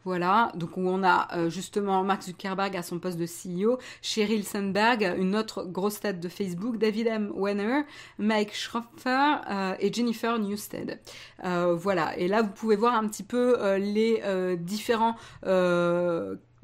Voilà, 0.06 0.52
donc 0.54 0.76
où 0.76 0.86
on 0.86 1.02
a 1.02 1.34
euh, 1.34 1.48
justement 1.48 2.04
Mark 2.04 2.22
Zuckerberg 2.24 2.76
à 2.76 2.82
son 2.82 2.98
poste 2.98 3.16
de 3.16 3.24
CEO, 3.24 3.78
Sheryl 4.02 4.44
Sandberg, 4.44 5.14
une 5.18 5.34
autre 5.34 5.64
grosse 5.64 5.98
tête 5.98 6.20
de 6.20 6.28
Facebook, 6.28 6.76
David 6.76 7.06
M. 7.06 7.32
Wenner, 7.34 7.84
Mike 8.18 8.54
Schroffer 8.54 9.36
euh, 9.50 9.74
et 9.80 9.90
Jennifer 9.90 10.38
Newsted. 10.38 11.00
voilà, 11.42 12.18
et 12.18 12.28
là 12.28 12.42
vous 12.42 12.50
pouvez 12.50 12.76
voir 12.76 12.92
un 12.92 13.08
petit 13.08 13.22
peu 13.22 13.56
les 13.76 14.22
différents 14.58 15.16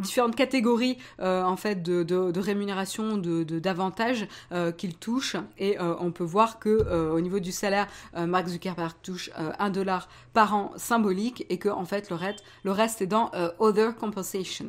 différentes 0.00 0.34
catégories 0.34 0.98
euh, 1.20 1.42
en 1.42 1.56
fait 1.56 1.82
de, 1.82 2.02
de, 2.02 2.40
rémunération, 2.40 3.16
de 3.16 3.44
d'avantages 3.58 4.26
euh, 4.52 4.72
qu'il 4.72 4.96
touche 4.96 5.36
et 5.58 5.78
euh, 5.78 5.94
on 6.00 6.10
peut 6.10 6.24
voir 6.24 6.58
que 6.58 6.70
au 7.10 7.20
niveau 7.20 7.38
du 7.38 7.52
salaire, 7.52 7.86
Mark 8.16 8.48
Zuckerberg 8.48 8.92
touche 9.02 9.30
un 9.36 9.70
dollar 9.70 10.08
par 10.32 10.54
an 10.54 10.72
symbolique 10.76 11.44
et 11.48 11.58
que 11.58 11.68
en 11.68 11.84
fait 11.84 12.10
le 12.10 12.16
reste, 12.16 12.42
le 12.64 12.72
reste 12.72 13.02
est 13.02 13.06
dans 13.06 13.30
other 13.58 13.94
compensation. 13.96 14.66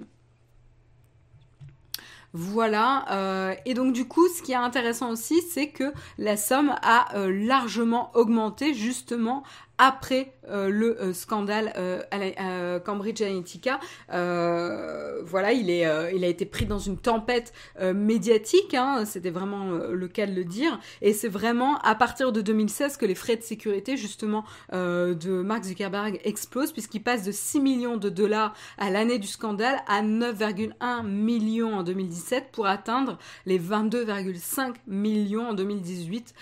Voilà. 2.33 3.57
et 3.65 3.73
donc 3.73 3.93
du 3.93 4.07
coup, 4.07 4.27
ce 4.27 4.41
qui 4.41 4.51
est 4.53 4.55
intéressant 4.55 5.11
aussi, 5.11 5.41
c'est 5.41 5.69
que 5.69 5.91
la 6.17 6.37
somme 6.37 6.75
a 6.81 7.27
largement 7.27 8.11
augmenté 8.15 8.73
justement 8.73 9.43
après 9.81 10.31
euh, 10.47 10.69
le 10.69 11.01
euh, 11.01 11.11
scandale 11.11 11.73
euh, 11.75 12.79
Cambridge 12.79 13.19
Analytica. 13.23 13.79
voilà, 14.09 15.53
il, 15.53 15.71
est, 15.71 15.87
il 16.13 16.23
a 16.23 16.27
été 16.27 16.45
pris 16.45 16.67
dans 16.67 16.77
une 16.77 16.97
tempête 16.97 17.51
médiatique, 17.81 18.75
hein, 18.75 19.05
c'était 19.05 19.31
vraiment 19.31 19.71
le 19.71 20.07
cas 20.07 20.27
de 20.27 20.33
le 20.33 20.43
dire, 20.43 20.79
et 21.01 21.13
c'est 21.13 21.29
vraiment 21.29 21.79
à 21.79 21.95
partir 21.95 22.31
de 22.31 22.41
2016 22.41 22.97
que 22.97 23.05
les 23.05 23.15
frais 23.15 23.37
de 23.37 23.41
sécurité 23.41 23.97
justement 23.97 24.43
de 24.71 25.41
Mark 25.41 25.63
Zuckerberg 25.63 26.19
explosent, 26.23 26.71
puisqu'il 26.71 27.01
passe 27.01 27.23
de 27.23 27.31
6 27.31 27.59
millions 27.59 27.97
de 27.97 28.09
dollars 28.09 28.53
à 28.77 28.89
l'année 28.89 29.19
du 29.19 29.27
scandale 29.27 29.79
à 29.87 30.03
9,1 30.03 31.05
millions 31.05 31.75
en 31.75 31.83
2017 31.83 32.49
pour 32.51 32.67
atteindre 32.67 33.17
les 33.45 33.59
22,5 33.59 34.73
millions 34.87 35.49
en 35.49 35.53
2018 35.53 36.33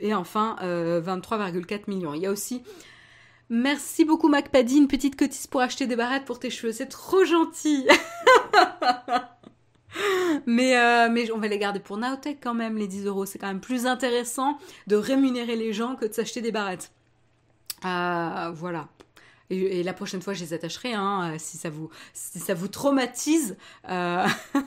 et 0.00 0.14
enfin 0.14 0.56
23,4 0.60 1.82
millions. 1.88 2.14
Il 2.14 2.22
y 2.22 2.26
a 2.26 2.30
aussi 2.30 2.62
Merci 3.50 4.04
beaucoup 4.04 4.28
MacPaddy, 4.28 4.76
une 4.76 4.88
petite 4.88 5.16
cotise 5.16 5.46
pour 5.46 5.62
acheter 5.62 5.86
des 5.86 5.96
barrettes 5.96 6.26
pour 6.26 6.38
tes 6.38 6.50
cheveux, 6.50 6.72
c'est 6.72 6.88
trop 6.88 7.24
gentil. 7.24 7.88
mais, 10.46 10.76
euh, 10.76 11.08
mais 11.10 11.32
on 11.32 11.38
va 11.38 11.48
les 11.48 11.58
garder 11.58 11.80
pour 11.80 11.96
Nowtech 11.96 12.40
quand 12.42 12.52
même, 12.52 12.76
les 12.76 12.86
10 12.86 13.06
euros. 13.06 13.24
C'est 13.24 13.38
quand 13.38 13.46
même 13.46 13.60
plus 13.60 13.86
intéressant 13.86 14.58
de 14.86 14.96
rémunérer 14.96 15.56
les 15.56 15.72
gens 15.72 15.96
que 15.96 16.04
de 16.04 16.12
s'acheter 16.12 16.42
des 16.42 16.52
barrettes. 16.52 16.92
Euh, 17.86 18.50
voilà. 18.54 18.88
Et, 19.48 19.82
la 19.82 19.94
prochaine 19.94 20.20
fois, 20.20 20.34
je 20.34 20.40
les 20.40 20.52
attacherai, 20.52 20.92
hein, 20.92 21.36
si, 21.38 21.56
ça 21.56 21.70
vous, 21.70 21.88
ça 22.12 22.52
vous 22.52 22.68
traumatise. 22.68 23.56
Euh... 23.88 24.26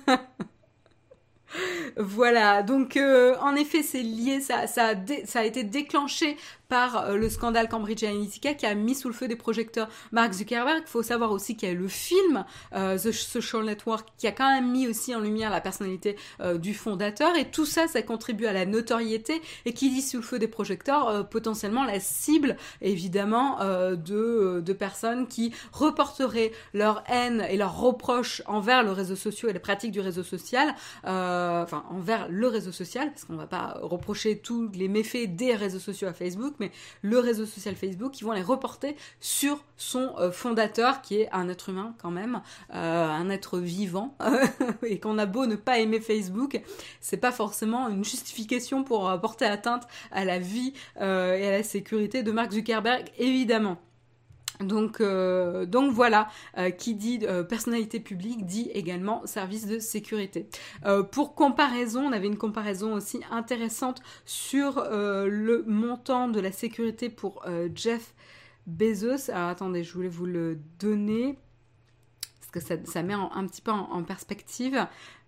Voilà, 1.97 2.63
donc 2.63 2.95
euh, 2.97 3.35
en 3.41 3.55
effet 3.55 3.83
c'est 3.83 4.01
lié, 4.01 4.39
ça, 4.39 4.65
a 4.65 5.43
été 5.43 5.63
déclenché 5.63 6.37
par 6.71 7.03
euh, 7.03 7.17
le 7.17 7.29
scandale 7.29 7.67
Cambridge 7.67 8.03
Analytica 8.03 8.53
qui 8.53 8.65
a 8.65 8.73
mis 8.73 8.95
sous 8.95 9.09
le 9.09 9.13
feu 9.13 9.27
des 9.27 9.35
projecteurs 9.35 9.89
Mark 10.11 10.31
Zuckerberg. 10.31 10.83
Il 10.85 10.89
faut 10.89 11.03
savoir 11.03 11.31
aussi 11.31 11.55
qu'il 11.55 11.67
y 11.69 11.71
a 11.71 11.75
le 11.75 11.87
film 11.87 12.45
euh, 12.73 12.97
The 12.97 13.11
Social 13.11 13.63
Network 13.63 14.07
qui 14.17 14.25
a 14.25 14.31
quand 14.31 14.49
même 14.49 14.71
mis 14.71 14.87
aussi 14.87 15.13
en 15.13 15.19
lumière 15.19 15.51
la 15.51 15.61
personnalité 15.61 16.15
du 16.59 16.73
fondateur 16.73 17.35
et 17.35 17.51
tout 17.51 17.65
ça, 17.65 17.87
ça 17.87 18.01
contribue 18.01 18.45
à 18.45 18.53
la 18.53 18.65
notoriété 18.65 19.41
et 19.65 19.73
qui 19.73 19.89
dit 19.89 20.01
sous 20.01 20.17
le 20.17 20.23
feu 20.23 20.39
des 20.39 20.47
projecteurs 20.47 21.27
potentiellement 21.29 21.83
la 21.83 21.99
cible 21.99 22.55
évidemment 22.81 23.59
de, 23.59 24.61
de 24.65 24.73
personnes 24.73 25.27
qui 25.27 25.53
reporteraient 25.71 26.51
leur 26.73 27.03
haine 27.09 27.45
et 27.49 27.57
leurs 27.57 27.77
reproches 27.77 28.41
envers 28.45 28.83
le 28.83 28.91
réseau 28.91 29.15
social 29.15 29.49
et 29.49 29.53
les 29.53 29.59
pratiques 29.59 29.91
du 29.91 29.99
réseau 29.99 30.23
social. 30.23 30.73
Euh, 31.05 31.63
enfin 31.63 31.83
envers 31.89 32.27
le 32.29 32.47
réseau 32.47 32.71
social, 32.71 33.09
parce 33.11 33.25
qu'on 33.25 33.35
va 33.35 33.47
pas 33.47 33.77
reprocher 33.81 34.37
tous 34.37 34.69
les 34.73 34.87
méfaits 34.87 35.35
des 35.35 35.55
réseaux 35.55 35.79
sociaux 35.79 36.07
à 36.07 36.13
Facebook, 36.13 36.53
mais 36.61 36.71
le 37.01 37.19
réseau 37.19 37.45
social 37.45 37.75
Facebook, 37.75 38.19
ils 38.21 38.23
vont 38.23 38.31
les 38.31 38.41
reporter 38.41 38.95
sur 39.19 39.63
son 39.75 40.13
euh, 40.19 40.31
fondateur, 40.31 41.01
qui 41.01 41.19
est 41.19 41.29
un 41.31 41.49
être 41.49 41.69
humain 41.69 41.93
quand 42.01 42.11
même, 42.11 42.41
euh, 42.73 43.07
un 43.07 43.29
être 43.29 43.59
vivant, 43.59 44.15
et 44.83 44.99
qu'on 44.99 45.17
a 45.17 45.25
beau 45.25 45.45
ne 45.45 45.55
pas 45.55 45.79
aimer 45.79 45.99
Facebook, 45.99 46.61
c'est 47.01 47.17
pas 47.17 47.31
forcément 47.31 47.89
une 47.89 48.05
justification 48.05 48.83
pour 48.83 49.19
porter 49.19 49.45
atteinte 49.45 49.87
à 50.11 50.23
la 50.23 50.39
vie 50.39 50.73
et 50.97 51.01
à 51.01 51.51
la 51.51 51.63
sécurité 51.63 52.23
de 52.23 52.31
Mark 52.31 52.51
Zuckerberg, 52.51 53.05
évidemment. 53.17 53.77
Donc, 54.63 55.01
euh, 55.01 55.65
donc 55.65 55.93
voilà, 55.93 56.29
euh, 56.57 56.69
qui 56.69 56.95
dit 56.95 57.19
euh, 57.23 57.43
personnalité 57.43 57.99
publique 57.99 58.45
dit 58.45 58.69
également 58.73 59.25
service 59.25 59.67
de 59.67 59.79
sécurité. 59.79 60.47
pour 61.11 61.35
comparaison, 61.35 62.01
on 62.07 62.11
avait 62.11 62.27
une 62.27 62.37
comparaison 62.37 62.93
aussi 62.93 63.21
intéressante 63.31 64.01
sur 64.25 64.83
le 64.91 65.63
montant 65.67 66.27
de 66.27 66.39
la 66.39 66.51
sécurité 66.51 67.09
pour 67.09 67.45
Jeff 67.75 68.13
Bezos. 68.67 69.29
Alors 69.31 69.49
attendez, 69.49 69.83
je 69.83 69.93
voulais 69.93 70.09
vous 70.09 70.25
le 70.25 70.59
donner 70.79 71.37
parce 72.51 72.65
que 72.65 72.75
ça 72.85 73.03
met 73.03 73.13
un 73.13 73.47
petit 73.47 73.61
peu 73.61 73.71
en, 73.71 74.03
perspective. 74.03 74.87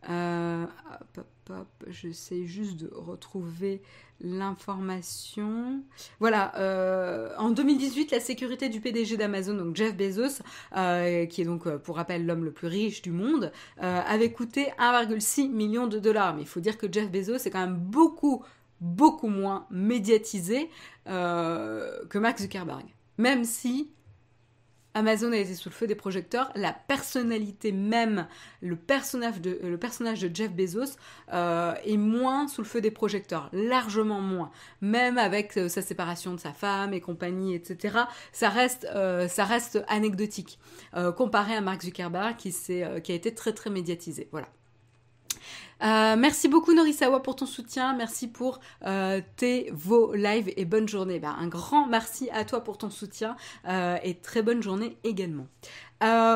Hop, 0.10 1.26
hop, 1.50 1.68
j'essaie 1.88 2.46
juste 2.46 2.78
de 2.78 2.92
retrouver 2.94 3.82
l'information. 4.24 5.82
Voilà, 6.20 6.56
euh, 6.58 7.30
en 7.38 7.52
2018, 7.52 8.12
la 8.12 8.20
sécurité 8.20 8.70
du 8.70 8.80
PDG 8.80 9.18
d'Amazon, 9.18 9.56
donc 9.56 9.76
Jeff 9.76 9.96
Bezos, 9.96 10.42
euh, 10.76 11.26
qui 11.26 11.42
est 11.42 11.46
donc, 11.46 11.68
euh, 11.68 11.78
pour 11.78 11.98
rappel, 11.98 12.26
l'homme 12.26 12.46
le 12.46 12.52
plus 12.52 12.68
riche 12.68 13.02
du 13.02 13.12
monde, 13.12 13.52
avait 13.78 14.32
coûté 14.32 14.72
1,6 14.80 15.50
million 15.50 15.88
de 15.88 16.00
dollars. 16.00 16.36
Mais 16.36 16.42
il 16.42 16.48
faut 16.48 16.62
dire 16.62 16.78
que 16.78 16.92
Jeff 16.92 17.12
Bezos 17.12 17.36
est 17.36 17.50
quand 17.50 17.60
même 17.60 17.78
beaucoup, 17.78 18.44
beaucoup 18.80 19.28
moins 19.28 19.68
médiatisé 19.70 20.70
que 21.06 22.18
Mark 22.18 22.39
Zuckerberg. 22.39 22.86
Même 23.18 23.44
si 23.44 23.92
Amazon 24.93 25.32
a 25.32 25.38
été 25.38 25.56
sous 25.56 25.69
le 25.69 25.73
feu 25.73 25.88
des 25.88 25.95
projecteurs, 25.95 26.51
la 26.56 26.73
personnalité 26.73 27.71
même, 27.71 28.27
le 28.62 28.75
personnage 28.75 29.39
de, 29.41 30.32
Jeff 30.34 30.51
Bezos 30.51 30.97
euh, 31.34 31.73
est 31.86 31.97
moins 31.97 32.47
sous 32.47 32.62
le 32.62 32.67
feu 32.67 32.82
des 32.82 32.91
projecteurs, 32.91 33.49
largement 33.53 34.21
moins. 34.21 34.51
Même 34.82 35.17
avec 35.17 35.58
euh, 35.58 35.67
sa 35.67 35.82
séparation 35.82 36.34
de 36.34 36.39
sa 36.39 36.53
femme 36.53 36.93
et 36.93 37.01
compagnie, 37.01 37.56
etc., 37.56 37.97
ça 38.32 38.49
reste, 38.49 38.88
euh, 38.93 39.28
ça 39.28 39.45
reste 39.45 39.84
anecdotique 39.88 40.59
comparé 41.18 41.55
à 41.55 41.61
Mark 41.61 41.82
Zuckerberg 41.82 42.36
qui, 42.38 42.51
qui 42.51 43.11
a 43.11 43.15
été 43.15 43.34
très 43.34 43.53
très 43.53 43.70
médiatisé. 43.70 44.28
Voilà. 44.32 44.47
Euh, 45.84 46.16
merci 46.18 46.48
beaucoup 46.48 46.74
Norisawa 46.74 47.22
pour 47.22 47.36
ton 47.36 47.46
soutien, 47.46 47.94
merci 47.94 48.28
pour 48.28 48.60
euh, 48.86 49.22
tes 49.36 49.70
vos 49.74 50.14
lives 50.14 50.52
et 50.56 50.66
bonne 50.66 50.88
journée. 50.88 51.20
Ben, 51.20 51.36
un 51.38 51.48
grand 51.48 51.88
merci 51.88 52.30
à 52.32 52.46
toi 52.46 52.64
pour 52.64 52.78
ton 52.78 52.89
soutien 52.89 53.36
euh, 53.68 53.98
et 54.04 54.16
très 54.16 54.41
bonne 54.41 54.64
journée 54.64 54.98
également. 55.04 55.48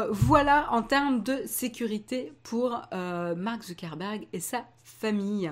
voilà 0.09 0.67
en 0.71 0.81
termes 0.81 1.23
de 1.23 1.43
sécurité 1.45 2.33
pour 2.43 2.81
Mark 2.91 3.63
Zuckerberg 3.63 4.27
et 4.33 4.39
sa 4.39 4.65
famille. 4.83 5.51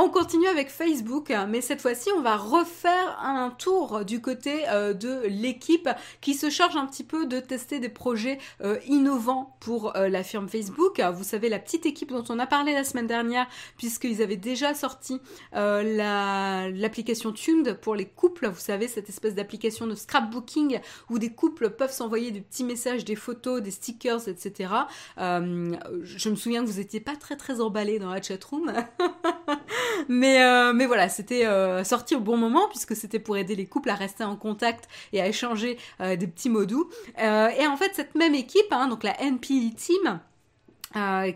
On 0.00 0.10
continue 0.10 0.46
avec 0.46 0.70
Facebook, 0.70 1.32
mais 1.48 1.60
cette 1.60 1.80
fois-ci, 1.80 2.08
on 2.16 2.20
va 2.20 2.36
refaire 2.36 3.18
un 3.20 3.50
tour 3.50 4.04
du 4.04 4.20
côté 4.20 4.60
euh, 4.68 4.94
de 4.94 5.22
l'équipe 5.26 5.88
qui 6.20 6.34
se 6.34 6.50
charge 6.50 6.76
un 6.76 6.86
petit 6.86 7.02
peu 7.02 7.26
de 7.26 7.40
tester 7.40 7.80
des 7.80 7.88
projets 7.88 8.38
euh, 8.62 8.78
innovants 8.86 9.56
pour 9.58 9.96
euh, 9.96 10.08
la 10.08 10.22
firme 10.22 10.48
Facebook. 10.48 11.00
Vous 11.00 11.24
savez, 11.24 11.48
la 11.48 11.58
petite 11.58 11.84
équipe 11.84 12.12
dont 12.12 12.22
on 12.28 12.38
a 12.38 12.46
parlé 12.46 12.74
la 12.74 12.84
semaine 12.84 13.08
dernière, 13.08 13.48
puisqu'ils 13.76 14.22
avaient 14.22 14.36
déjà 14.36 14.72
sorti 14.72 15.20
l'application 15.52 17.32
Tuned 17.32 17.80
pour 17.80 17.96
les 17.96 18.06
couples. 18.06 18.46
Vous 18.46 18.60
savez, 18.60 18.86
cette 18.86 19.08
espèce 19.08 19.34
d'application 19.34 19.88
de 19.88 19.96
scrapbooking 19.96 20.78
où 21.10 21.18
des 21.18 21.32
couples 21.32 21.70
peuvent 21.70 21.90
s'envoyer 21.90 22.30
des 22.30 22.40
petits 22.40 22.62
messages, 22.62 23.04
des 23.04 23.16
photos, 23.16 23.62
des 23.62 23.72
stickers, 23.72 24.28
etc. 24.28 24.74
je 25.16 26.28
me 26.28 26.36
souviens 26.36 26.64
que 26.64 26.70
vous 26.70 26.78
n'étiez 26.78 27.00
pas 27.00 27.16
très 27.16 27.34
très 27.34 27.60
emballés 27.60 27.98
dans 27.98 28.10
la 28.10 28.22
chatroom. 28.22 28.72
mais, 30.08 30.42
euh, 30.42 30.72
mais 30.72 30.86
voilà, 30.86 31.08
c'était 31.08 31.46
euh, 31.46 31.84
sorti 31.84 32.14
au 32.14 32.20
bon 32.20 32.36
moment 32.36 32.68
puisque 32.68 32.96
c'était 32.96 33.18
pour 33.18 33.36
aider 33.36 33.54
les 33.54 33.66
couples 33.66 33.90
à 33.90 33.94
rester 33.94 34.24
en 34.24 34.36
contact 34.36 34.88
et 35.12 35.20
à 35.20 35.26
échanger 35.26 35.78
euh, 36.00 36.16
des 36.16 36.26
petits 36.26 36.50
mots 36.50 36.64
doux. 36.64 36.88
et 37.18 37.66
en 37.66 37.76
fait, 37.76 37.92
cette 37.94 38.14
même 38.14 38.34
équipe, 38.34 38.70
hein, 38.70 38.88
donc 38.88 39.02
la 39.04 39.14
NPE 39.20 39.74
Team, 39.76 40.20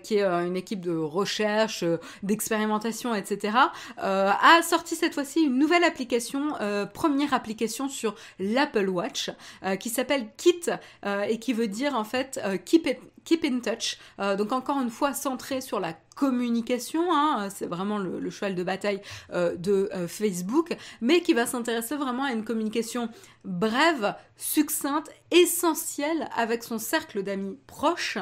qui 0.02 0.16
est 0.16 0.22
une 0.22 0.56
équipe 0.56 0.80
de 0.80 0.96
recherche, 0.96 1.84
d'expérimentation, 2.22 3.14
etc., 3.14 3.56
a 3.98 4.62
sorti 4.62 4.96
cette 4.96 5.14
fois-ci 5.14 5.42
une 5.42 5.58
nouvelle 5.58 5.84
application, 5.84 6.54
première 6.94 7.34
application 7.34 7.88
sur 7.88 8.14
l'Apple 8.38 8.88
Watch, 8.88 9.30
qui 9.78 9.90
s'appelle 9.90 10.28
Kit 10.36 10.70
et 11.04 11.38
qui 11.38 11.52
veut 11.52 11.68
dire 11.68 11.94
en 11.94 12.04
fait 12.04 12.40
Keep 12.64 12.86
It 12.86 12.98
Keep 13.24 13.44
in 13.44 13.60
Touch. 13.60 13.98
Euh, 14.18 14.36
donc 14.36 14.52
encore 14.52 14.80
une 14.80 14.90
fois 14.90 15.12
centré 15.12 15.60
sur 15.60 15.80
la 15.80 15.94
communication, 16.16 17.12
hein, 17.12 17.48
c'est 17.54 17.66
vraiment 17.66 17.98
le, 17.98 18.28
cheval 18.30 18.54
de 18.54 18.62
bataille 18.62 19.00
euh, 19.32 19.56
de 19.56 19.88
euh, 19.94 20.06
Facebook, 20.08 20.76
mais 21.00 21.20
qui 21.20 21.32
va 21.32 21.46
s'intéresser 21.46 21.96
vraiment 21.96 22.24
à 22.24 22.32
une 22.32 22.44
communication 22.44 23.08
brève, 23.44 24.14
succincte, 24.36 25.10
essentielle 25.30 26.28
avec 26.36 26.62
son 26.62 26.78
cercle 26.78 27.22
d'amis 27.22 27.58
proches 27.66 28.18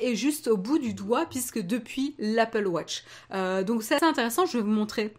et 0.00 0.16
juste 0.16 0.48
au 0.48 0.56
bout 0.56 0.78
du 0.78 0.94
doigt 0.94 1.26
puisque 1.26 1.60
depuis 1.60 2.16
l'Apple 2.18 2.66
Watch. 2.66 3.04
donc 3.30 3.82
c'est 3.82 3.96
assez 3.96 4.04
intéressant, 4.04 4.46
je 4.46 4.58
vais 4.58 4.64
vous 4.64 4.70
montrer 4.70 5.14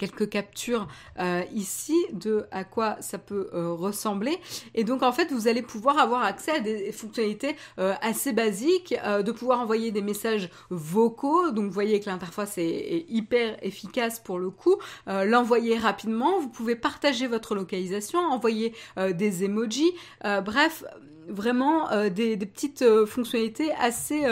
quelques 0.00 0.30
captures 0.30 0.88
euh, 1.18 1.42
ici 1.52 1.94
de 2.12 2.46
à 2.50 2.64
quoi 2.64 2.96
ça 3.00 3.18
peut 3.18 3.50
euh, 3.52 3.72
ressembler. 3.72 4.38
Et 4.74 4.82
donc 4.82 5.02
en 5.02 5.12
fait, 5.12 5.30
vous 5.30 5.46
allez 5.46 5.60
pouvoir 5.60 5.98
avoir 5.98 6.22
accès 6.22 6.52
à 6.52 6.60
des 6.60 6.90
fonctionnalités 6.90 7.54
euh, 7.78 7.92
assez 8.00 8.32
basiques, 8.32 8.94
de 9.24 9.32
pouvoir 9.32 9.60
envoyer 9.60 9.90
des 9.90 10.00
messages 10.00 10.48
vocaux. 10.70 11.50
Donc 11.50 11.66
vous 11.66 11.70
voyez 11.70 12.00
que 12.00 12.08
l'interface 12.08 12.56
est, 12.56 13.04
hyper 13.08 13.56
efficace 13.62 14.20
pour 14.20 14.38
le 14.38 14.50
coup. 14.50 14.76
L'envoyer 15.06 15.76
rapidement, 15.76 16.38
vous 16.38 16.48
pouvez 16.48 16.76
partager 16.76 17.26
votre 17.26 17.54
localisation, 17.54 18.18
envoyer 18.20 18.74
des 18.96 19.44
emojis. 19.44 19.92
bref, 20.22 20.84
vraiment 21.28 21.88
des, 22.08 22.36
des, 22.36 22.46
petites 22.46 22.84
fonctionnalités 23.06 23.72
assez 23.72 24.24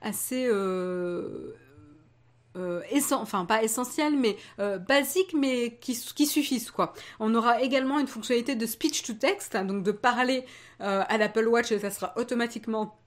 assez 0.00 0.48
euh, 2.56 2.82
enfin 3.12 3.46
pas 3.46 3.62
essentiel 3.62 4.14
mais 4.14 4.36
euh, 4.58 4.76
basique 4.76 5.32
mais 5.34 5.78
qui, 5.80 5.94
suffisent 5.94 6.70
quoi. 6.70 6.92
On 7.18 7.34
aura 7.34 7.62
également 7.62 7.98
une 7.98 8.06
fonctionnalité 8.06 8.56
de 8.56 8.66
speech 8.66 9.04
to 9.04 9.14
text, 9.14 9.54
hein, 9.54 9.64
donc 9.64 9.82
de 9.82 9.92
parler 9.92 10.44
euh, 10.82 11.02
à 11.08 11.16
l'Apple 11.16 11.46
Watch 11.46 11.72
et 11.72 11.78
ça 11.78 11.90
sera 11.90 12.12
automatiquement 12.16 12.98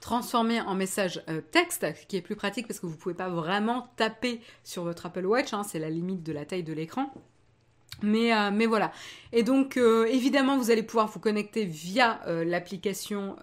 transformé 0.00 0.60
en 0.62 0.74
message 0.74 1.22
texte, 1.52 1.86
qui 2.08 2.16
est 2.16 2.22
plus 2.22 2.34
pratique 2.34 2.66
parce 2.66 2.80
que 2.80 2.86
vous 2.86 2.96
pouvez 2.96 3.14
pas 3.14 3.28
vraiment 3.28 3.92
taper 3.96 4.40
sur 4.64 4.82
votre 4.82 5.06
Apple 5.06 5.26
Watch, 5.26 5.52
hein, 5.52 5.62
c'est 5.62 5.78
la 5.78 5.90
limite 5.90 6.22
de 6.22 6.32
la 6.32 6.44
taille 6.46 6.62
de 6.62 6.72
l'écran. 6.72 7.12
Mais, 8.02 8.32
mais, 8.50 8.64
voilà. 8.64 8.92
Et 9.30 9.42
donc, 9.42 9.76
évidemment, 9.76 10.56
vous 10.56 10.70
allez 10.70 10.82
pouvoir 10.82 11.08
vous 11.08 11.20
connecter 11.20 11.66
via 11.66 12.18
l'application 12.26 13.36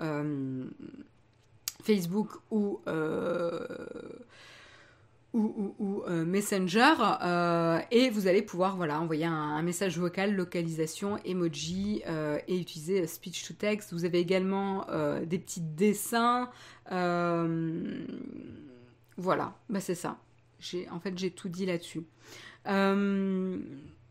Facebook 1.84 2.30
ou 2.50 2.80
ou, 5.38 6.04
euh, 6.08 6.26
Messenger 6.26 6.96
euh, 7.22 7.80
et 7.92 8.10
vous 8.10 8.28
allez 8.28 8.42
pouvoir 8.42 8.76
voilà 8.76 9.00
envoyer 9.00 9.26
un, 9.26 9.62
message 9.62 9.98
vocal, 9.98 10.34
localisation, 10.34 11.18
emoji 11.26 12.02
euh, 12.08 12.40
et 12.48 12.60
utiliser 12.60 13.06
speech 13.08 13.48
to 13.48 13.54
text. 13.54 13.94
Vous 13.94 14.06
avez 14.06 14.20
également 14.20 14.86
des 15.26 15.40
petits 15.40 15.62
dessins. 15.62 16.50
voilà, 19.18 19.56
bah 19.70 19.80
c'est 19.80 19.96
ça. 19.96 20.18
En 20.92 21.00
fait 21.00 21.18
j'ai 21.18 21.32
tout 21.32 21.50
dit 21.50 21.66
là-dessus. 21.66 22.04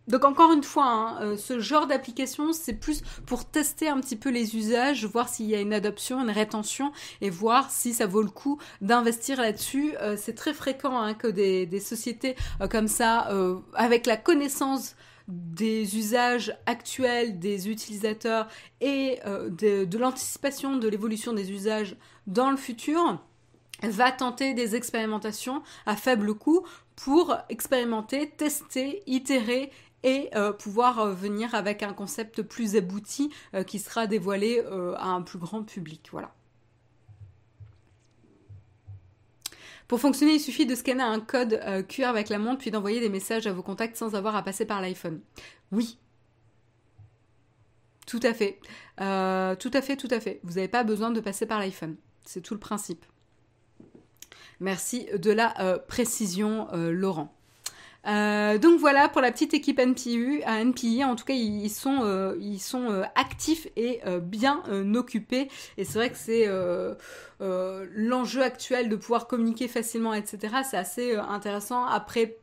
Donc 0.08 0.24
encore 0.24 0.52
une 0.52 0.62
fois, 0.62 0.86
hein, 0.86 1.18
euh, 1.22 1.36
ce 1.36 1.58
genre 1.58 1.86
d'application, 1.86 2.52
c'est 2.52 2.74
plus 2.74 3.02
pour 3.26 3.44
tester 3.44 3.88
un 3.88 4.00
petit 4.00 4.16
peu 4.16 4.30
les 4.30 4.56
usages, 4.56 5.04
voir 5.04 5.28
s'il 5.28 5.46
y 5.46 5.54
a 5.54 5.60
une 5.60 5.72
adoption, 5.72 6.20
une 6.22 6.30
rétention, 6.30 6.92
et 7.20 7.30
voir 7.30 7.70
si 7.70 7.92
ça 7.92 8.06
vaut 8.06 8.22
le 8.22 8.30
coup 8.30 8.58
d'investir 8.80 9.40
là-dessus. 9.40 9.94
Euh, 10.00 10.16
c'est 10.16 10.34
très 10.34 10.54
fréquent 10.54 10.96
hein, 10.96 11.14
que 11.14 11.26
des, 11.26 11.80
sociétés 11.80 12.36
euh, 12.60 12.68
comme 12.68 12.88
ça, 12.88 13.28
avec 13.74 14.06
la 14.06 14.16
connaissance 14.16 14.96
des 15.28 15.96
usages 15.96 16.56
actuels 16.66 17.38
des 17.38 17.68
utilisateurs 17.68 18.46
et 18.80 19.18
de, 19.26 19.84
de 19.84 19.98
l'anticipation 19.98 20.76
de 20.76 20.88
l'évolution 20.88 21.32
des 21.32 21.50
usages 21.50 21.96
dans 22.26 22.50
le 22.50 22.56
futur, 22.56 23.20
va 23.82 24.10
tenter 24.10 24.54
des 24.54 24.74
expérimentations 24.76 25.62
à 25.84 25.96
faible 25.96 26.34
coût 26.34 26.64
pour 26.96 27.36
expérimenter, 27.50 28.30
tester, 28.30 29.02
itérer 29.06 29.70
et 30.06 30.30
euh, 30.36 30.52
pouvoir 30.52 31.00
euh, 31.00 31.12
venir 31.12 31.54
avec 31.56 31.82
un 31.82 31.92
concept 31.92 32.40
plus 32.40 32.76
abouti 32.76 33.32
euh, 33.54 33.64
qui 33.64 33.80
sera 33.80 34.06
dévoilé 34.06 34.62
à 34.96 35.08
un 35.08 35.20
plus 35.20 35.38
grand 35.38 35.64
public. 35.64 36.08
Voilà. 36.12 36.32
Pour 39.88 40.00
fonctionner, 40.00 40.34
il 40.34 40.40
suffit 40.40 40.64
de 40.64 40.74
scanner 40.74 41.02
un 41.02 41.20
code 41.20 41.60
QR 41.88 42.06
avec 42.06 42.28
la 42.28 42.38
montre 42.38 42.58
puis 42.58 42.70
d'envoyer 42.70 43.00
des 43.00 43.08
messages 43.08 43.46
à 43.46 43.52
vos 43.52 43.62
contacts 43.62 43.96
sans 43.96 44.14
avoir 44.14 44.36
à 44.36 44.42
passer 44.42 44.64
par 44.64 44.80
l'iPhone. 44.80 45.20
Oui. 45.72 45.98
Tout 48.06 48.20
à 48.22 48.34
fait. 48.34 48.60
tout 48.98 49.70
à 49.72 49.82
fait, 49.82 49.96
tout 49.96 50.08
à 50.10 50.20
fait. 50.20 50.40
Vous 50.42 50.54
n'avez 50.54 50.68
pas 50.68 50.84
besoin 50.84 51.10
de 51.10 51.20
passer 51.20 51.46
par 51.46 51.58
l'iPhone. 51.58 51.96
C'est 52.24 52.40
tout 52.40 52.54
le 52.54 52.60
principe. 52.60 53.04
Merci 54.58 55.06
de 55.16 55.30
la 55.30 55.78
précision, 55.86 56.68
Laurent. 56.72 57.35
Euh, 58.06 58.58
donc 58.58 58.78
voilà 58.78 59.08
pour 59.08 59.20
la 59.20 59.32
petite 59.32 59.52
équipe 59.54 59.80
NPU, 59.80 60.42
à 60.44 60.60
NPI, 60.60 61.04
en 61.04 61.16
tout 61.16 61.24
cas 61.24 61.34
ils 61.34 61.68
sont, 61.70 62.02
euh, 62.04 62.34
euh, 62.74 63.04
actifs 63.14 63.66
et 63.76 64.00
bien 64.22 64.62
occupés 64.94 65.48
et 65.76 65.84
c'est 65.84 65.98
vrai 65.98 66.10
que 66.10 66.16
c'est 66.16 66.48
l'enjeu 67.40 68.42
actuel 68.42 68.88
de 68.88 68.96
pouvoir 68.96 69.26
communiquer 69.26 69.68
facilement, 69.68 70.14
etc. 70.14 70.56
C'est 70.68 70.76
assez 70.76 71.16
intéressant. 71.16 71.84
Après 71.84 72.36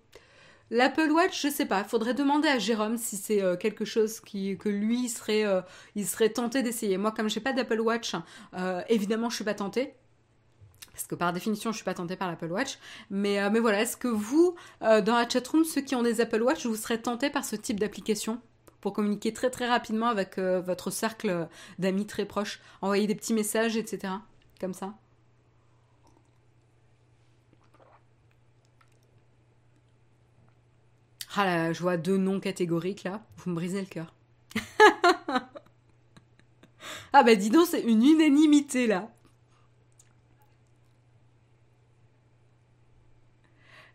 L'Apple 0.71 1.11
Watch, 1.11 1.39
je 1.43 1.49
sais 1.49 1.65
pas, 1.65 1.81
il 1.85 1.89
faudrait 1.89 2.13
demander 2.15 2.47
à 2.47 2.57
Jérôme 2.57 2.97
si 2.97 3.15
c'est 3.15 3.41
quelque 3.59 3.85
chose 3.85 4.19
que 4.21 4.69
lui 4.69 5.09
serait 5.09 6.29
tenté 6.33 6.63
d'essayer. 6.63 6.97
Moi, 6.97 7.11
comme 7.11 7.29
j'ai 7.29 7.41
pas 7.41 7.53
d'Apple 7.53 7.79
Watch, 7.79 8.13
évidemment, 8.89 9.29
je 9.29 9.35
suis 9.35 9.45
pas 9.45 9.53
tentée 9.53 9.93
parce 10.93 11.07
que 11.07 11.15
par 11.15 11.33
définition, 11.33 11.71
je 11.71 11.77
suis 11.77 11.83
pas 11.83 11.95
tentée 11.95 12.15
par 12.15 12.29
l'Apple 12.29 12.51
Watch. 12.51 12.77
Mais, 13.09 13.41
euh, 13.41 13.49
mais 13.51 13.59
voilà, 13.59 13.81
est-ce 13.81 13.97
que 13.97 14.07
vous, 14.07 14.55
euh, 14.83 15.01
dans 15.01 15.15
la 15.15 15.27
chatroom, 15.27 15.65
ceux 15.65 15.81
qui 15.81 15.95
ont 15.95 16.03
des 16.03 16.21
Apple 16.21 16.41
Watch, 16.41 16.65
vous 16.65 16.75
serez 16.75 17.01
tentés 17.01 17.31
par 17.31 17.43
ce 17.43 17.55
type 17.55 17.79
d'application 17.79 18.39
pour 18.79 18.93
communiquer 18.93 19.33
très 19.33 19.49
très 19.49 19.67
rapidement 19.67 20.07
avec 20.07 20.37
euh, 20.37 20.61
votre 20.61 20.91
cercle 20.91 21.47
d'amis 21.79 22.05
très 22.05 22.25
proches, 22.25 22.61
envoyer 22.81 23.07
des 23.07 23.15
petits 23.15 23.33
messages, 23.33 23.75
etc. 23.75 24.13
Comme 24.59 24.73
ça? 24.73 24.93
Ah 31.35 31.45
là, 31.45 31.73
je 31.73 31.81
vois 31.81 31.97
deux 31.97 32.17
noms 32.17 32.39
catégoriques 32.39 33.03
là, 33.03 33.23
vous 33.37 33.49
me 33.49 33.55
brisez 33.55 33.79
le 33.79 33.87
cœur. 33.87 34.13
ah 37.13 37.23
bah 37.23 37.35
dis 37.35 37.49
donc, 37.49 37.65
c'est 37.65 37.81
une 37.81 38.03
unanimité 38.03 38.85
là. 38.85 39.09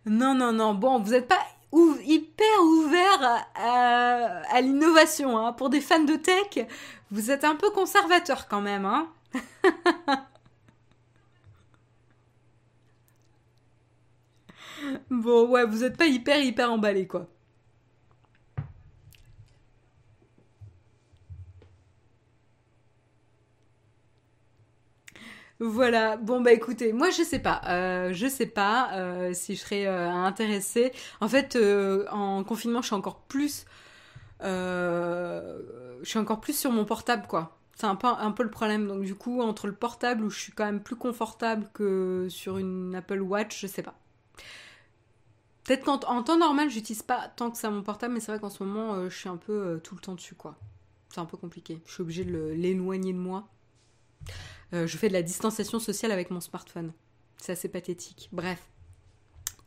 Non, 0.09 0.35
non, 0.35 0.53
non. 0.53 0.75
Bon, 0.75 1.01
vous 1.01 1.13
n'êtes 1.13 1.29
pas 1.29 1.41
hyper 1.73 2.63
ouvert 2.63 3.47
à, 3.55 4.61
l'innovation. 4.61 5.39
Hein. 5.39 5.53
Pour 5.53 5.71
des 5.71 5.81
fans 5.81 6.03
de 6.05 6.17
tech, 6.17 6.67
vous 7.11 7.31
êtes 7.31 7.45
un 7.45 7.57
peu 7.57 7.71
conservateur 7.71 8.49
quand 8.49 8.61
même. 8.61 8.85
Hein 8.85 9.09
bon, 15.11 15.49
ouais, 15.49 15.65
vous 15.67 15.85
êtes 15.85 15.97
pas 15.97 16.07
hyper, 16.07 16.43
hyper 16.43 16.73
emballé, 16.73 17.07
quoi. 17.07 17.27
Voilà, 25.61 26.17
bon 26.17 26.41
bah 26.41 26.53
écoutez, 26.53 26.93
moi 26.93 27.11
je 27.11 27.25
sais 27.25 27.41
pas, 27.41 27.61
euh, 27.67 28.13
je 28.13 28.29
sais 28.29 28.47
pas 28.47 28.93
euh, 28.95 29.33
si 29.35 29.57
je 29.57 29.61
serais 29.61 29.87
euh, 29.89 30.09
intéressée. 30.09 30.93
En 31.21 31.27
fait, 31.29 31.59
en 32.13 32.45
confinement, 32.45 32.81
je 32.81 32.87
suis 32.87 32.95
encore 32.95 33.23
plus, 33.23 33.67
je 34.41 36.19
encore 36.19 36.41
plus 36.41 36.57
sur 36.57 36.71
mon 36.71 36.85
portable 36.85 37.27
quoi. 37.27 37.59
C'est 37.75 37.87
un 37.87 37.97
peu, 37.97 38.07
un 38.07 38.31
peu 38.31 38.45
le 38.45 38.51
problème. 38.51 38.87
Donc 38.87 39.03
du 39.03 39.17
coup, 39.17 39.41
entre 39.41 39.67
le 39.67 39.75
portable 39.75 40.25
où 40.25 40.31
je 40.31 40.39
suis 40.39 40.53
quand 40.53 40.65
même 40.65 40.81
plus 40.83 40.97
confortable 40.97 41.69
que 41.75 42.29
sur 42.31 42.59
une 42.59 42.95
Apple 42.95 43.21
Watch, 43.21 43.61
je 43.61 43.67
sais 43.67 43.83
pas. 43.83 43.95
Peut-être 45.65 45.85
qu'en 45.85 45.99
temps 45.99 46.39
normal, 46.39 46.71
j'utilise 46.71 47.03
pas 47.03 47.29
tant 47.37 47.51
que 47.51 47.59
ça 47.59 47.69
mon 47.71 47.83
portable, 47.83 48.15
mais 48.15 48.21
c'est 48.21 48.33
vrai 48.33 48.41
qu'en 48.41 48.49
ce 48.49 48.63
moment, 48.63 49.09
je 49.09 49.17
suis 49.17 49.29
un 49.29 49.37
peu 49.37 49.81
tout 49.83 49.97
le 49.97 50.01
temps 50.01 50.15
dessus 50.15 50.35
quoi. 50.37 50.57
C'est 51.11 51.21
un 51.21 51.25
peu 51.27 51.37
compliqué. 51.37 51.83
Je 51.87 51.95
suis 51.95 52.03
obligée 52.03 52.25
de 52.25 52.53
l'éloigner 52.57 53.13
de 53.13 53.19
moi. 53.19 53.49
Euh, 54.75 54.87
je 54.87 54.97
fais 54.97 55.09
de 55.09 55.15
la 55.15 55.23
distanciation 55.23 55.79
sociale 55.79 56.13
avec 56.13 56.31
mon 56.31 56.41
smartphone. 56.41 56.93
C'est 57.39 57.53
assez 57.53 57.69
pathétique. 57.69 58.29
Bref. 58.33 58.61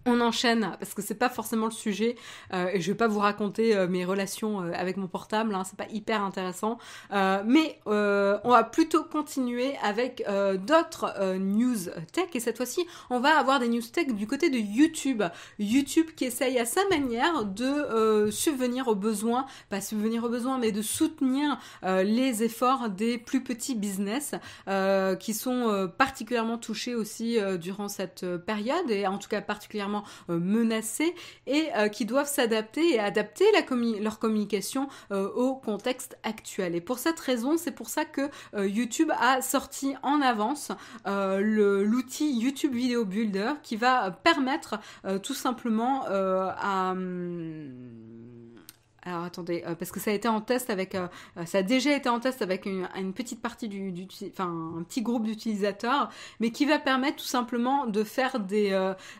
On 0.05 0.19
enchaîne 0.19 0.71
parce 0.79 0.95
que 0.95 1.01
c'est 1.03 1.15
pas 1.15 1.29
forcément 1.29 1.65
le 1.65 1.71
sujet 1.71 2.15
euh, 2.53 2.69
et 2.73 2.81
je 2.81 2.91
vais 2.91 2.97
pas 2.97 3.07
vous 3.07 3.19
raconter 3.19 3.75
euh, 3.75 3.87
mes 3.87 4.03
relations 4.03 4.61
euh, 4.61 4.71
avec 4.73 4.97
mon 4.97 5.07
portable, 5.07 5.53
hein, 5.53 5.63
c'est 5.63 5.77
pas 5.77 5.91
hyper 5.91 6.23
intéressant. 6.23 6.79
mais 7.11 7.79
on 7.85 8.49
va 8.49 8.63
plutôt 8.63 9.03
continuer 9.03 9.75
avec 9.83 10.25
d'autres 10.65 11.37
news 11.37 11.77
tech 12.11 12.29
et 12.33 12.39
cette 12.39 12.57
fois-ci 12.57 12.85
on 13.09 13.19
va 13.19 13.37
avoir 13.37 13.59
des 13.59 13.67
news 13.67 13.81
tech 13.81 14.07
du 14.07 14.27
côté 14.27 14.49
de 14.49 14.57
YouTube. 14.57 15.23
YouTube 15.59 16.07
qui 16.15 16.25
essaye 16.25 16.57
à 16.57 16.65
sa 16.65 16.81
manière 16.89 17.45
de 17.45 18.29
subvenir 18.31 18.87
aux 18.87 18.95
besoins, 18.95 19.45
pas 19.69 19.81
subvenir 19.81 20.23
aux 20.23 20.29
besoins, 20.29 20.57
mais 20.57 20.71
de 20.71 20.81
soutenir 20.81 21.57
les 21.83 22.43
efforts 22.43 22.89
des 22.89 23.17
plus 23.17 23.43
petits 23.43 23.75
business 23.75 24.35
qui 25.19 25.33
sont 25.33 25.91
particulièrement 25.97 26.57
touchés 26.57 26.95
aussi 26.95 27.37
durant 27.59 27.87
cette 27.87 28.25
période 28.37 28.89
et 28.89 29.07
en 29.07 29.17
tout 29.17 29.29
cas 29.29 29.41
particulièrement 29.41 29.90
euh, 30.29 30.39
menacés 30.39 31.13
et 31.47 31.69
euh, 31.75 31.87
qui 31.87 32.05
doivent 32.05 32.27
s'adapter 32.27 32.95
et 32.95 32.99
adapter 32.99 33.45
leur 34.01 34.19
communication 34.19 34.87
euh, 35.11 35.29
au 35.29 35.55
contexte 35.55 36.17
actuel. 36.23 36.75
Et 36.75 36.81
pour 36.81 36.99
cette 36.99 37.19
raison, 37.19 37.57
c'est 37.57 37.71
pour 37.71 37.89
ça 37.89 38.05
que 38.05 38.29
YouTube 38.57 39.11
a 39.19 39.41
sorti 39.41 39.95
en 40.03 40.21
avance 40.21 40.71
l'outil 41.05 42.31
YouTube 42.39 42.73
Video 42.73 43.05
Builder 43.05 43.53
qui 43.63 43.75
va 43.75 44.11
permettre 44.11 44.79
tout 45.23 45.33
simplement 45.33 46.05
à... 46.07 46.91
Hum, 46.91 47.71
alors 49.03 49.23
attendez, 49.23 49.63
euh, 49.65 49.73
parce 49.73 49.91
que 49.91 49.99
ça 49.99 50.11
a 50.11 50.13
été 50.13 50.27
en 50.27 50.41
test 50.41 50.69
avec, 50.69 50.93
euh, 50.93 51.07
euh, 51.37 51.45
ça 51.45 51.59
a 51.59 51.63
déjà 51.63 51.95
été 51.95 52.07
en 52.07 52.19
test 52.19 52.43
avec 52.43 52.67
une, 52.67 52.87
petite 53.13 53.41
partie 53.41 53.67
du, 53.67 54.07
enfin 54.29 54.75
un 54.77 54.83
petit 54.83 55.01
groupe 55.01 55.23
d'utilisateurs, 55.23 56.09
mais 56.39 56.51
qui 56.51 56.65
va 56.65 56.77
permettre 56.77 57.17
tout 57.17 57.27
simplement 57.27 57.87
de 57.87 58.03
faire 58.03 58.39
des 58.39 58.71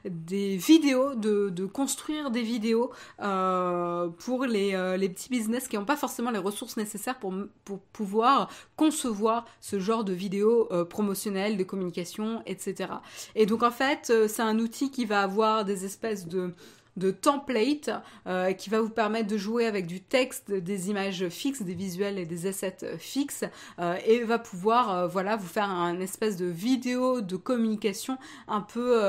des 0.06 0.56
vidéos, 0.56 1.16
de, 1.16 1.50
de, 1.50 1.66
construire 1.66 2.32
des 2.32 2.44
vidéos 2.44 2.92
pour 3.18 4.46
les, 4.46 4.98
les 4.98 5.10
petits 5.10 5.30
business 5.30 5.68
qui 5.68 5.78
n'ont 5.78 5.86
pas 5.86 5.98
forcément 5.98 6.32
les 6.32 6.40
ressources 6.40 6.78
nécessaires 6.78 7.18
pour 7.20 7.34
pour 7.66 7.80
pouvoir 7.80 8.50
concevoir 8.76 9.46
ce 9.60 9.80
genre 9.80 10.04
de 10.04 10.14
vidéos 10.14 10.70
promotionnelles, 10.90 11.58
de 11.58 11.64
communication, 11.64 12.44
etc. 12.46 12.94
Et 13.36 13.46
donc 13.46 13.64
en 13.64 13.72
fait, 13.72 14.14
c'est 14.28 14.42
un 14.42 14.60
outil 14.60 14.92
qui 14.92 15.06
va 15.06 15.22
avoir 15.22 15.66
des 15.66 15.86
espèces 15.86 16.28
de 16.28 16.54
de 16.98 17.12
template 17.12 17.90
euh, 18.28 18.54
qui 18.54 18.70
va 18.70 18.82
vous 18.82 18.90
permettre 18.90 19.28
de 19.28 19.38
jouer 19.38 19.66
avec 19.66 19.88
du 19.88 20.02
texte, 20.02 20.52
des 20.52 20.90
images 20.90 21.30
fixes, 21.30 21.62
des 21.62 21.74
visuels 21.74 22.18
et 22.20 22.26
des 22.26 22.48
assets 22.48 22.98
fixes 22.98 23.46
euh, 23.80 23.98
et 24.06 24.24
va 24.24 24.40
pouvoir 24.40 24.92
euh, 24.92 25.08
voilà 25.08 25.36
vous 25.36 25.48
faire 25.48 25.70
un 25.70 26.00
espèce 26.00 26.38
de 26.38 26.46
vidéo 26.46 27.22
de 27.22 27.36
communication 27.38 28.18
un 28.48 28.62
peu 28.62 29.02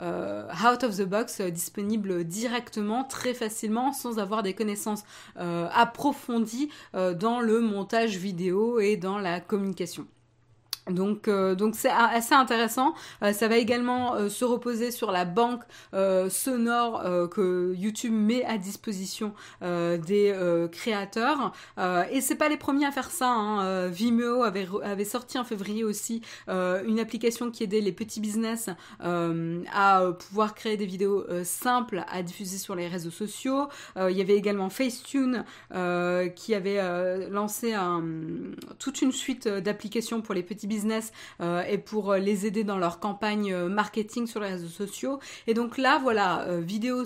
out 0.00 0.84
of 0.84 0.96
the 0.96 1.02
box 1.02 1.40
disponible 1.40 2.24
directement 2.24 3.04
très 3.04 3.34
facilement 3.34 3.92
sans 3.92 4.18
avoir 4.18 4.42
des 4.42 4.54
connaissances 4.54 5.04
approfondies 5.36 6.70
dans 6.92 7.40
le 7.40 7.60
montage 7.60 8.16
vidéo 8.16 8.80
et 8.80 8.96
dans 8.96 9.18
la 9.18 9.40
communication. 9.40 10.06
Donc, 10.90 11.28
euh, 11.28 11.54
donc 11.54 11.74
c'est 11.76 11.90
assez 11.90 12.34
intéressant. 12.34 12.94
Euh, 13.22 13.32
ça 13.32 13.48
va 13.48 13.56
également 13.56 14.14
euh, 14.14 14.28
se 14.28 14.44
reposer 14.44 14.90
sur 14.90 15.12
la 15.12 15.24
banque 15.24 15.62
sonore 16.28 17.02
que 17.30 17.74
YouTube 17.74 18.12
met 18.12 18.44
à 18.44 18.58
disposition 18.58 19.32
des 19.60 20.68
créateurs. 20.72 21.52
et 22.10 22.20
c'est 22.20 22.34
pas 22.34 22.48
les 22.48 22.56
premiers 22.56 22.86
à 22.86 22.90
faire 22.90 23.10
ça. 23.10 23.30
Hein. 23.30 23.88
Vimeo 23.88 24.42
avait, 24.42 24.66
avait 24.82 25.04
sorti 25.04 25.38
en 25.38 25.44
février 25.44 25.84
aussi 25.84 26.22
une 26.48 26.98
application 26.98 27.50
qui 27.50 27.62
aidait 27.62 27.80
les 27.80 27.92
petits 27.92 28.20
business 28.20 28.70
à 29.00 30.02
pouvoir 30.18 30.54
créer 30.54 30.76
des 30.76 30.86
vidéos 30.86 31.24
simples 31.44 32.04
à 32.10 32.22
diffuser 32.22 32.58
sur 32.58 32.74
les 32.74 32.88
réseaux 32.88 33.10
sociaux. 33.10 33.68
il 33.96 34.16
y 34.16 34.20
avait 34.20 34.36
également 34.36 34.68
Facetune 34.70 35.44
qui 36.36 36.54
avait 36.54 37.28
lancé 37.30 37.72
un, 37.74 38.02
toute 38.78 39.02
une 39.02 39.12
suite 39.12 39.48
d'applications 39.48 40.20
pour 40.20 40.34
les 40.34 40.42
petits 40.42 40.66
business 40.66 40.73
business 40.74 41.12
euh, 41.40 41.62
et 41.68 41.78
pour 41.78 42.10
euh, 42.10 42.18
les 42.18 42.46
aider 42.46 42.64
dans 42.64 42.78
leur 42.78 42.98
campagne 42.98 43.52
euh, 43.52 43.68
marketing 43.68 44.26
sur 44.26 44.40
les 44.40 44.48
réseaux 44.48 44.66
sociaux. 44.66 45.20
Et 45.46 45.54
donc 45.54 45.78
là, 45.78 46.00
voilà, 46.02 46.46
vidéo, 46.60 47.04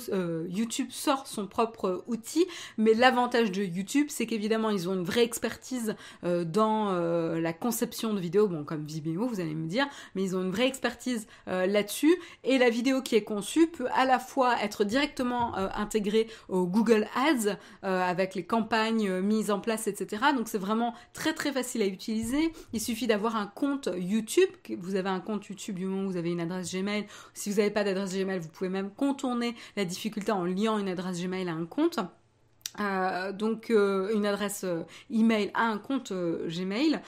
YouTube 0.48 0.88
sort 0.90 1.26
son 1.26 1.46
propre 1.46 2.04
outil, 2.06 2.46
mais 2.76 2.94
l'avantage 2.94 3.52
de 3.52 3.62
YouTube, 3.62 4.06
c'est 4.08 4.26
qu'évidemment, 4.26 4.70
ils 4.70 4.88
ont 4.88 4.94
une 4.94 5.04
vraie 5.04 5.24
expertise 5.24 5.94
dans 6.22 6.92
la 6.92 7.52
conception 7.52 8.14
de 8.14 8.20
vidéos, 8.20 8.48
bon, 8.48 8.64
comme 8.64 8.84
Vimeo, 8.84 9.26
vous 9.26 9.40
allez 9.40 9.54
me 9.54 9.68
dire, 9.68 9.86
mais 10.14 10.22
ils 10.22 10.36
ont 10.36 10.42
une 10.42 10.50
vraie 10.50 10.66
expertise 10.66 11.26
là-dessus. 11.46 12.14
Et 12.44 12.58
la 12.58 12.70
vidéo 12.70 13.02
qui 13.02 13.16
est 13.16 13.24
conçue 13.24 13.66
peut 13.66 13.88
à 13.94 14.04
la 14.04 14.18
fois 14.18 14.62
être 14.62 14.84
directement 14.84 15.54
intégrée 15.56 16.28
au 16.48 16.66
Google 16.66 17.06
Ads 17.16 17.56
avec 17.82 18.34
les 18.34 18.44
campagnes 18.44 19.20
mises 19.20 19.50
en 19.50 19.60
place, 19.60 19.86
etc. 19.86 20.22
Donc 20.36 20.48
c'est 20.48 20.58
vraiment 20.58 20.94
très 21.12 21.34
très 21.34 21.52
facile 21.52 21.82
à 21.82 21.86
utiliser. 21.86 22.52
Il 22.72 22.80
suffit 22.80 23.06
d'avoir 23.06 23.36
un 23.36 23.46
compte 23.58 23.88
YouTube, 23.96 24.50
vous 24.78 24.94
avez 24.94 25.08
un 25.08 25.18
compte 25.18 25.44
YouTube 25.46 25.74
du 25.74 25.86
moment 25.86 26.04
où 26.04 26.10
vous 26.12 26.16
avez 26.16 26.30
une 26.30 26.40
adresse 26.40 26.72
Gmail, 26.72 27.06
si 27.34 27.50
vous 27.50 27.56
n'avez 27.56 27.72
pas 27.72 27.82
d'adresse 27.82 28.14
Gmail, 28.14 28.38
vous 28.38 28.48
pouvez 28.50 28.70
même 28.70 28.90
contourner 28.90 29.56
la 29.76 29.84
difficulté 29.84 30.30
en 30.30 30.44
liant 30.44 30.78
une 30.78 30.88
adresse 30.88 31.20
Gmail 31.20 31.48
à 31.48 31.54
un 31.54 31.66
compte. 31.66 31.98
Euh, 32.80 33.32
donc 33.32 33.70
euh, 33.70 34.14
une 34.14 34.24
adresse 34.24 34.62
euh, 34.62 34.84
email 35.10 35.50
à 35.54 35.64
un 35.64 35.78
compte 35.78 36.12
Gmail. 36.12 37.00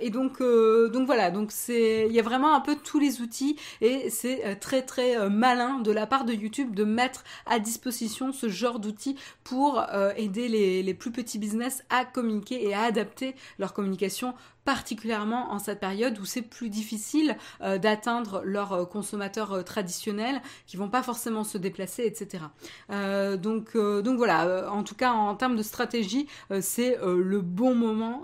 Et 0.00 0.10
donc 0.10 0.42
donc 0.42 1.06
voilà. 1.06 1.30
Donc 1.30 1.52
c'est 1.52 2.06
il 2.08 2.12
y 2.12 2.18
a 2.18 2.22
vraiment 2.22 2.54
un 2.54 2.60
peu 2.60 2.74
tous 2.74 2.98
les 2.98 3.20
outils 3.20 3.56
et 3.80 4.10
c'est 4.10 4.58
très 4.58 4.82
très 4.82 5.28
malin 5.30 5.78
de 5.78 5.92
la 5.92 6.06
part 6.06 6.24
de 6.24 6.32
YouTube 6.32 6.74
de 6.74 6.84
mettre 6.84 7.22
à 7.46 7.58
disposition 7.60 8.32
ce 8.32 8.48
genre 8.48 8.80
d'outils 8.80 9.16
pour 9.44 9.84
aider 10.16 10.48
les 10.82 10.94
plus 10.94 11.12
petits 11.12 11.38
business 11.38 11.84
à 11.90 12.04
communiquer 12.04 12.66
et 12.66 12.74
à 12.74 12.82
adapter 12.82 13.34
leur 13.58 13.72
communication 13.72 14.34
particulièrement 14.68 15.50
en 15.50 15.58
cette 15.58 15.80
période 15.80 16.18
où 16.18 16.26
c'est 16.26 16.42
plus 16.42 16.68
difficile 16.68 17.38
euh, 17.62 17.78
d'atteindre 17.78 18.42
leurs 18.44 18.74
euh, 18.74 18.84
consommateurs 18.84 19.54
euh, 19.54 19.62
traditionnels 19.62 20.42
qui 20.66 20.76
vont 20.76 20.90
pas 20.90 21.02
forcément 21.02 21.42
se 21.42 21.56
déplacer, 21.56 22.04
etc. 22.04 22.44
donc, 22.90 23.74
donc 23.74 24.18
voilà, 24.18 24.70
en 24.70 24.82
tout 24.82 24.94
cas 24.94 25.12
en 25.12 25.34
termes 25.36 25.56
de 25.56 25.62
stratégie, 25.62 26.26
c'est 26.60 26.98
le 27.02 27.40
bon 27.40 27.74
moment 27.74 28.22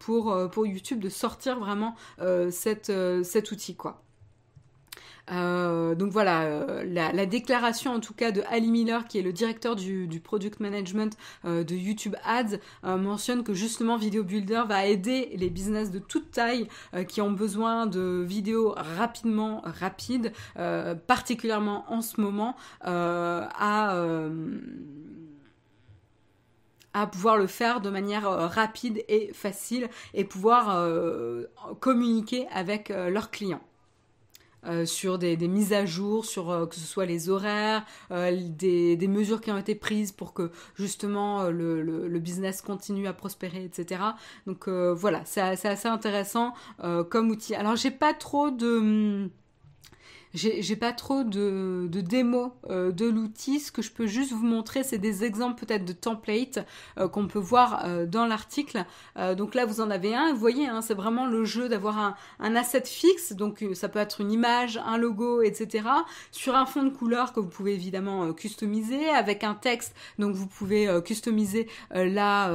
pour, 0.00 0.66
YouTube 0.66 0.98
de 0.98 1.08
sortir 1.08 1.60
vraiment 1.60 1.94
cet 2.50 2.90
outil 3.52 3.76
quoi. 3.76 4.05
Euh, 5.30 5.94
donc 5.94 6.12
voilà, 6.12 6.42
euh, 6.42 6.84
la, 6.84 7.26
déclaration 7.26 7.92
en 7.92 8.00
tout 8.00 8.14
cas 8.14 8.30
de 8.30 8.42
Ali 8.48 8.70
Miller, 8.70 9.06
qui 9.06 9.18
est 9.18 9.22
le 9.22 9.32
directeur 9.32 9.74
du, 9.76 10.20
product 10.22 10.60
management 10.60 11.16
euh, 11.44 11.64
de 11.64 11.74
YouTube 11.74 12.14
Ads, 12.24 12.58
mentionne 12.84 13.42
que 13.42 13.54
justement 13.54 13.96
Video 13.96 14.22
Builder 14.22 14.62
va 14.68 14.86
aider 14.86 15.30
les 15.36 15.50
business 15.50 15.90
de 15.90 15.98
toute 15.98 16.30
taille 16.30 16.68
qui 17.08 17.20
ont 17.20 17.30
besoin 17.30 17.86
de 17.86 18.24
vidéos 18.26 18.74
rapidement 18.76 19.62
rapides, 19.64 20.32
particulièrement 21.06 21.84
en 21.88 22.02
ce 22.02 22.20
moment, 22.20 22.56
à 22.82 23.94
à 26.94 27.06
pouvoir 27.06 27.36
le 27.36 27.46
faire 27.46 27.80
de 27.80 27.90
manière 27.90 28.28
rapide 28.50 29.04
et 29.08 29.30
facile 29.34 29.88
et 30.14 30.24
pouvoir 30.24 30.88
communiquer 31.80 32.46
avec 32.52 32.88
leurs 32.88 33.30
clients. 33.30 33.62
Euh, 34.66 34.84
sur 34.84 35.18
des, 35.18 35.36
mises 35.36 35.72
à 35.72 35.86
jour, 35.86 36.24
sur 36.24 36.50
euh, 36.50 36.66
que 36.66 36.74
ce 36.74 36.80
soit 36.80 37.06
les 37.06 37.28
horaires, 37.28 37.84
euh, 38.10 38.36
des, 38.36 38.96
mesures 39.06 39.40
qui 39.40 39.52
ont 39.52 39.58
été 39.58 39.76
prises 39.76 40.10
pour 40.10 40.34
que 40.34 40.50
justement 40.74 41.44
le, 41.44 42.18
business 42.18 42.62
continue 42.62 43.06
à 43.06 43.12
prospérer, 43.12 43.64
etc. 43.64 44.00
Donc 44.46 44.68
voilà, 44.68 45.22
c'est 45.24 45.40
assez 45.40 45.86
intéressant 45.86 46.54
comme 47.10 47.30
outil. 47.30 47.54
Alors 47.54 47.76
j'ai 47.76 47.90
pas 47.90 48.14
trop 48.14 48.50
de 48.50 49.30
j'ai 50.36 50.76
pas 50.76 50.92
trop 50.92 51.24
de, 51.24 51.88
de 51.90 52.00
démos 52.00 52.50
euh, 52.68 52.92
de 52.92 53.06
l'outil. 53.06 53.58
Ce 53.58 53.72
que 53.72 53.82
je 53.82 53.90
peux 53.90 54.06
juste 54.06 54.32
vous 54.32 54.46
montrer, 54.46 54.84
c'est 54.84 54.98
des 54.98 55.24
exemples 55.24 55.64
peut-être 55.64 55.84
de 55.84 55.92
templates 55.92 56.58
euh, 56.98 57.08
qu'on 57.08 57.26
peut 57.26 57.38
voir 57.38 57.84
euh, 57.84 58.06
dans 58.06 58.26
l'article. 58.26 58.84
donc 59.36 59.54
là, 59.54 59.64
vous 59.64 59.80
en 59.80 59.90
avez 59.90 60.14
un. 60.14 60.32
Vous 60.32 60.38
voyez, 60.38 60.66
hein, 60.66 60.82
c'est 60.82 60.94
vraiment 60.94 61.26
le 61.26 61.44
jeu 61.44 61.68
d'avoir 61.68 61.98
un, 61.98 62.16
un, 62.38 62.54
asset 62.54 62.84
fixe. 62.84 63.32
Donc 63.32 63.64
ça 63.74 63.88
peut 63.88 63.98
être 63.98 64.20
une 64.20 64.30
image, 64.30 64.78
un 64.84 64.98
logo, 64.98 65.42
etc. 65.42 65.88
Sur 66.30 66.54
un 66.54 66.66
fond 66.66 66.82
de 66.82 66.90
couleur 66.90 67.32
que 67.32 67.40
vous 67.40 67.48
pouvez 67.48 67.72
évidemment 67.74 68.32
customiser 68.32 69.08
avec 69.08 69.42
un 69.44 69.54
texte. 69.54 69.94
Donc 70.18 70.34
vous 70.34 70.46
pouvez 70.46 71.00
customiser 71.04 71.68
la, 71.90 72.50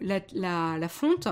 la, 0.00 0.20
la, 0.34 0.78
la 0.78 0.88
fonte. 0.88 1.28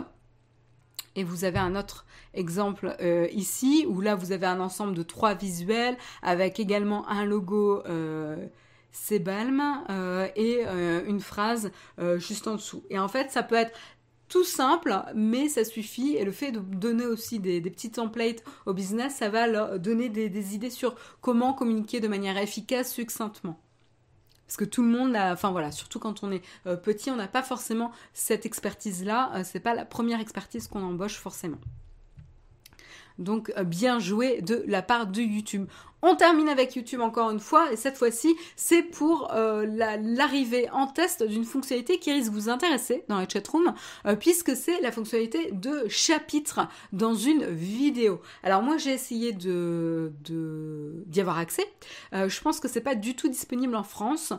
Et 1.16 1.24
vous 1.24 1.44
avez 1.44 1.58
un 1.58 1.74
autre 1.74 2.06
exemple 2.34 2.96
euh, 3.00 3.26
ici, 3.32 3.84
où 3.88 4.00
là 4.00 4.14
vous 4.14 4.32
avez 4.32 4.46
un 4.46 4.60
ensemble 4.60 4.94
de 4.94 5.02
trois 5.02 5.34
visuels 5.34 5.96
avec 6.22 6.60
également 6.60 7.08
un 7.08 7.24
logo 7.24 7.82
euh, 7.86 8.46
Sebalm 8.92 9.62
euh, 9.88 10.28
et 10.36 10.62
euh, 10.66 11.04
une 11.06 11.20
phrase 11.20 11.70
juste 12.18 12.46
en 12.48 12.54
dessous. 12.54 12.82
Et 12.90 12.98
en 12.98 13.08
fait, 13.08 13.30
ça 13.30 13.42
peut 13.42 13.54
être 13.54 13.76
tout 14.28 14.44
simple, 14.44 14.96
mais 15.14 15.48
ça 15.48 15.64
suffit. 15.64 16.16
Et 16.16 16.24
le 16.24 16.32
fait 16.32 16.52
de 16.52 16.60
donner 16.60 17.06
aussi 17.06 17.40
des, 17.40 17.60
petits 17.60 17.90
templates 17.90 18.42
au 18.66 18.72
business, 18.72 19.16
ça 19.16 19.28
va 19.28 19.46
leur 19.46 19.78
donner 19.78 20.08
des, 20.08 20.54
idées 20.54 20.70
sur 20.70 20.94
comment 21.20 21.52
communiquer 21.52 22.00
de 22.00 22.08
manière 22.08 22.38
efficace, 22.38 22.92
succinctement. 22.92 23.60
Parce 24.50 24.56
que 24.56 24.64
tout 24.64 24.82
le 24.82 24.88
monde 24.88 25.14
a, 25.14 25.32
enfin 25.32 25.52
voilà, 25.52 25.70
surtout 25.70 26.00
quand 26.00 26.24
on 26.24 26.32
est 26.32 26.42
petit, 26.82 27.08
on 27.08 27.14
n'a 27.14 27.28
pas 27.28 27.44
forcément 27.44 27.92
cette 28.14 28.46
expertise-là. 28.46 29.44
c'est 29.44 29.60
pas 29.60 29.74
la 29.74 29.84
première 29.84 30.18
expertise 30.18 30.66
qu'on 30.66 30.82
embauche 30.82 31.18
forcément. 31.18 31.58
Donc 33.20 33.52
euh, 33.56 33.64
bien 33.64 34.00
joué 34.00 34.40
de 34.40 34.64
la 34.66 34.82
part 34.82 35.06
de 35.06 35.20
YouTube. 35.20 35.68
On 36.02 36.16
termine 36.16 36.48
avec 36.48 36.76
YouTube 36.76 37.00
encore 37.00 37.30
une 37.30 37.40
fois, 37.40 37.72
et 37.72 37.76
cette 37.76 37.98
fois-ci, 37.98 38.34
c'est 38.56 38.82
pour 38.82 39.32
euh, 39.32 39.66
l'arrivée 40.00 40.70
en 40.70 40.86
test 40.86 41.22
d'une 41.22 41.44
fonctionnalité 41.44 41.98
qui 41.98 42.10
risque 42.10 42.30
de 42.30 42.34
vous 42.34 42.48
intéresser 42.48 43.04
dans 43.08 43.18
la 43.18 43.28
chatroom, 43.28 43.74
euh, 44.06 44.16
puisque 44.16 44.56
c'est 44.56 44.80
la 44.80 44.92
fonctionnalité 44.92 45.50
de 45.52 45.86
chapitre 45.88 46.60
dans 46.92 47.14
une 47.14 47.44
vidéo. 47.44 48.20
Alors 48.42 48.62
moi, 48.62 48.78
j'ai 48.78 48.92
essayé 48.92 49.32
de 49.32 50.12
d'y 51.06 51.20
avoir 51.20 51.38
accès. 51.38 51.66
Euh, 52.14 52.28
je 52.28 52.40
pense 52.40 52.60
que 52.60 52.68
c'est 52.68 52.80
pas 52.80 52.94
du 52.94 53.14
tout 53.14 53.28
disponible 53.28 53.76
en 53.76 53.82
France, 53.82 54.32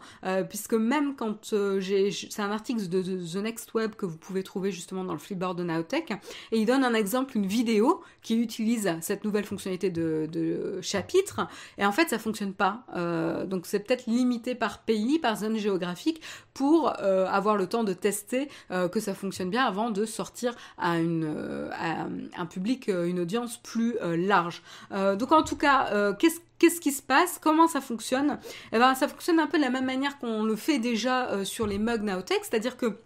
puisque 0.49 0.74
même 0.74 1.16
quand 1.16 1.53
j'ai, 1.80 2.12
c'est 2.12 2.41
un 2.41 2.51
article 2.51 2.88
de, 2.88 3.01
The 3.01 3.36
Next 3.36 3.74
Web 3.74 3.95
que 3.95 4.05
vous 4.05 4.18
pouvez 4.18 4.43
trouver 4.43 4.72
justement 4.72 5.03
dans 5.03 5.14
le 5.14 5.20
Flipboard 5.20 5.57
de 5.57 5.64
Naotech, 5.64 6.12
et 6.51 6.59
il 6.59 6.66
donne 6.66 6.84
un 6.84 6.93
exemple, 6.93 7.38
une 7.38 7.45
vidéo 7.45 8.01
qui 8.24 8.36
utilise 8.36 8.95
cette 9.01 9.24
nouvelle 9.24 9.45
fonctionnalité 9.45 9.89
de, 9.89 10.28
de 10.32 10.80
chapitre 10.82 11.47
et 11.78 11.86
en 11.86 11.91
fait, 11.91 12.10
ça 12.10 12.20
fonctionne 12.20 12.54
pas. 12.54 12.84
Euh, 12.95 13.45
donc 13.45 13.66
c'est 13.66 13.80
peut-être 13.80 14.06
limité 14.08 14.56
par 14.56 14.80
pays, 14.80 15.20
par 15.20 15.38
zone 15.38 15.58
géographique, 15.58 16.22
pour 16.54 16.93
euh, 16.99 17.28
avoir 17.28 17.56
le 17.56 17.68
temps 17.68 17.84
de 17.84 17.93
tester 17.93 18.49
euh, 18.72 18.88
que 18.88 18.99
ça 18.99 19.14
fonctionne 19.14 19.49
bien 19.49 19.66
avant 19.66 19.89
de 19.89 20.06
sortir 20.06 20.56
à, 20.78 20.99
une, 20.99 21.70
à 21.74 22.08
un 22.38 22.45
public, 22.45 22.88
une 22.88 23.20
audience 23.20 23.58
plus 23.58 23.97
large. 24.02 24.62
donc 24.91 25.32
en 25.32 25.43
tout 25.43 25.58
cas, 25.58 26.14
qu'est-ce 26.14 26.39
Qu'est-ce 26.60 26.80
qui 26.80 26.91
se 26.91 27.02
passe? 27.02 27.39
Comment 27.41 27.68
ça 27.68 27.82
fonctionne? 27.82 28.38
Eh 28.72 28.78
ben, 28.78 28.93
ça 28.93 29.08
fonctionne 29.08 29.39
un 29.39 29.47
peu 29.47 29.58
de 29.58 29.64
la 29.64 29.72
même 29.72 29.86
manière 29.86 30.20
qu'on 30.20 30.43
le 30.43 30.56
fait 30.56 30.78
déjà 30.78 31.43
sur 31.43 31.66
les 31.66 31.80
mugs 31.80 32.04
Nowtech, 32.04 32.41
c'est-à-dire 32.43 32.78
que 32.78 32.99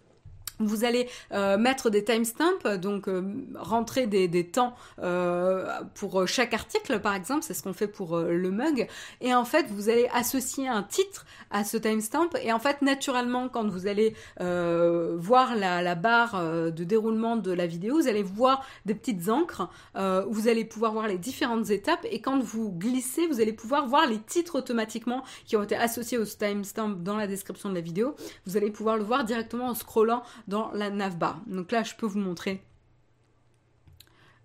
vous 0.58 0.84
allez 0.84 1.08
euh, 1.32 1.58
mettre 1.58 1.90
des 1.90 2.04
timestamps, 2.04 2.76
donc 2.80 3.08
euh, 3.08 3.22
rentrer 3.54 4.06
des, 4.06 4.28
des 4.28 4.46
temps 4.46 4.74
euh, 5.02 5.66
pour 5.94 6.26
chaque 6.26 6.54
article, 6.54 7.00
par 7.00 7.14
exemple, 7.14 7.42
c'est 7.42 7.54
ce 7.54 7.62
qu'on 7.62 7.72
fait 7.72 7.88
pour 7.88 8.18
le 8.18 8.50
mug. 8.50 8.86
Et 9.20 9.34
en 9.34 9.44
fait, 9.44 9.66
vous 9.70 9.88
allez 9.88 10.08
associer 10.14 10.68
un 10.68 10.82
titre 10.82 11.26
à 11.50 11.64
ce 11.64 11.76
timestamp. 11.76 12.30
Et 12.42 12.52
en 12.52 12.58
fait, 12.58 12.82
naturellement, 12.82 13.48
quand 13.48 13.68
vous 13.68 13.86
allez 13.86 14.14
voir 14.38 15.56
la, 15.56 15.82
la, 15.82 15.94
barre 15.94 16.42
de 16.42 16.84
déroulement 16.84 17.36
de 17.36 17.52
la 17.52 17.66
vidéo, 17.66 17.96
vous 17.96 18.08
allez 18.08 18.22
voir 18.22 18.64
des 18.84 18.94
petites 18.94 19.28
encres. 19.28 19.68
vous 19.94 20.48
allez 20.48 20.64
pouvoir 20.64 20.92
voir 20.92 21.08
les 21.08 21.18
différentes 21.18 21.70
étapes. 21.70 22.06
Et 22.10 22.20
quand 22.20 22.42
vous 22.42 22.72
glissez, 22.72 23.26
vous 23.26 23.40
allez 23.40 23.52
pouvoir 23.52 23.86
voir 23.86 24.06
les 24.06 24.18
titres 24.18 24.58
automatiquement 24.58 25.22
qui 25.44 25.56
ont 25.56 25.62
été 25.62 25.76
associés 25.76 26.18
au 26.18 26.24
timestamp 26.24 26.90
dans 26.90 27.16
la 27.16 27.26
description 27.26 27.68
de 27.68 27.74
la 27.74 27.80
vidéo. 27.80 28.14
Vous 28.46 28.56
allez 28.56 28.70
pouvoir 28.70 28.96
le 28.96 29.04
voir 29.04 29.24
directement 29.24 29.68
en 29.68 29.74
scrollant 29.74 30.22
dans 30.46 30.70
la 30.72 30.90
navbar. 30.90 31.40
Donc 31.46 31.72
là, 31.72 31.82
je 31.82 31.94
peux 31.94 32.06
vous 32.06 32.18
montrer 32.18 32.62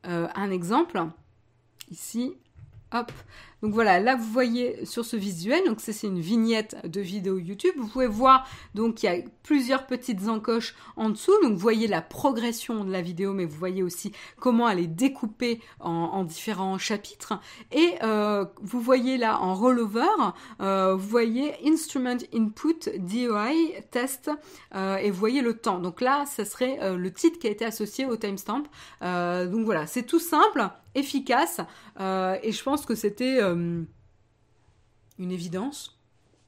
euh, 0.08 0.28
un 0.36 0.52
exemple. 0.52 1.02
Ici, 1.90 2.36
hop, 2.92 3.12
donc 3.62 3.74
voilà, 3.74 4.00
là 4.00 4.16
vous 4.16 4.32
voyez 4.32 4.86
sur 4.86 5.06
ce 5.06 5.16
visuel, 5.16 5.64
donc 5.66 5.80
c'est 5.80 6.08
une 6.08 6.20
vignette 6.20 6.78
de 6.86 7.00
vidéo 7.00 7.38
YouTube. 7.38 7.74
Vous 7.78 7.88
pouvez 7.88 8.08
voir 8.08 8.48
donc 8.74 9.04
il 9.04 9.06
y 9.06 9.10
a 9.10 9.22
plusieurs 9.44 9.86
petites 9.86 10.28
encoches 10.28 10.76
en 10.96 11.10
dessous. 11.10 11.34
Donc 11.44 11.54
vous 11.54 11.60
voyez 11.60 11.88
la 11.88 12.02
progression 12.02 12.84
de 12.84 12.92
la 12.92 13.02
vidéo, 13.02 13.34
mais 13.34 13.46
vous 13.46 13.58
voyez 13.58 13.84
aussi 13.84 14.12
comment 14.40 14.68
elle 14.70 14.80
est 14.80 14.88
découpée 14.88 15.62
en, 15.80 16.24
différents 16.24 16.78
chapitres. 16.78 17.40
Et 17.72 17.96
euh, 18.04 18.46
vous 18.62 18.82
voyez 18.82 19.18
là 19.18 19.40
en 19.40 19.54
rollover, 19.54 20.06
euh, 20.62 20.96
vous 20.96 21.08
voyez 21.08 21.54
Instrument 21.66 22.18
Input 22.34 22.90
DOI 22.98 23.82
Test 23.92 24.32
euh, 24.76 24.98
et 24.98 25.12
vous 25.12 25.20
voyez 25.20 25.42
le 25.42 25.58
temps. 25.58 25.80
Donc 25.80 26.02
là, 26.02 26.26
ça 26.26 26.46
serait 26.46 26.80
le 26.98 27.14
titre 27.14 27.40
qui 27.40 27.48
a 27.48 27.52
été 27.52 27.66
associé 27.66 28.06
au 28.06 28.16
timestamp. 28.16 28.64
donc 29.02 29.66
voilà, 29.66 29.86
c'est 29.88 30.04
tout 30.04 30.20
simple, 30.20 30.68
efficace 30.94 31.62
et 32.00 32.52
je 32.52 32.64
pense 32.64 32.86
que 32.86 32.96
c'était 32.96 33.40
euh, 33.52 33.84
une 35.20 35.32
évidence. 35.32 35.98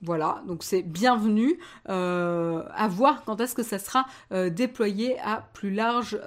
Voilà, 0.02 0.44
donc 0.48 0.64
c'est 0.64 0.82
bienvenu 0.82 1.60
euh, 1.88 2.66
à 2.72 2.90
voir 2.90 3.24
quand 3.24 3.40
est-ce 3.40 3.56
que 3.56 3.64
ça 3.64 3.80
sera 3.80 4.06
euh, 4.34 4.50
déployé 4.50 5.18
à 5.22 5.50
plus 5.54 5.74
large, 5.74 6.20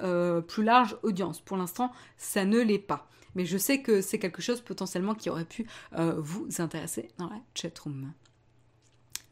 plus 0.47 0.63
large 0.63 0.97
audience. 1.03 1.39
Pour 1.41 1.57
l'instant, 1.57 1.91
ça 2.17 2.43
ne 2.43 2.59
l'est 2.59 2.79
pas. 2.79 3.07
Mais 3.35 3.45
je 3.45 3.57
sais 3.57 3.83
que 3.83 4.01
c'est 4.01 4.17
quelque 4.17 4.41
chose 4.41 4.61
potentiellement 4.61 5.13
qui 5.13 5.29
aurait 5.29 5.45
pu 5.45 5.67
vous 5.91 6.47
intéresser 6.57 7.09
dans 7.19 7.29
la 7.29 7.35
chatroom. 7.53 8.13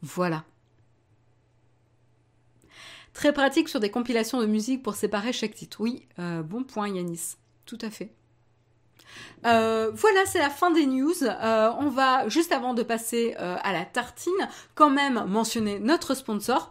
Voilà. 0.02 0.44
Très 3.14 3.32
pratique 3.32 3.68
sur 3.68 3.80
des 3.80 3.90
compilations 3.90 4.40
de 4.40 4.46
musique 4.46 4.84
pour 4.84 4.94
séparer 4.94 5.32
chaque 5.32 5.54
titre. 5.54 5.80
Oui, 5.80 6.06
bon 6.18 6.62
point 6.62 6.88
Yanis. 6.88 7.34
Tout 7.64 7.78
à 7.80 7.90
fait. 7.90 8.12
Euh, 9.44 9.90
voilà, 9.94 10.26
c'est 10.26 10.38
la 10.38 10.50
fin 10.50 10.70
des 10.70 10.86
news. 10.86 11.14
Euh, 11.22 11.70
on 11.78 11.88
va, 11.88 12.28
juste 12.28 12.52
avant 12.52 12.74
de 12.74 12.82
passer 12.82 13.34
euh, 13.38 13.56
à 13.62 13.72
la 13.72 13.84
tartine, 13.84 14.32
quand 14.74 14.90
même 14.90 15.24
mentionner 15.26 15.78
notre 15.78 16.14
sponsor. 16.14 16.70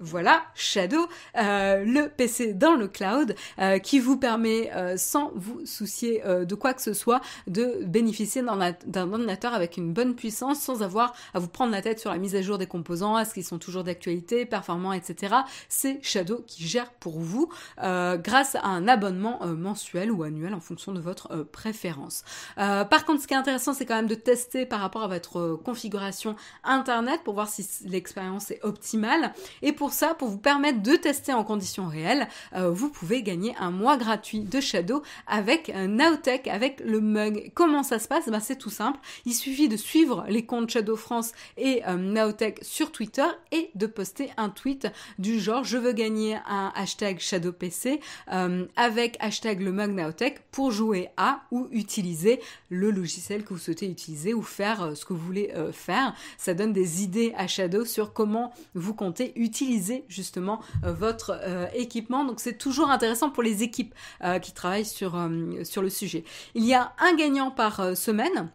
Voilà, 0.00 0.44
Shadow, 0.54 1.08
euh, 1.36 1.84
le 1.84 2.08
PC 2.08 2.54
dans 2.54 2.76
le 2.76 2.86
cloud, 2.86 3.34
euh, 3.58 3.80
qui 3.80 3.98
vous 3.98 4.16
permet, 4.16 4.70
euh, 4.72 4.96
sans 4.96 5.32
vous 5.34 5.66
soucier 5.66 6.22
de 6.24 6.54
quoi 6.54 6.72
que 6.72 6.82
ce 6.82 6.92
soit, 6.92 7.20
de 7.48 7.80
bénéficier 7.84 8.42
d'un 8.42 9.12
ordinateur 9.12 9.54
avec 9.54 9.76
une 9.76 9.92
bonne 9.92 10.14
puissance, 10.14 10.60
sans 10.60 10.82
avoir 10.82 11.14
à 11.34 11.40
vous 11.40 11.48
prendre 11.48 11.72
la 11.72 11.82
tête 11.82 11.98
sur 11.98 12.12
la 12.12 12.18
mise 12.18 12.36
à 12.36 12.42
jour 12.42 12.58
des 12.58 12.66
composants, 12.66 13.18
est-ce 13.18 13.34
qu'ils 13.34 13.44
sont 13.44 13.58
toujours 13.58 13.82
d'actualité, 13.82 14.46
performants, 14.46 14.92
etc. 14.92 15.34
C'est 15.68 15.98
Shadow 16.02 16.44
qui 16.46 16.66
gère 16.66 16.92
pour 16.92 17.18
vous, 17.18 17.48
grâce 17.78 18.54
à 18.54 18.66
un 18.66 18.86
abonnement 18.86 19.44
mensuel 19.46 20.12
ou 20.12 20.22
annuel 20.22 20.54
en 20.54 20.60
fonction 20.60 20.92
de 20.92 21.00
votre 21.00 21.42
préférence. 21.42 22.24
par 22.56 23.04
contre, 23.04 23.22
ce 23.22 23.26
qui 23.26 23.34
est 23.34 23.38
intéressant, 23.38 23.72
c'est 23.72 23.86
quand 23.86 23.96
même 23.96 24.06
de 24.06 24.14
tester 24.14 24.66
par 24.66 24.80
rapport 24.80 25.02
à 25.02 25.08
votre 25.08 25.54
configuration 25.64 26.36
Internet 26.62 27.22
pour 27.24 27.34
voir 27.34 27.48
si 27.48 27.66
l'expérience 27.84 28.50
est 28.50 28.60
optimale. 28.62 29.32
Et 29.62 29.72
pour 29.72 29.87
pour 29.88 29.94
ça, 29.94 30.12
pour 30.12 30.28
vous 30.28 30.36
permettre 30.36 30.82
de 30.82 30.96
tester 30.96 31.32
en 31.32 31.44
conditions 31.44 31.88
réelles, 31.88 32.28
euh, 32.54 32.70
vous 32.70 32.90
pouvez 32.90 33.22
gagner 33.22 33.54
un 33.58 33.70
mois 33.70 33.96
gratuit 33.96 34.40
de 34.40 34.60
Shadow 34.60 35.02
avec 35.26 35.70
un 35.70 35.88
Nowtech, 35.88 36.46
avec 36.46 36.82
le 36.84 37.00
mug. 37.00 37.50
Comment 37.54 37.82
ça 37.82 37.98
se 37.98 38.06
passe? 38.06 38.28
Ben, 38.28 38.38
C'est 38.38 38.56
tout 38.56 38.68
simple. 38.68 38.98
Il 39.24 39.32
suffit 39.32 39.66
de 39.66 39.78
suivre 39.78 40.26
les 40.28 40.44
comptes 40.44 40.68
Shadow 40.68 40.94
France 40.94 41.32
et 41.56 41.80
euh, 41.88 41.96
Nowtech 41.96 42.58
sur 42.60 42.92
Twitter 42.92 43.24
et 43.50 43.70
de 43.76 43.86
poster 43.86 44.30
un 44.36 44.50
tweet 44.50 44.88
du 45.18 45.40
genre 45.40 45.64
je 45.64 45.78
veux 45.78 45.92
gagner 45.92 46.36
un 46.46 46.70
hashtag 46.74 47.18
Shadow 47.18 47.52
PC 47.52 47.98
euh, 48.30 48.66
avec 48.76 49.16
hashtag 49.20 49.62
le 49.62 49.72
mug 49.72 49.92
Nowtech 49.92 50.42
pour 50.50 50.70
jouer 50.70 51.08
à 51.16 51.40
ou 51.50 51.66
utiliser 51.70 52.42
le 52.68 52.90
logiciel 52.90 53.42
que 53.42 53.54
vous 53.54 53.58
souhaitez 53.58 53.86
utiliser 53.86 54.34
ou 54.34 54.42
faire 54.42 54.94
ce 54.94 55.06
que 55.06 55.14
vous 55.14 55.24
voulez 55.24 55.50
faire. 55.72 56.14
Ça 56.36 56.52
donne 56.52 56.74
des 56.74 57.02
idées 57.02 57.32
à 57.38 57.46
Shadow 57.46 57.86
sur 57.86 58.12
comment 58.12 58.52
vous 58.74 58.92
comptez 58.92 59.32
utiliser 59.36 59.77
justement 60.08 60.60
euh, 60.84 60.92
votre 60.92 61.38
euh, 61.42 61.66
équipement. 61.74 62.24
Donc 62.24 62.40
c'est 62.40 62.58
toujours 62.58 62.90
intéressant 62.90 63.30
pour 63.30 63.42
les 63.42 63.62
équipes 63.62 63.94
euh, 64.24 64.38
qui 64.38 64.52
travaillent 64.52 64.84
sur, 64.84 65.16
le 65.18 65.90
sujet. 65.90 66.24
Il 66.54 66.64
y 66.64 66.74
a 66.74 66.92
un 66.98 67.14
gagnant 67.14 67.50
par 67.50 67.96
semaine. 67.96 68.50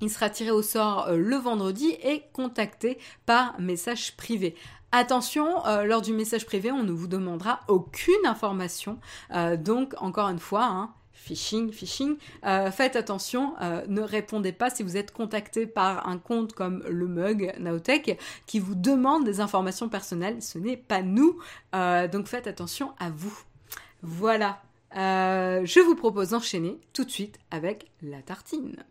Il 0.00 0.10
sera 0.10 0.28
tiré 0.28 0.50
au 0.50 0.62
sort 0.62 1.12
le 1.12 1.36
vendredi 1.36 1.96
et 2.02 2.24
contacté 2.32 2.98
par 3.26 3.58
message 3.60 4.16
privé. 4.16 4.54
Attention, 4.92 5.62
lors 5.84 6.02
du 6.02 6.12
message 6.12 6.46
privé, 6.46 6.70
on 6.70 6.82
ne 6.82 6.92
vous 6.92 7.06
demandera 7.06 7.60
aucune 7.68 8.26
information. 8.26 8.98
donc, 9.58 9.94
encore 9.98 10.28
une 10.28 10.38
fois, 10.38 10.64
hein, 10.64 10.94
phishing, 11.24 11.72
phishing, 11.72 12.16
euh, 12.44 12.70
faites 12.70 12.96
attention, 12.96 13.54
euh, 13.62 13.84
ne 13.88 14.02
répondez 14.02 14.52
pas 14.52 14.68
si 14.68 14.82
vous 14.82 14.96
êtes 14.96 15.10
contacté 15.10 15.66
par 15.66 16.06
un 16.06 16.18
compte 16.18 16.52
comme 16.52 16.82
le 16.88 17.06
mug 17.06 17.54
Naotech 17.58 18.18
qui 18.46 18.58
vous 18.58 18.74
demande 18.74 19.24
des 19.24 19.40
informations 19.40 19.88
personnelles. 19.88 20.42
Ce 20.42 20.58
n'est 20.58 20.76
pas 20.76 21.02
nous, 21.02 21.38
euh, 21.74 22.08
donc 22.08 22.26
faites 22.26 22.46
attention 22.46 22.92
à 22.98 23.10
vous. 23.10 23.36
Voilà, 24.02 24.60
je 24.94 25.80
vous 25.80 25.94
propose 25.94 26.30
d'enchaîner 26.30 26.78
tout 26.92 27.04
de 27.04 27.10
suite 27.10 27.38
avec 27.50 27.90
la 28.02 28.20
tartine. 28.20 28.84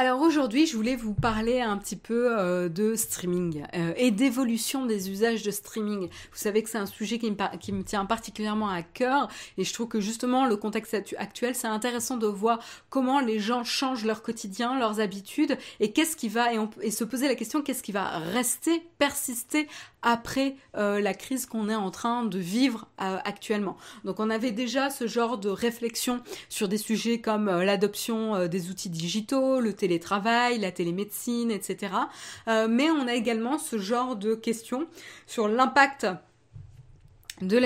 Alors 0.00 0.20
aujourd'hui, 0.20 0.64
je 0.64 0.76
voulais 0.76 0.94
vous 0.94 1.12
parler 1.12 1.60
un 1.60 1.76
petit 1.76 1.96
peu 1.96 2.38
euh, 2.38 2.68
de 2.68 2.94
streaming 2.94 3.64
euh, 3.74 3.92
et 3.96 4.12
d'évolution 4.12 4.86
des 4.86 5.10
usages 5.10 5.42
de 5.42 5.50
streaming. 5.50 6.02
Vous 6.02 6.38
savez 6.38 6.62
que 6.62 6.70
c'est 6.70 6.78
un 6.78 6.86
sujet 6.86 7.18
qui 7.18 7.32
me, 7.32 7.82
tient 7.82 8.04
particulièrement 8.06 8.68
à 8.68 8.82
cœur 8.82 9.26
et 9.56 9.64
je 9.64 9.74
trouve 9.74 9.88
que 9.88 10.00
justement 10.00 10.46
le 10.46 10.56
contexte 10.56 10.94
actuel, 11.18 11.56
c'est 11.56 11.66
intéressant 11.66 12.16
de 12.16 12.28
voir 12.28 12.60
comment 12.90 13.18
les 13.18 13.40
gens 13.40 13.64
changent 13.64 14.04
leur 14.04 14.22
quotidien, 14.22 14.78
leurs 14.78 15.00
habitudes 15.00 15.58
et 15.80 15.90
qu'est-ce 15.90 16.14
qui 16.14 16.28
va 16.28 16.50
et, 16.80 16.92
se 16.92 17.02
poser 17.02 17.26
la 17.26 17.34
question 17.34 17.60
qu'est-ce 17.60 17.82
qui 17.82 17.90
va 17.90 18.20
rester, 18.20 18.86
persister 19.00 19.66
après 20.02 20.54
euh, 20.76 21.00
la 21.00 21.12
crise 21.12 21.44
qu'on 21.44 21.68
est 21.68 21.74
en 21.74 21.90
train 21.90 22.24
de 22.24 22.38
vivre 22.38 22.86
actuellement. 22.98 23.76
Donc 24.04 24.20
on 24.20 24.30
avait 24.30 24.52
déjà 24.52 24.90
ce 24.90 25.08
genre 25.08 25.38
de 25.38 25.48
réflexion 25.48 26.22
sur 26.48 26.68
des 26.68 26.78
sujets 26.78 27.20
comme 27.20 27.46
l'adoption 27.46 28.46
des 28.46 28.70
outils 28.70 28.90
digitaux, 28.90 29.58
le 29.58 29.72
télétravail, 29.88 30.58
la 30.58 30.70
télémédecine, 30.70 31.50
etc. 31.50 31.92
Euh, 32.46 32.68
mais 32.68 32.90
on 32.90 33.08
a 33.08 33.14
également 33.14 33.58
ce 33.58 33.78
genre 33.78 34.16
de 34.16 34.34
questions 34.34 34.86
sur 35.26 35.48
l'impact 35.48 36.04
euh, 36.04 36.14
de 37.40 37.56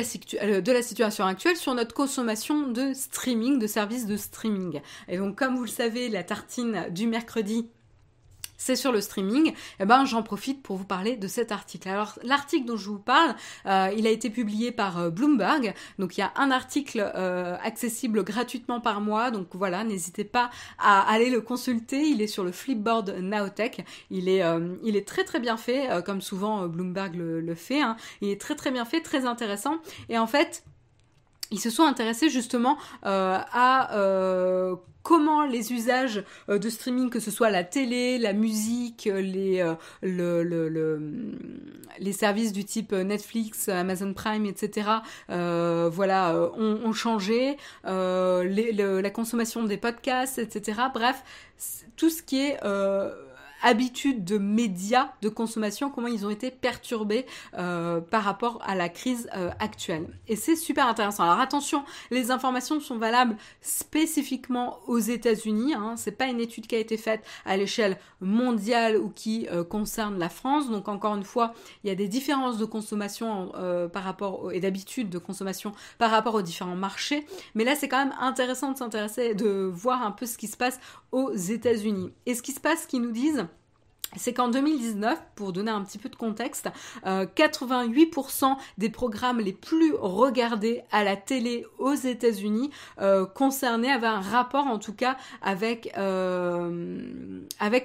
la, 0.73 0.83
situation 0.83 1.25
actuelle 1.25 1.57
sur 1.57 1.75
notre 1.75 1.95
consommation 1.95 2.69
de 2.69 2.93
streaming, 2.95 3.59
de 3.59 3.67
services 3.67 4.07
de 4.07 4.17
streaming. 4.17 4.81
Et 5.09 5.17
donc, 5.17 5.37
comme 5.37 5.57
vous 5.57 5.65
le 5.65 5.69
savez, 5.69 6.09
la 6.09 6.23
tartine 6.23 6.87
du 6.91 7.07
mercredi 7.07 7.69
c'est 8.63 8.77
sur 8.77 8.93
le 8.93 9.01
streaming, 9.01 9.55
eh 9.81 9.85
ben 9.85 10.05
j'en 10.05 10.23
profite 10.23 10.63
pour 10.63 10.77
vous 10.77 10.85
parler 10.85 11.17
de 11.17 11.27
cet 11.27 11.51
article. 11.51 11.89
Alors 11.89 12.19
l'article 12.23 12.65
dont 12.65 12.77
je 12.77 12.89
vous 12.91 13.01
parle, 13.01 13.35
euh, 13.67 13.91
il 13.97 14.07
a 14.07 14.11
été 14.11 14.31
publié 14.31 14.71
par 14.71 14.99
euh, 14.99 15.11
Bloomberg, 15.11 15.75
donc 15.99 16.17
il 16.17 16.21
y 16.21 16.23
a 16.23 16.33
un 16.37 16.53
article 16.53 17.13
euh, 17.17 17.57
accessible 17.65 18.23
gratuitement 18.23 18.81
par 18.81 19.01
mois, 19.01 19.33
donc 19.33 19.49
voilà, 19.55 19.83
n'hésitez 19.83 20.23
pas 20.23 20.51
à 20.79 21.01
aller 21.13 21.29
le 21.29 21.41
consulter. 21.41 22.03
Il 22.03 22.23
est 22.23 22.29
sur 22.29 22.45
le 22.45 22.53
Flipboard 22.53 23.17
Nowtech. 23.21 23.85
Il 24.11 24.29
est, 24.29 24.43
il 24.85 24.97
est 24.97 25.07
très 25.07 25.25
très 25.25 25.41
bien 25.41 25.57
fait, 25.57 25.89
comme 26.05 26.21
souvent 26.21 26.67
Bloomberg 26.67 27.15
le, 27.17 27.41
le 27.41 27.55
fait. 27.55 27.81
Hein. 27.81 27.97
Il 28.21 28.29
est 28.29 28.41
très 28.41 28.55
très 28.55 28.71
bien 28.71 28.85
fait, 28.85 29.01
très 29.01 29.27
intéressant, 29.27 29.79
et 30.09 30.19
en 30.19 30.27
fait 30.27 30.65
ils 31.53 31.61
se 31.61 31.71
sont 31.71 31.85
intéressés 31.85 32.31
justement 32.31 32.79
à 33.05 33.89
comment 35.03 35.45
les 35.45 35.73
usages 35.73 36.23
euh, 36.49 36.59
de 36.59 36.71
streaming, 36.71 37.11
que 37.11 37.21
ce 37.21 37.31
soit 37.31 37.51
la 37.51 37.65
télé, 37.65 38.19
la 38.19 38.33
musique, 38.33 39.07
euh, 39.07 39.21
les, 39.21 39.61
euh, 39.61 39.75
le, 40.03 41.01
les 41.99 42.13
services 42.13 42.53
du 42.53 42.65
type 42.65 42.93
Netflix, 42.93 43.69
Amazon 43.69 44.15
Prime, 44.15 44.47
etc., 44.47 44.89
voilà, 45.29 46.51
ont, 46.57 46.93
changé, 46.93 47.57
la 47.85 49.11
consommation 49.11 49.65
des 49.65 49.77
podcasts, 49.77 50.39
etc. 50.39 50.81
Bref, 50.93 51.23
tout 51.97 52.11
ce 52.11 52.23
qui 52.23 52.41
est 52.41 52.59
habitudes 53.63 54.25
de 54.25 54.39
médias 54.39 55.13
de 55.23 55.29
consommation, 55.29 55.91
comment 55.91 56.09
ils 56.09 56.27
ont 56.27 56.31
été 56.31 56.51
perturbés 56.51 57.27
euh, 57.55 58.01
par 58.01 58.25
rapport 58.25 58.61
à 58.65 58.75
la 58.75 58.89
crise 58.89 59.29
euh, 59.37 59.51
actuelle. 59.59 60.07
Et 60.29 60.37
c'est 60.37 60.57
super 60.57 60.87
intéressant. 60.87 61.25
Alors 61.25 61.41
attention, 61.41 61.85
les 62.11 62.31
informations 62.31 62.81
sont 62.81 62.99
valables 62.99 63.37
spécifiquement 63.61 64.79
aux 64.87 64.99
États-Unis. 64.99 65.75
Hein. 65.75 65.95
C'est 65.97 66.13
pas 66.13 66.27
une 66.27 66.41
étude 66.41 66.67
qui 66.67 66.75
a 66.75 66.79
été 66.79 66.97
faite 66.97 67.23
à 67.45 67.57
l'échelle 67.57 67.99
mondiale 68.21 68.97
ou 68.97 69.09
qui 69.09 69.49
euh, 69.51 69.65
concerne 69.65 70.19
la 70.19 70.29
France. 70.29 70.71
Donc 70.71 70.89
encore 70.89 71.15
une 71.15 71.25
fois, 71.25 71.55
il 71.85 71.89
y 71.89 71.91
a 71.91 71.97
des 71.97 72.09
différences 72.09 72.59
de 72.59 72.65
consommation 72.65 73.53
par 73.93 74.03
rapport 74.03 74.53
et 74.53 74.61
d'habitudes 74.61 75.11
de 75.11 75.19
consommation 75.19 75.73
par 75.99 76.11
rapport 76.11 76.35
aux 76.35 76.43
différents 76.43 76.77
marchés. 76.77 77.27
Mais 77.55 77.65
là, 77.65 77.75
c'est 77.75 77.89
quand 77.89 77.99
même 77.99 78.15
intéressant 78.21 78.73
de 78.73 78.79
s'intéresser, 78.79 79.35
de 79.35 79.71
voir 79.73 80.03
un 80.03 80.11
peu 80.11 80.27
ce 80.27 80.37
qui 80.37 80.49
se 80.49 80.57
passe 80.57 80.81
aux 81.11 81.33
États-Unis. 81.33 82.13
Et 82.27 82.35
ce 82.35 82.43
qui 82.43 82.53
se 82.53 82.61
passe, 82.61 82.83
ce 82.83 82.87
qu'ils 82.87 83.03
nous 83.03 83.13
disent, 83.13 83.47
c'est 84.17 84.35
qu'en 84.35 84.49
2019, 84.49 85.19
pour 85.35 85.53
donner 85.53 85.71
un 85.71 85.83
petit 85.83 85.99
peu 85.99 86.09
de 86.09 86.17
contexte, 86.17 86.69
88% 87.05 88.45
euh, 88.45 88.55
des 88.79 88.91
programmes 88.91 89.41
les 89.41 89.53
plus 89.53 89.95
regardés 89.95 90.83
à 90.91 91.03
la 91.03 91.17
télé 91.17 91.65
aux 91.79 91.95
États-Unis 91.95 92.71
euh, 93.01 93.25
concernaient, 93.25 93.91
avaient 93.91 94.07
un 94.07 94.21
rapport 94.21 94.67
en 94.67 94.79
tout 94.79 94.93
cas 94.93 95.17
avec, 95.41 95.93
euh, 95.97 97.41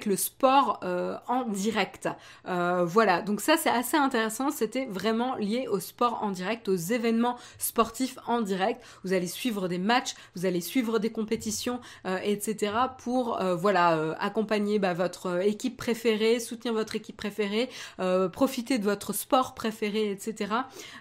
le 0.06 0.16
sport 0.16 0.80
en 1.28 1.44
direct. 1.44 2.08
voilà, 2.44 3.22
donc 3.22 3.40
ça 3.40 3.56
c'est 3.56 3.70
assez 3.70 3.96
intéressant, 3.96 4.50
c'était 4.50 4.86
vraiment 4.86 5.34
lié 5.36 5.66
au 5.68 5.80
sport 5.80 6.22
en 6.22 6.30
direct, 6.30 6.68
aux 6.68 6.76
événements 6.76 7.36
sportifs 7.58 8.18
en 8.26 8.40
direct. 8.40 8.82
Vous 9.04 9.12
allez 9.12 9.26
suivre 9.26 9.66
des 9.68 9.78
matchs, 9.78 10.14
vous 10.36 10.46
allez 10.46 10.60
suivre 10.60 10.98
des 10.98 11.10
compétitions, 11.10 11.80
etc. 12.22 12.72
pour 12.98 13.38
voilà 13.58 14.14
accompagner 14.20 14.78
bah, 14.78 14.94
votre 14.94 15.40
équipe 15.44 15.76
préférée 15.76 16.17
soutenir 16.38 16.74
votre 16.74 16.96
équipe 16.96 17.16
préférée, 17.16 17.68
euh, 18.00 18.28
profiter 18.28 18.78
de 18.78 18.84
votre 18.84 19.12
sport 19.12 19.54
préféré, 19.54 20.10
etc. 20.10 20.52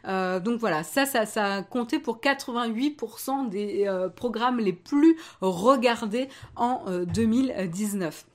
Euh, 0.07 0.39
donc 0.39 0.59
voilà, 0.59 0.84
ça, 0.84 1.05
ça, 1.05 1.55
a 1.55 1.63
compté 1.63 1.99
pour 1.99 2.20
88% 2.20 3.49
des 3.49 3.86
euh, 3.88 4.09
programmes 4.09 4.59
les 4.59 4.74
plus 4.74 5.18
regardés 5.41 6.30
en 6.55 6.86
2019. 7.05 8.26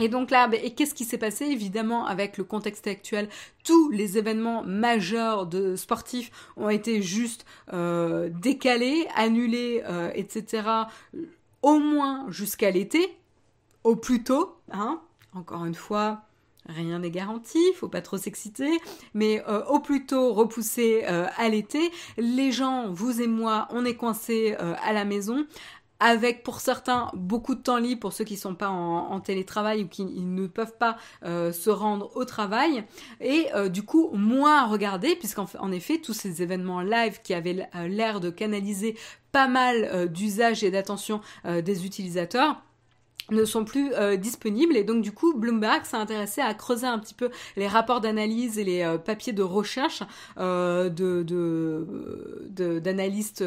Et 0.00 0.08
donc 0.08 0.30
là, 0.30 0.48
bah, 0.48 0.56
et 0.62 0.74
qu'est-ce 0.74 0.94
qui 0.94 1.04
s'est 1.04 1.18
passé? 1.18 1.44
Évidemment, 1.44 2.06
avec 2.06 2.38
le 2.38 2.44
contexte 2.44 2.86
actuel, 2.86 3.28
tous 3.64 3.90
les 3.90 4.16
événements 4.16 4.62
majeurs 4.64 5.46
de 5.46 5.76
sportifs 5.76 6.30
ont 6.56 6.70
été 6.70 7.02
juste 7.02 7.44
décalés, 7.70 9.06
annulés, 9.14 9.82
etc. 10.14 10.62
Au 11.60 11.78
moins 11.78 12.26
jusqu'à 12.30 12.70
l'été, 12.70 13.14
au 13.84 13.96
plus 13.96 14.22
tôt, 14.22 14.56
hein, 14.70 15.00
encore 15.34 15.64
une 15.64 15.74
fois, 15.74 16.22
rien 16.66 17.00
n'est 17.00 17.10
garanti, 17.10 17.58
faut 17.74 17.88
pas 17.88 18.02
trop 18.02 18.18
s'exciter, 18.18 18.70
mais 19.14 19.42
euh, 19.48 19.64
au 19.66 19.80
plus 19.80 20.06
tôt 20.06 20.32
repoussé 20.32 21.04
euh, 21.08 21.26
à 21.36 21.48
l'été, 21.48 21.90
les 22.18 22.52
gens, 22.52 22.90
vous 22.90 23.20
et 23.20 23.26
moi, 23.26 23.68
on 23.70 23.84
est 23.84 23.96
coincés 23.96 24.56
euh, 24.60 24.74
à 24.82 24.92
la 24.92 25.04
maison 25.04 25.46
avec 26.00 26.42
pour 26.42 26.58
certains 26.58 27.12
beaucoup 27.14 27.54
de 27.54 27.60
temps 27.60 27.76
libre 27.76 28.00
pour 28.00 28.12
ceux 28.12 28.24
qui 28.24 28.36
sont 28.36 28.56
pas 28.56 28.70
en, 28.70 29.20
télétravail 29.20 29.84
ou 29.84 29.86
qui 29.86 30.04
ne 30.04 30.48
peuvent 30.48 30.76
pas 30.76 30.96
se 31.22 31.70
rendre 31.70 32.10
au 32.16 32.24
travail. 32.24 32.82
Et 33.20 33.46
du 33.70 33.84
coup 33.84 34.10
moins 34.12 34.64
à 34.64 34.66
regarder 34.66 35.14
puisqu'en 35.14 35.46
en 35.60 35.70
effet 35.70 35.98
tous 35.98 36.12
ces 36.12 36.42
événements 36.42 36.80
live 36.80 37.20
qui 37.22 37.34
avaient 37.34 37.68
l'air 37.86 38.18
de 38.18 38.30
canaliser 38.30 38.98
pas 39.30 39.46
mal 39.46 40.08
d'usage 40.10 40.64
et 40.64 40.72
d'attention 40.72 41.20
des 41.44 41.86
utilisateurs 41.86 42.60
ne 43.30 43.44
sont 43.44 43.64
plus 43.64 43.92
euh, 43.94 44.16
disponibles 44.16 44.76
et 44.76 44.84
donc 44.84 45.02
du 45.02 45.12
coup 45.12 45.34
Bloomberg 45.34 45.84
s'est 45.84 45.96
intéressé 45.96 46.40
à 46.40 46.52
creuser 46.54 46.86
un 46.86 46.98
petit 46.98 47.14
peu 47.14 47.30
les 47.56 47.68
rapports 47.68 48.00
d'analyse 48.00 48.58
et 48.58 48.64
les 48.64 48.82
euh, 48.82 48.98
papiers 48.98 49.32
de 49.32 49.42
recherche 49.42 50.02
euh, 50.38 50.88
de, 50.88 51.20
d'analystes 52.80 53.44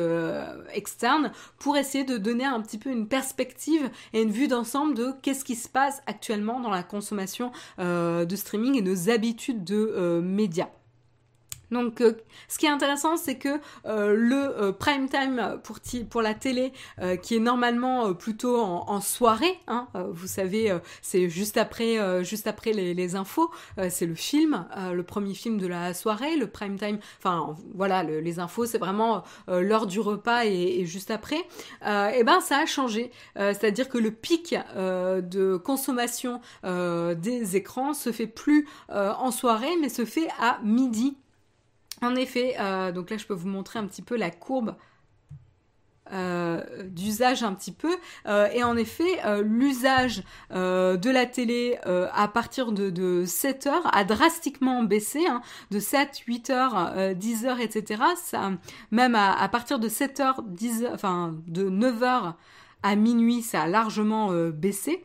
externes 0.74 1.32
pour 1.60 1.78
essayer 1.78 2.04
de 2.04 2.18
donner 2.18 2.46
un 2.46 2.62
petit 2.62 2.78
peu 2.78 2.90
une 2.90 3.08
perspective 3.08 3.90
et 4.14 4.22
une 4.22 4.32
vue 4.32 4.48
d'ensemble 4.48 4.96
de 4.96 5.12
qu'est-ce 5.22 5.44
qui 5.44 5.56
se 5.56 5.70
passe 5.70 6.02
actuellement 6.08 6.60
dans 6.60 6.70
la 6.72 6.84
consommation 6.84 7.52
de 7.78 8.36
streaming 8.36 8.78
et 8.78 8.82
nos 8.82 9.10
habitudes 9.10 9.64
de 9.64 10.22
médias. 10.24 10.70
Donc, 11.72 12.02
euh, 12.02 12.14
ce 12.48 12.58
qui 12.58 12.66
est 12.66 12.70
intéressant, 12.70 13.18
c'est 13.18 13.38
que 13.38 13.60
euh, 13.86 14.14
le 14.16 14.36
euh, 14.36 14.72
prime 14.72 15.10
time 15.10 15.60
pour, 15.64 15.80
pour 16.10 16.22
la 16.22 16.34
télé, 16.34 16.72
qui 17.22 17.36
est 17.36 17.40
normalement 17.40 18.14
plutôt 18.14 18.60
en, 18.60 19.02
soirée, 19.02 19.60
hein, 19.68 19.88
vous 19.94 20.28
savez, 20.28 20.76
c'est 21.02 21.30
juste 21.30 21.58
après, 21.58 21.98
les, 22.74 23.16
infos, 23.16 23.52
c'est 23.90 24.06
le 24.06 24.16
film, 24.16 24.66
le 24.92 25.04
premier 25.04 25.34
film 25.34 25.58
de 25.58 25.68
la 25.68 25.94
soirée, 25.94 26.36
le 26.38 26.48
prime 26.48 26.78
time. 26.78 27.00
Enfin, 27.20 27.56
voilà, 27.74 28.04
les 28.04 28.40
infos, 28.40 28.66
c'est 28.66 28.78
vraiment 28.78 29.24
l'heure 29.48 29.88
du 29.88 30.00
repas 30.00 30.46
et, 30.46 30.86
juste 30.86 31.12
après. 31.12 31.44
et 31.84 32.24
ben, 32.24 32.40
ça 32.42 32.60
a 32.60 32.66
changé, 32.66 33.12
c'est-à-dire 33.36 33.90
que 33.90 33.98
le 33.98 34.12
pic 34.12 34.56
de 34.76 35.58
consommation 35.58 36.42
des 36.64 37.56
écrans 37.56 37.94
se 37.94 38.12
fait 38.12 38.28
plus 38.28 38.68
en 38.90 39.32
soirée, 39.32 39.76
mais 39.82 39.90
se 39.90 40.06
fait 40.06 40.28
à 40.40 40.60
midi 40.64 41.18
en 42.06 42.16
effet, 42.16 42.56
euh, 42.60 42.92
donc 42.92 43.10
là 43.10 43.18
je 43.18 43.26
peux 43.26 43.34
vous 43.34 43.48
montrer 43.48 43.80
un 43.80 43.86
petit 43.88 44.02
peu 44.02 44.16
la 44.16 44.32
courbe 44.32 44.76
d'usage 46.12 47.42
un 47.42 47.54
petit 47.54 47.72
peu. 47.72 47.92
et 48.28 48.64
en 48.64 48.78
effet, 48.78 49.42
l'usage 49.42 50.24
de 50.52 51.10
la 51.10 51.26
télé 51.26 51.80
à 51.84 52.28
partir 52.28 52.72
de, 52.72 52.92
de 52.92 53.26
7 53.26 53.66
heures 53.66 53.96
a 53.96 54.04
drastiquement 54.04 54.84
baissé, 54.84 55.26
hein, 55.28 55.42
de 55.72 55.80
7, 55.80 56.20
8 56.28 56.50
heures, 56.52 57.16
10 57.16 57.46
heures, 57.48 57.60
etc. 57.60 58.04
Même 58.92 59.16
à, 59.16 59.50
partir 59.50 59.80
de 59.80 59.90
7 59.90 60.20
heures, 60.20 60.44
10 60.44 60.86
enfin 60.94 61.36
de 61.48 61.70
9 61.70 62.04
heures 62.04 62.36
à 62.84 62.96
minuit, 62.96 63.42
ça 63.42 63.64
a 63.64 63.68
largement 63.68 64.32
baissé. 64.52 65.04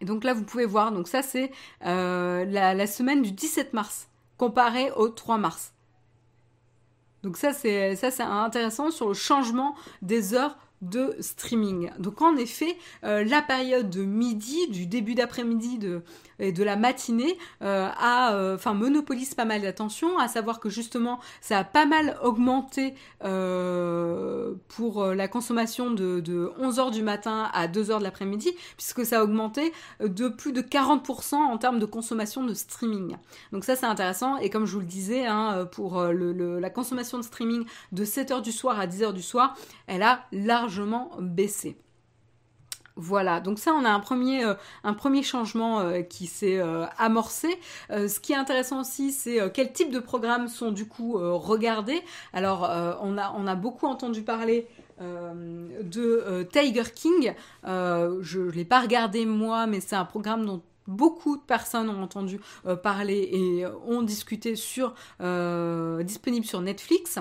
Et 0.00 0.04
donc 0.04 0.22
là, 0.22 0.34
vous 0.34 0.44
pouvez 0.44 0.66
voir, 0.66 0.92
donc 0.92 1.08
ça 1.08 1.22
c'est 1.22 1.50
la, 1.80 2.44
la, 2.74 2.86
semaine 2.86 3.22
du 3.22 3.32
17 3.32 3.72
mars, 3.72 4.08
comparé 4.36 4.90
au 4.92 5.08
3 5.08 5.38
mars. 5.38 5.72
Donc 7.22 7.36
ça 7.36 7.52
c'est 7.52 7.96
ça 7.96 8.10
c'est 8.10 8.22
intéressant 8.22 8.90
sur 8.90 9.08
le 9.08 9.14
changement 9.14 9.74
des 10.02 10.34
heures 10.34 10.56
de 10.82 11.16
streaming. 11.20 11.90
Donc 11.98 12.22
en 12.22 12.36
effet, 12.36 12.76
euh, 13.04 13.24
la 13.24 13.42
période 13.42 13.90
de 13.90 14.02
midi, 14.04 14.68
du 14.68 14.86
début 14.86 15.14
d'après-midi 15.14 15.78
de, 15.78 16.02
et 16.38 16.52
de 16.52 16.62
la 16.64 16.76
matinée, 16.76 17.38
euh, 17.62 17.88
a, 17.96 18.34
euh, 18.34 18.54
enfin 18.54 18.74
monopolise 18.74 19.34
pas 19.34 19.44
mal 19.44 19.62
d'attention, 19.62 20.18
à 20.18 20.28
savoir 20.28 20.60
que 20.60 20.68
justement 20.68 21.18
ça 21.40 21.58
a 21.58 21.64
pas 21.64 21.86
mal 21.86 22.18
augmenté 22.22 22.94
pour 24.68 25.04
la 25.04 25.28
consommation 25.28 25.90
de, 25.90 26.20
de 26.20 26.52
11h 26.60 26.92
du 26.92 27.02
matin 27.02 27.50
à 27.52 27.66
2h 27.66 27.98
de 27.98 28.04
l'après-midi, 28.04 28.52
puisque 28.76 29.04
ça 29.04 29.20
a 29.20 29.24
augmenté 29.24 29.72
de 30.00 30.28
plus 30.28 30.52
de 30.52 30.62
40% 30.62 31.34
en 31.34 31.58
termes 31.58 31.78
de 31.78 31.86
consommation 31.86 32.44
de 32.44 32.54
streaming. 32.54 33.16
Donc 33.52 33.64
ça 33.64 33.76
c'est 33.76 33.86
intéressant, 33.86 34.38
et 34.38 34.50
comme 34.50 34.66
je 34.66 34.72
vous 34.74 34.80
le 34.80 34.86
disais, 34.86 35.26
hein, 35.26 35.68
pour 35.72 36.02
le, 36.02 36.58
la 36.58 36.70
consommation 36.70 37.18
de 37.18 37.24
streaming 37.24 37.64
de 37.92 38.04
7h 38.04 38.42
du 38.42 38.52
soir 38.52 38.78
à 38.78 38.86
10h 38.86 39.12
du 39.12 39.22
soir, 39.22 39.56
elle 39.86 40.02
a 40.02 40.24
largement 40.32 41.10
baissé. 41.20 41.76
Voilà, 43.00 43.38
donc 43.38 43.60
ça 43.60 43.74
on 43.74 43.84
a 43.84 43.90
un 43.90 44.00
premier, 44.00 44.44
euh, 44.44 45.22
changement 45.22 45.78
euh, 45.78 46.02
qui 46.02 46.26
s'est 46.26 46.58
euh, 46.58 46.84
amorcé. 46.98 47.48
ce 47.90 48.18
qui 48.18 48.32
est 48.32 48.36
intéressant 48.36 48.80
aussi, 48.80 49.12
c'est 49.12 49.38
quel 49.54 49.72
type 49.72 49.92
de 49.92 50.00
programmes 50.00 50.48
sont 50.48 50.72
du 50.72 50.86
coup 50.86 51.16
regardés. 51.16 52.02
Alors 52.32 52.68
on, 53.00 53.16
a, 53.16 53.32
on 53.38 53.46
a 53.46 53.54
beaucoup 53.54 53.86
entendu 53.86 54.22
parler 54.22 54.66
de 55.00 56.42
Tiger 56.50 56.90
King. 56.92 57.34
je 57.64 58.40
ne 58.40 58.50
l'ai 58.50 58.64
pas 58.64 58.80
regardé 58.80 59.26
moi, 59.26 59.68
mais 59.68 59.80
c'est 59.80 59.96
un 59.96 60.04
programme 60.04 60.44
dont 60.44 60.62
beaucoup 60.88 61.36
de 61.36 61.42
personnes 61.42 61.88
ont 61.88 62.02
entendu 62.02 62.40
parler 62.82 63.28
et 63.32 63.64
ont 63.86 64.02
discuté 64.02 64.56
sur 64.56 64.94
disponible 66.02 66.46
sur 66.46 66.60
Netflix. 66.60 67.20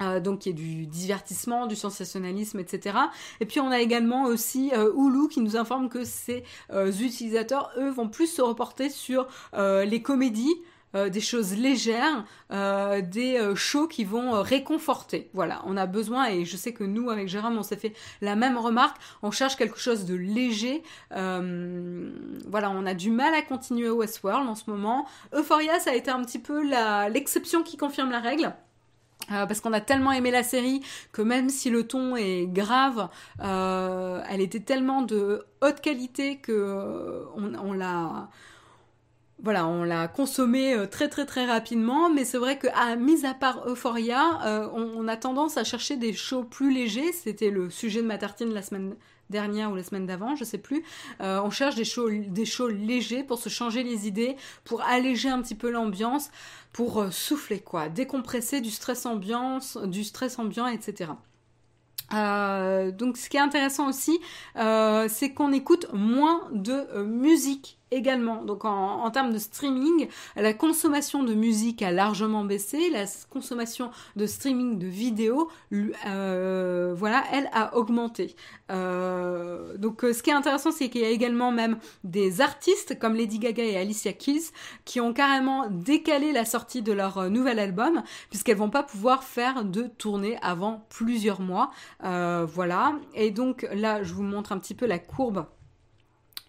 Euh, 0.00 0.20
donc 0.20 0.46
y 0.46 0.50
a 0.50 0.52
du 0.52 0.86
divertissement, 0.86 1.66
du 1.66 1.76
sensationnalisme, 1.76 2.58
etc. 2.58 2.98
Et 3.40 3.46
puis 3.46 3.60
on 3.60 3.70
a 3.70 3.80
également 3.80 4.24
aussi 4.24 4.72
euh, 4.74 4.92
Hulu 4.96 5.28
qui 5.28 5.40
nous 5.40 5.56
informe 5.56 5.88
que 5.88 6.04
ces 6.04 6.44
euh, 6.72 6.90
utilisateurs, 6.92 7.70
eux, 7.78 7.90
vont 7.90 8.08
plus 8.08 8.26
se 8.26 8.42
reporter 8.42 8.90
sur 8.90 9.26
les 9.54 10.02
comédies, 10.02 10.54
des 10.94 11.20
choses 11.20 11.56
légères, 11.56 12.24
des 12.50 13.52
shows 13.54 13.88
qui 13.88 14.04
vont 14.04 14.42
réconforter. 14.42 15.30
Voilà, 15.32 15.62
on 15.66 15.76
a 15.76 15.86
besoin, 15.86 16.28
et 16.28 16.44
je 16.44 16.56
sais 16.56 16.72
que 16.72 16.84
nous, 16.84 17.10
avec 17.10 17.28
Jérôme, 17.28 17.56
on 17.56 17.62
s'est 17.62 17.76
fait 17.76 17.92
la 18.20 18.36
même 18.36 18.56
remarque, 18.56 18.96
on 19.22 19.30
cherche 19.30 19.56
quelque 19.56 19.78
chose 19.78 20.04
de 20.04 20.14
léger. 20.14 20.82
voilà, 21.10 22.70
on 22.70 22.86
a 22.86 22.94
du 22.94 23.10
mal 23.10 23.34
à 23.34 23.42
continuer 23.42 23.90
Westworld 23.90 24.48
en 24.48 24.54
ce 24.54 24.70
moment. 24.70 25.06
Euphoria, 25.32 25.78
ça 25.80 25.90
a 25.90 25.94
été 25.94 26.10
un 26.10 26.22
petit 26.22 26.38
peu 26.38 26.62
l'exception 27.08 27.62
qui 27.62 27.76
confirme 27.76 28.10
la 28.10 28.20
règle. 28.20 28.54
Euh, 29.32 29.46
parce 29.46 29.60
qu'on 29.60 29.72
a 29.72 29.80
tellement 29.80 30.12
aimé 30.12 30.30
la 30.30 30.42
série 30.42 30.82
que 31.12 31.22
même 31.22 31.48
si 31.48 31.70
le 31.70 31.86
ton 31.86 32.16
est 32.16 32.46
grave, 32.46 33.08
euh, 33.42 34.22
elle 34.28 34.40
était 34.40 34.60
tellement 34.60 35.02
de 35.02 35.44
haute 35.62 35.80
qualité 35.80 36.36
que 36.36 36.52
euh, 36.52 37.24
on, 37.34 37.72
l'a 37.72 38.28
voilà, 39.42 39.66
on 39.66 39.82
l'a 39.82 40.08
consommée 40.08 40.76
très 40.90 41.08
très 41.08 41.26
très 41.26 41.46
rapidement, 41.46 42.10
mais 42.10 42.24
c'est 42.24 42.38
vrai 42.38 42.58
que, 42.58 42.68
à 42.74 42.96
mis 42.96 43.24
à 43.26 43.34
part 43.34 43.66
Euphoria, 43.66 44.70
on, 44.74 45.08
a 45.08 45.16
tendance 45.16 45.56
à 45.56 45.64
chercher 45.64 45.96
des 45.96 46.12
shows 46.12 46.44
plus 46.44 46.72
légers. 46.72 47.12
C'était 47.12 47.50
le 47.50 47.70
sujet 47.70 48.02
de 48.02 48.06
ma 48.06 48.18
tartine 48.18 48.52
la 48.52 48.62
semaine 48.62 48.94
dernière 49.30 49.70
ou 49.70 49.74
la 49.74 49.82
semaine 49.82 50.06
d'avant, 50.06 50.36
je 50.36 50.44
sais 50.44 50.58
plus. 50.58 50.84
on 51.20 51.50
cherche 51.50 51.74
des 51.74 51.84
shows, 51.84 52.10
des 52.10 52.44
shows 52.44 52.68
légers 52.68 53.22
pour 53.22 53.38
se 53.38 53.48
changer 53.48 53.82
les 53.82 54.06
idées, 54.06 54.36
pour 54.64 54.82
alléger 54.82 55.28
un 55.28 55.42
petit 55.42 55.56
peu 55.56 55.70
l'ambiance 55.70 56.30
pour 56.74 57.00
euh, 57.00 57.10
souffler 57.10 57.60
quoi, 57.60 57.88
décompresser 57.88 58.60
du 58.60 58.70
stress 58.70 59.06
ambiance, 59.06 59.78
du 59.78 60.04
stress 60.04 60.38
ambiant, 60.38 60.66
etc. 60.66 61.12
Euh, 62.12 62.90
donc 62.90 63.16
ce 63.16 63.30
qui 63.30 63.38
est 63.38 63.40
intéressant 63.40 63.88
aussi, 63.88 64.18
euh, 64.56 65.06
c'est 65.08 65.32
qu'on 65.32 65.52
écoute 65.52 65.86
moins 65.94 66.42
de 66.52 67.02
musique 67.04 67.78
également. 67.90 68.42
Donc 68.42 68.64
en, 68.64 69.10
termes 69.10 69.32
de 69.32 69.38
streaming, 69.38 70.08
la 70.36 70.52
consommation 70.52 71.22
de 71.22 71.34
musique 71.34 71.82
a 71.82 71.92
largement 71.92 72.44
baissé, 72.44 72.90
la 72.90 73.04
consommation 73.30 73.90
de 74.16 74.26
streaming 74.26 74.78
de 74.78 74.86
vidéos, 74.86 75.50
euh, 76.06 76.94
voilà, 76.96 77.24
elle 77.32 77.48
a 77.52 77.76
augmenté. 77.76 78.36
Euh, 78.70 79.76
donc 79.76 80.04
euh, 80.04 80.12
ce 80.12 80.22
qui 80.22 80.30
est 80.30 80.34
intéressant, 80.34 80.72
c'est 80.72 80.88
qu'il 80.88 81.02
y 81.02 81.04
a 81.04 81.10
également 81.10 81.52
même 81.52 81.78
des 82.02 82.40
artistes 82.40 82.98
comme 82.98 83.14
Lady 83.14 83.38
Gaga 83.38 83.62
et 83.62 83.76
Alicia 83.76 84.12
Keys 84.12 84.50
qui 84.84 85.00
ont 85.00 85.12
carrément 85.12 85.68
décalé 85.70 86.32
la 86.32 86.44
sortie 86.44 86.82
de 86.82 86.92
leur 86.92 87.30
nouvel 87.30 87.58
album 87.58 88.02
puisqu'elles 88.30 88.56
vont 88.56 88.70
pas 88.70 88.82
pouvoir 88.82 89.24
faire 89.24 89.64
de 89.64 89.82
tournée 89.82 90.38
avant 90.42 90.86
plusieurs 90.88 91.40
mois. 91.40 91.70
voilà. 92.00 92.94
Et 93.14 93.30
donc 93.30 93.66
là, 93.72 94.02
je 94.02 94.12
vous 94.14 94.22
montre 94.22 94.52
un 94.52 94.58
petit 94.58 94.74
peu 94.74 94.86
la 94.86 94.98
courbe 94.98 95.46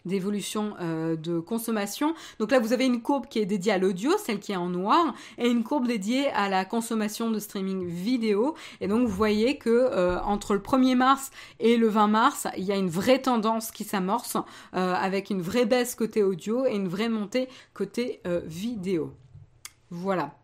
d'évolution 0.05 0.75
euh, 0.79 1.15
de 1.15 1.39
consommation. 1.39 2.13
Donc 2.39 2.51
là, 2.51 2.59
vous 2.59 2.73
avez 2.73 2.85
une 2.85 3.01
courbe 3.01 3.27
qui 3.27 3.39
est 3.39 3.45
dédiée 3.45 3.73
à 3.73 3.77
l'audio, 3.77 4.11
celle 4.17 4.39
qui 4.39 4.51
est 4.51 4.57
en 4.57 4.69
noir, 4.69 5.13
et 5.37 5.49
une 5.49 5.63
courbe 5.63 5.87
dédiée 5.87 6.29
à 6.29 6.49
la 6.49 6.65
consommation 6.65 7.31
de 7.31 7.39
streaming 7.39 7.85
vidéo. 7.87 8.55
Et 8.81 8.87
donc, 8.87 9.07
vous 9.07 9.13
voyez 9.13 9.57
que 9.57 9.69
euh, 9.69 10.21
entre 10.21 10.53
le 10.53 10.59
1er 10.59 10.95
mars 10.95 11.31
et 11.59 11.77
le 11.77 11.87
20 11.87 12.07
mars, 12.07 12.47
il 12.57 12.63
y 12.63 12.71
a 12.71 12.75
une 12.75 12.89
vraie 12.89 13.21
tendance 13.21 13.71
qui 13.71 13.83
s'amorce, 13.83 14.37
euh, 14.75 14.93
avec 14.93 15.29
une 15.29 15.41
vraie 15.41 15.65
baisse 15.65 15.95
côté 15.95 16.23
audio 16.23 16.65
et 16.65 16.75
une 16.75 16.87
vraie 16.87 17.09
montée 17.09 17.49
côté 17.73 18.21
vidéo. 18.45 19.13
Voilà. 19.89 20.35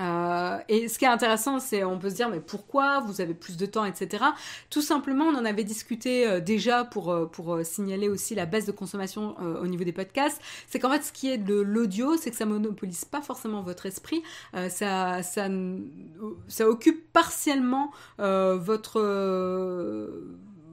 Euh, 0.00 0.58
et 0.68 0.88
ce 0.88 0.98
qui 0.98 1.04
est 1.04 1.08
intéressant, 1.08 1.60
c'est 1.60 1.84
on 1.84 1.98
peut 1.98 2.10
se 2.10 2.14
dire 2.14 2.28
mais 2.30 2.40
pourquoi 2.40 3.00
vous 3.00 3.20
avez 3.20 3.34
plus 3.34 3.56
de 3.56 3.66
temps, 3.66 3.84
etc. 3.84 4.24
Tout 4.70 4.80
simplement, 4.80 5.26
on 5.26 5.36
en 5.36 5.44
avait 5.44 5.64
discuté 5.64 6.26
euh, 6.26 6.40
déjà 6.40 6.84
pour 6.84 7.10
euh, 7.10 7.26
pour 7.26 7.58
signaler 7.64 8.08
aussi 8.08 8.34
la 8.34 8.46
baisse 8.46 8.66
de 8.66 8.72
consommation 8.72 9.36
au 9.40 9.66
niveau 9.66 9.84
des 9.84 9.92
podcasts. 9.92 10.40
C'est 10.68 10.78
qu'en 10.78 10.90
fait, 10.90 11.02
ce 11.02 11.12
qui 11.12 11.30
est 11.30 11.38
de 11.38 11.54
l'audio, 11.54 12.16
c'est 12.16 12.30
que 12.30 12.36
ça 12.36 12.46
monopolise 12.46 13.04
pas 13.04 13.20
forcément 13.20 13.62
votre 13.62 13.86
esprit. 13.86 14.22
ça 14.68 15.22
ça 15.22 16.68
occupe 16.68 17.12
partiellement 17.12 17.90
votre 18.18 19.00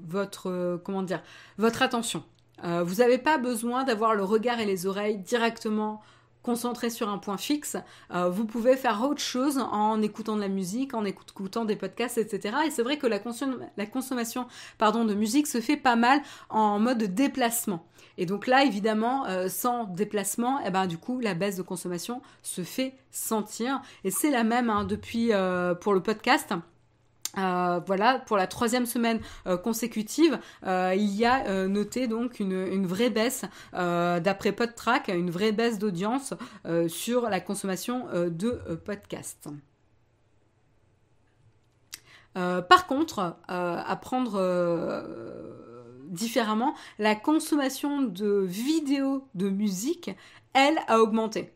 votre 0.07 0.79
comment 0.83 1.03
dire 1.03 1.21
votre 1.57 1.81
attention. 1.81 2.23
vous 2.63 2.95
n'avez 2.95 3.17
pas 3.17 3.37
besoin 3.37 3.83
d'avoir 3.83 4.15
le 4.15 4.23
regard 4.23 4.59
et 4.59 4.65
les 4.65 4.85
oreilles 4.85 5.17
directement 5.17 6.01
concentré 6.47 6.89
sur 6.89 7.09
un 7.09 7.17
point 7.17 7.35
fixe, 7.35 7.75
euh, 8.13 8.29
vous 8.29 8.45
pouvez 8.45 8.77
faire 8.77 9.03
autre 9.03 9.19
chose 9.19 9.57
en 9.57 10.01
écoutant 10.01 10.37
de 10.37 10.41
la 10.41 10.47
musique, 10.47 10.93
en 10.93 11.03
écoutant 11.03 11.65
des 11.65 11.75
podcasts, 11.75 12.17
etc. 12.17 12.59
Et 12.65 12.71
c'est 12.71 12.83
vrai 12.83 12.97
que 12.97 13.05
la, 13.05 13.19
consommation 13.19 14.47
pardon, 14.77 15.03
de 15.03 15.13
musique 15.13 15.45
se 15.45 15.59
fait 15.59 15.75
pas 15.75 15.97
mal 15.97 16.21
en 16.49 16.79
mode 16.79 17.03
déplacement. 17.03 17.85
Et 18.17 18.25
donc 18.25 18.47
là, 18.47 18.63
évidemment, 18.63 19.25
euh, 19.25 19.49
sans 19.49 19.83
déplacement, 19.83 20.61
eh 20.65 20.69
ben, 20.69 20.87
du 20.87 20.97
coup, 20.97 21.19
la 21.19 21.33
baisse 21.33 21.57
de 21.57 21.63
consommation 21.63 22.21
se 22.43 22.61
fait 22.61 22.93
sentir. 23.11 23.81
Et 24.05 24.09
c'est 24.09 24.31
la 24.31 24.45
même 24.45 24.69
hein, 24.69 24.85
depuis 24.85 25.33
euh, 25.33 25.75
pour 25.75 25.93
le 25.93 26.01
podcast. 26.01 26.53
Euh, 27.37 27.79
voilà, 27.85 28.19
pour 28.19 28.37
la 28.37 28.47
troisième 28.47 28.85
semaine 28.85 29.19
euh, 29.45 29.57
consécutive, 29.57 30.39
euh, 30.65 30.93
il 30.95 31.13
y 31.13 31.25
a 31.25 31.67
noté 31.67 32.07
donc 32.07 32.39
une, 32.39 32.85
vraie 32.85 33.09
baisse, 33.09 33.45
d'après 33.73 34.51
PodTrack, 34.51 35.09
une 35.09 35.29
vraie 35.29 35.51
baisse 35.51 35.77
d'audience 35.77 36.33
sur 36.87 37.29
la 37.29 37.39
consommation 37.39 38.07
de 38.13 38.51
podcasts. 38.85 39.49
par 42.33 42.87
contre, 42.87 43.35
à 43.47 43.95
prendre 43.97 45.03
différemment, 46.07 46.75
la 46.99 47.15
consommation 47.15 48.01
de 48.01 48.45
vidéos 48.45 49.27
de 49.35 49.49
musique, 49.49 50.11
elle, 50.53 50.79
a 50.87 50.99
augmenté. 50.99 51.53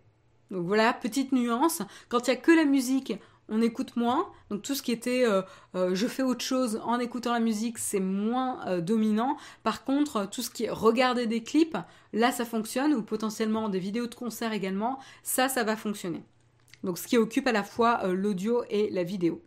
Donc 0.51 0.65
voilà, 0.65 0.93
petite 0.93 1.31
nuance, 1.31 1.81
quand 2.09 2.27
il 2.27 2.31
n'y 2.31 2.37
a 2.37 2.41
que 2.41 2.51
la 2.51 2.65
musique, 2.65 3.13
on 3.51 3.61
écoute 3.61 3.95
moins. 3.95 4.27
Donc 4.49 4.63
tout 4.63 4.73
ce 4.73 4.81
qui 4.81 4.91
était 4.91 5.25
euh, 5.25 5.43
euh, 5.75 5.93
je 5.93 6.07
fais 6.07 6.23
autre 6.23 6.43
chose 6.43 6.81
en 6.83 6.97
écoutant 6.99 7.33
la 7.33 7.39
musique, 7.39 7.77
c'est 7.77 7.99
moins 7.99 8.65
euh, 8.65 8.81
dominant. 8.81 9.37
Par 9.61 9.83
contre, 9.83 10.27
tout 10.29 10.41
ce 10.41 10.49
qui 10.49 10.63
est 10.63 10.69
regarder 10.71 11.27
des 11.27 11.43
clips, 11.43 11.77
là 12.13 12.31
ça 12.31 12.45
fonctionne, 12.45 12.93
ou 12.93 13.03
potentiellement 13.03 13.69
des 13.69 13.79
vidéos 13.79 14.07
de 14.07 14.15
concert 14.15 14.53
également, 14.53 14.97
ça, 15.21 15.49
ça 15.49 15.63
va 15.63 15.75
fonctionner. 15.75 16.23
Donc 16.83 16.97
ce 16.97 17.07
qui 17.07 17.17
occupe 17.17 17.45
à 17.45 17.51
la 17.51 17.63
fois 17.63 18.07
l'audio 18.07 18.63
et 18.69 18.89
la 18.89 19.03
vidéo. 19.03 19.43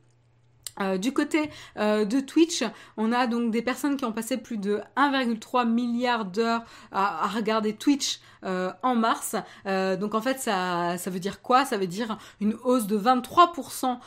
Du 1.01 1.13
côté 1.13 1.51
de 1.77 2.21
Twitch, 2.21 2.65
on 2.97 3.13
a 3.13 3.29
donc 3.29 3.53
des 3.53 3.63
personnes 3.63 3.97
qui 3.97 4.05
ont 4.05 4.13
passé 4.13 4.37
plus 4.37 4.57
de 4.57 4.81
1,3 4.97 5.69
milliard 5.69 6.25
d'heures 6.25 6.65
à, 6.91 7.29
regarder 7.29 7.75
Twitch 7.75 8.21
en 8.45 8.95
mars. 8.95 9.37
donc 9.65 10.15
en 10.15 10.21
fait, 10.21 10.39
ça, 10.39 10.97
veut 11.07 11.21
dire 11.21 11.43
quoi? 11.43 11.65
Ça 11.65 11.77
veut 11.77 11.87
dire 11.87 12.19
une 12.41 12.55
hausse 12.65 12.87
de 12.87 12.99
23% 12.99 13.99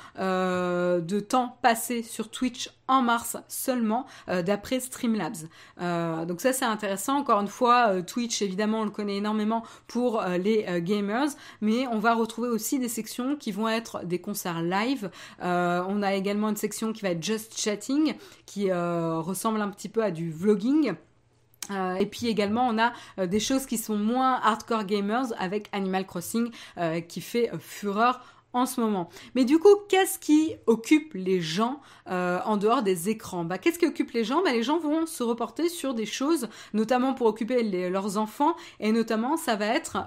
de 1.02 1.20
temps 1.20 1.58
passé 1.62 2.04
sur 2.04 2.30
Twitch 2.30 2.70
en 2.90 3.02
mars 3.02 3.36
seulement, 3.50 4.06
d'après 4.28 4.80
Streamlabs. 4.80 5.48
donc 5.80 6.42
ça, 6.42 6.54
c'est 6.54 6.66
intéressant. 6.66 7.18
Encore 7.18 7.42
une 7.42 7.48
fois, 7.48 8.02
Twitch, 8.02 8.42
évidemment, 8.42 8.82
on 8.82 8.86
le 8.86 8.92
connaît 8.92 9.18
énormément 9.18 9.64
pour 9.88 10.24
les 10.40 10.66
gamers, 10.82 11.30
mais 11.62 11.88
on 11.88 12.00
va 12.00 12.14
retrouver 12.14 12.50
aussi 12.50 12.80
des 12.80 12.90
sections 12.90 13.36
qui 13.36 13.52
vont 13.52 13.68
être 13.68 14.06
des 14.06 14.20
concerts 14.20 14.62
live. 14.62 15.10
on 15.42 16.04
a 16.04 16.14
également 16.14 16.48
section 16.58 16.92
qui 16.92 17.02
va 17.02 17.10
être 17.10 17.24
Just 17.24 17.58
Chatting, 17.58 18.16
qui 18.46 18.70
euh, 18.70 19.20
ressemble 19.20 19.62
un 19.62 19.70
petit 19.70 19.90
peu 19.90 20.04
à 20.04 20.12
du 20.12 20.32
vlogging. 20.32 20.94
Euh, 21.72 21.96
et 21.96 22.06
puis 22.06 22.28
également, 22.28 22.68
on 22.68 22.78
a 22.78 22.94
euh, 23.20 23.28
des 23.28 23.40
choses 23.40 23.66
qui 23.66 23.78
sont 23.78 23.98
moins 23.98 24.40
hardcore 24.42 24.86
gamers 24.86 25.28
avec 25.38 25.70
Animal 25.72 26.06
Crossing 26.06 26.50
qui 27.08 27.22
fait 27.22 27.52
fureur 27.60 28.22
en 28.54 28.66
ce 28.66 28.80
moment. 28.80 29.10
Mais 29.36 29.46
du 29.46 29.60
coup, 29.60 29.76
qu'est-ce 29.90 30.20
qui 30.20 30.56
occupe 30.66 31.14
les 31.14 31.42
gens 31.42 31.82
en 32.08 32.58
dehors 32.58 32.84
des 32.84 33.10
écrans? 33.10 33.44
Bah, 33.44 33.58
Qu'est-ce 33.58 33.80
qui 33.80 33.86
occupe 33.86 34.12
les 34.12 34.24
gens? 34.24 34.42
Bah, 34.44 34.52
Les 34.52 34.64
gens 34.64 34.80
vont 34.80 35.06
se 35.06 35.24
reporter 35.24 35.70
sur 35.70 35.94
des 35.94 36.06
choses, 36.06 36.48
notamment 36.74 37.14
pour 37.14 37.28
occuper 37.28 37.64
leurs 37.90 38.18
enfants, 38.18 38.56
et 38.80 38.92
notamment 38.92 39.38
ça 39.38 39.56
va 39.56 39.68
être 39.68 39.98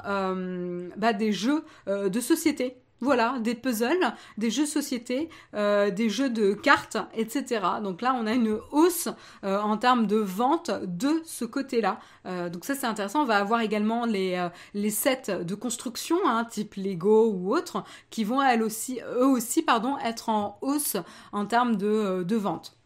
bah, 0.96 1.12
des 1.12 1.32
jeux 1.32 1.64
de 1.86 2.20
société. 2.20 2.76
Voilà, 3.02 3.38
des 3.40 3.54
puzzles, 3.54 4.12
des 4.36 4.50
jeux 4.50 4.66
société, 4.66 5.30
euh, 5.54 5.90
des 5.90 6.10
jeux 6.10 6.28
de 6.28 6.52
cartes, 6.52 6.98
etc. 7.14 7.62
Donc 7.82 8.02
là, 8.02 8.14
on 8.14 8.26
a 8.26 8.34
une 8.34 8.58
hausse 8.72 9.08
euh, 9.42 9.58
en 9.58 9.78
termes 9.78 10.06
de 10.06 10.16
vente 10.16 10.70
de 10.84 11.22
ce 11.24 11.46
côté-là. 11.46 11.98
Euh, 12.26 12.50
donc 12.50 12.66
ça, 12.66 12.74
c'est 12.74 12.86
intéressant. 12.86 13.22
On 13.22 13.24
va 13.24 13.38
avoir 13.38 13.62
également 13.62 14.04
les, 14.04 14.50
sets 14.90 15.44
de 15.44 15.54
construction, 15.54 16.18
hein, 16.26 16.44
type 16.44 16.74
Lego 16.74 17.30
ou 17.30 17.54
autres, 17.54 17.84
qui 18.10 18.22
vont 18.22 18.42
elles 18.42 18.62
aussi, 18.62 19.00
eux 19.16 19.26
aussi, 19.26 19.64
être 20.04 20.28
en 20.28 20.58
hausse 20.60 20.96
en 21.32 21.46
termes 21.46 21.76
de, 21.76 22.22
de 22.22 22.36
vente. 22.36 22.76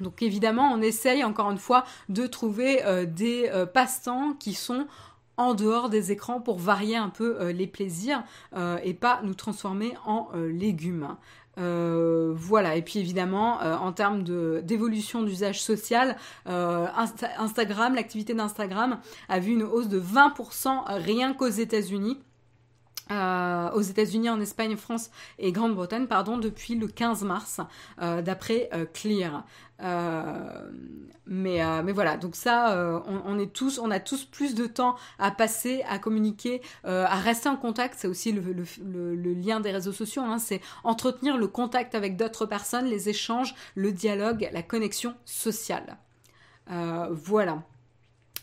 Donc 0.00 0.22
évidemment, 0.22 0.70
on 0.72 0.80
essaye 0.80 1.24
encore 1.24 1.50
une 1.50 1.58
fois 1.58 1.84
de 2.08 2.26
trouver 2.26 2.82
des 3.06 3.50
passe-temps 3.74 4.34
qui 4.34 4.54
sont 4.54 4.86
en 5.36 5.54
dehors 5.54 5.88
des 5.88 6.12
écrans 6.12 6.40
pour 6.40 6.58
varier 6.58 6.96
un 6.96 7.08
peu 7.08 7.36
euh, 7.40 7.52
les 7.52 7.66
plaisirs 7.66 8.22
euh, 8.56 8.78
et 8.82 8.94
pas 8.94 9.20
nous 9.22 9.34
transformer 9.34 9.94
en 10.04 10.28
euh, 10.34 10.50
légumes. 10.50 11.16
voilà, 11.56 12.76
et 12.76 12.82
puis 12.82 12.98
évidemment, 12.98 13.60
en 13.60 13.92
termes 13.92 14.22
d'évolution 14.62 15.22
d'usage 15.22 15.62
social, 15.62 16.16
Instagram, 16.44 17.94
l'activité 17.94 18.34
d'Instagram 18.34 18.98
a 19.30 19.38
vu 19.38 19.52
une 19.52 19.62
hausse 19.62 19.88
de 19.88 19.98
20% 19.98 20.84
rien 21.02 21.32
qu'aux 21.32 21.46
États-Unis. 21.48 22.18
aux 23.10 23.80
États-Unis, 23.80 24.28
en 24.28 24.38
Espagne, 24.38 24.76
France 24.76 25.10
et 25.38 25.50
Grande-Bretagne, 25.50 26.06
pardon, 26.06 26.36
depuis 26.36 26.74
le 26.74 26.88
15 26.88 27.24
mars, 27.24 27.60
d'après 27.98 28.68
Clear. 28.92 29.44
Euh, 29.82 30.70
mais, 31.26 31.62
euh, 31.62 31.82
mais 31.82 31.92
voilà, 31.92 32.16
donc 32.16 32.36
ça, 32.36 32.76
euh, 32.76 33.00
on, 33.06 33.38
est 33.38 33.52
tous, 33.52 33.78
on 33.78 33.90
a 33.90 33.98
tous 33.98 34.24
plus 34.24 34.54
de 34.54 34.66
temps 34.66 34.96
à 35.18 35.30
passer, 35.30 35.82
à 35.88 35.98
communiquer, 35.98 36.62
à 36.84 37.16
rester 37.16 37.48
en 37.48 37.56
contact. 37.56 37.96
C'est 37.98 38.08
aussi 38.08 38.32
le, 38.32 39.32
lien 39.34 39.60
des 39.60 39.72
réseaux 39.72 39.92
sociaux. 39.92 40.22
Hein, 40.22 40.38
c'est 40.38 40.60
entretenir 40.84 41.36
le 41.36 41.48
contact 41.48 41.94
avec 41.94 42.16
d'autres 42.16 42.46
personnes, 42.46 42.86
les 42.86 43.08
échanges, 43.08 43.54
le 43.74 43.92
dialogue, 43.92 44.48
la 44.52 44.62
connexion 44.62 45.14
sociale. 45.24 45.96
voilà. 47.10 47.62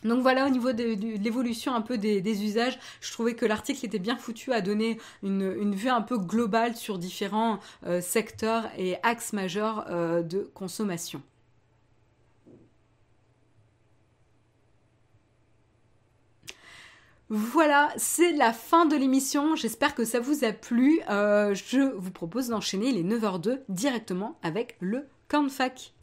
Donc 0.03 0.21
voilà 0.21 0.45
au 0.45 0.49
niveau 0.49 0.73
de, 0.73 0.95
l'évolution 1.17 1.73
un 1.75 1.81
peu 1.81 1.97
des, 1.97 2.43
usages, 2.43 2.79
je 3.01 3.11
trouvais 3.11 3.35
que 3.35 3.45
l'article 3.45 3.85
était 3.85 3.99
bien 3.99 4.17
foutu 4.17 4.51
à 4.51 4.61
donner 4.61 4.97
une, 5.21 5.73
vue 5.73 5.89
un 5.89 6.01
peu 6.01 6.17
globale 6.17 6.75
sur 6.75 6.97
différents 6.97 7.59
euh, 7.85 8.01
secteurs 8.01 8.69
et 8.77 8.97
axes 9.03 9.33
majeurs 9.33 9.85
euh, 9.89 10.21
de 10.21 10.49
consommation. 10.53 11.21
Voilà, 17.29 17.91
c'est 17.97 18.33
la 18.33 18.53
fin 18.53 18.85
de 18.85 18.95
l'émission. 18.95 19.55
J'espère 19.55 19.95
que 19.95 20.05
ça 20.05 20.19
vous 20.19 20.43
a 20.43 20.51
plu. 20.51 20.99
Euh, 21.09 21.55
je 21.55 21.79
vous 21.79 22.11
propose 22.11 22.49
d'enchaîner 22.49 22.91
les 22.91 23.03
9h02 23.03 23.61
directement 23.69 24.37
avec 24.43 24.75
le 24.79 25.07
Cornfac. 25.29 25.93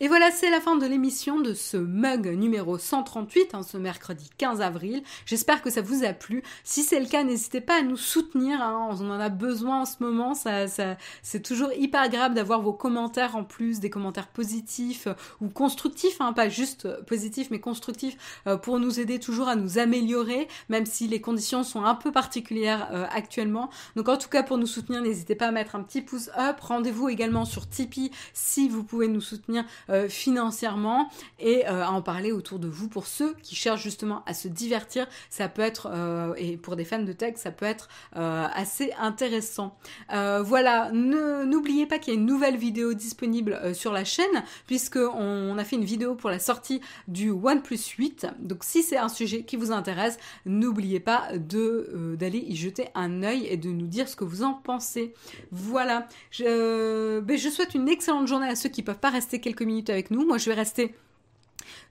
Et 0.00 0.06
voilà, 0.06 0.30
c'est 0.30 0.50
la 0.50 0.60
fin 0.60 0.76
de 0.76 0.86
l'émission 0.86 1.40
de 1.40 1.54
ce 1.54 1.76
mug 1.76 2.28
numéro 2.28 2.78
138, 2.78 3.54
hein, 3.54 3.64
ce 3.64 3.76
mercredi 3.76 4.30
15 4.38 4.60
avril. 4.60 5.02
J'espère 5.26 5.60
que 5.60 5.70
ça 5.70 5.82
vous 5.82 6.04
a 6.04 6.12
plu. 6.12 6.44
Si 6.62 6.84
c'est 6.84 7.00
le 7.00 7.06
cas, 7.06 7.24
n'hésitez 7.24 7.60
pas 7.60 7.80
à 7.80 7.82
nous 7.82 7.96
soutenir. 7.96 8.62
Hein. 8.62 8.90
on 8.92 9.10
en 9.10 9.18
a 9.18 9.28
besoin 9.28 9.80
en 9.80 9.84
ce 9.84 9.96
moment. 9.98 10.34
Ça, 10.34 10.68
ça 10.68 10.96
c'est 11.22 11.42
toujours 11.42 11.72
hyper 11.72 12.02
agréable 12.02 12.36
d'avoir 12.36 12.62
vos 12.62 12.72
commentaires 12.72 13.34
en 13.34 13.42
plus, 13.42 13.80
des 13.80 13.90
commentaires 13.90 14.28
positifs 14.28 15.08
euh, 15.08 15.14
ou 15.40 15.48
constructifs, 15.48 16.20
hein, 16.20 16.32
pas 16.32 16.48
juste 16.48 16.86
euh, 16.86 17.02
positifs, 17.02 17.50
mais 17.50 17.58
constructifs, 17.58 18.42
euh, 18.46 18.56
pour 18.56 18.78
nous 18.78 19.00
aider 19.00 19.18
toujours 19.18 19.48
à 19.48 19.56
nous 19.56 19.78
améliorer, 19.78 20.46
même 20.68 20.86
si 20.86 21.08
les 21.08 21.20
conditions 21.20 21.64
sont 21.64 21.84
un 21.84 21.96
peu 21.96 22.12
particulières 22.12 23.08
actuellement. 23.12 23.68
Donc 23.96 24.08
en 24.08 24.16
tout 24.16 24.28
cas, 24.28 24.44
pour 24.44 24.58
nous 24.58 24.66
soutenir, 24.66 25.02
n'hésitez 25.02 25.34
pas 25.34 25.48
à 25.48 25.50
mettre 25.50 25.74
un 25.74 25.82
petit 25.82 26.02
pouce 26.02 26.30
up. 26.38 26.60
Rendez-vous 26.60 27.08
également 27.08 27.44
sur 27.44 27.68
Tipeee 27.68 28.12
si 28.32 28.68
vous 28.68 28.84
pouvez 28.84 29.08
nous 29.08 29.20
soutenir 29.20 29.64
euh, 29.90 30.08
financièrement 30.08 31.08
et 31.38 31.66
euh, 31.66 31.82
à 31.82 31.90
en 31.90 32.02
parler 32.02 32.30
autour 32.30 32.58
de 32.58 32.68
vous 32.68 32.88
pour 32.88 33.06
ceux 33.06 33.34
qui 33.42 33.54
cherchent 33.54 33.82
justement 33.82 34.22
à 34.26 34.34
se 34.34 34.46
divertir. 34.46 35.06
Ça 35.30 35.48
peut 35.48 35.62
être, 35.62 35.88
euh, 35.90 36.34
et 36.36 36.58
pour 36.58 36.76
des 36.76 36.84
fans 36.84 37.02
de 37.02 37.12
tech, 37.12 37.36
ça 37.36 37.50
peut 37.50 37.64
être 37.64 37.88
assez 38.12 38.92
intéressant. 38.98 39.76
voilà, 40.10 40.90
n'oubliez 40.92 41.86
pas 41.86 41.98
qu'il 41.98 42.12
y 42.12 42.16
a 42.16 42.20
une 42.20 42.26
nouvelle 42.26 42.56
vidéo 42.56 42.94
disponible 42.94 43.74
sur 43.74 43.92
la 43.92 44.04
chaîne 44.04 44.26
puisque 44.66 44.96
on, 44.96 45.56
a 45.56 45.64
fait 45.64 45.76
une 45.76 45.84
vidéo 45.84 46.14
pour 46.14 46.30
la 46.30 46.38
sortie 46.38 46.80
du 47.06 47.30
OnePlus 47.30 47.78
8. 47.96 48.26
Donc 48.40 48.64
si 48.64 48.82
c'est 48.82 48.96
un 48.96 49.08
sujet 49.08 49.42
qui 49.42 49.56
vous 49.56 49.72
intéresse, 49.72 50.18
n'oubliez 50.44 51.00
pas 51.00 51.28
d'aller 51.32 52.44
y 52.46 52.56
jeter 52.56 52.88
un 52.94 53.22
œil 53.22 53.46
et 53.46 53.56
de 53.56 53.70
nous 53.70 53.86
dire 53.86 54.08
ce 54.08 54.16
que 54.16 54.24
vous 54.24 54.42
en 54.42 54.54
pensez. 54.54 55.14
Voilà, 55.50 56.08
je, 56.30 57.20
ben, 57.20 57.38
je 57.38 57.48
souhaite 57.48 57.74
une 57.74 57.88
excellente 57.88 58.26
journée 58.26 58.48
à 58.48 58.56
ceux 58.56 58.68
qui 58.68 58.82
peuvent 58.82 58.98
pas 58.98 59.10
rester 59.10 59.40
quelques 59.40 59.62
minutes 59.62 59.77
avec 59.88 60.10
nous. 60.10 60.26
Moi, 60.26 60.38
je 60.38 60.50
vais 60.50 60.56
rester 60.56 60.94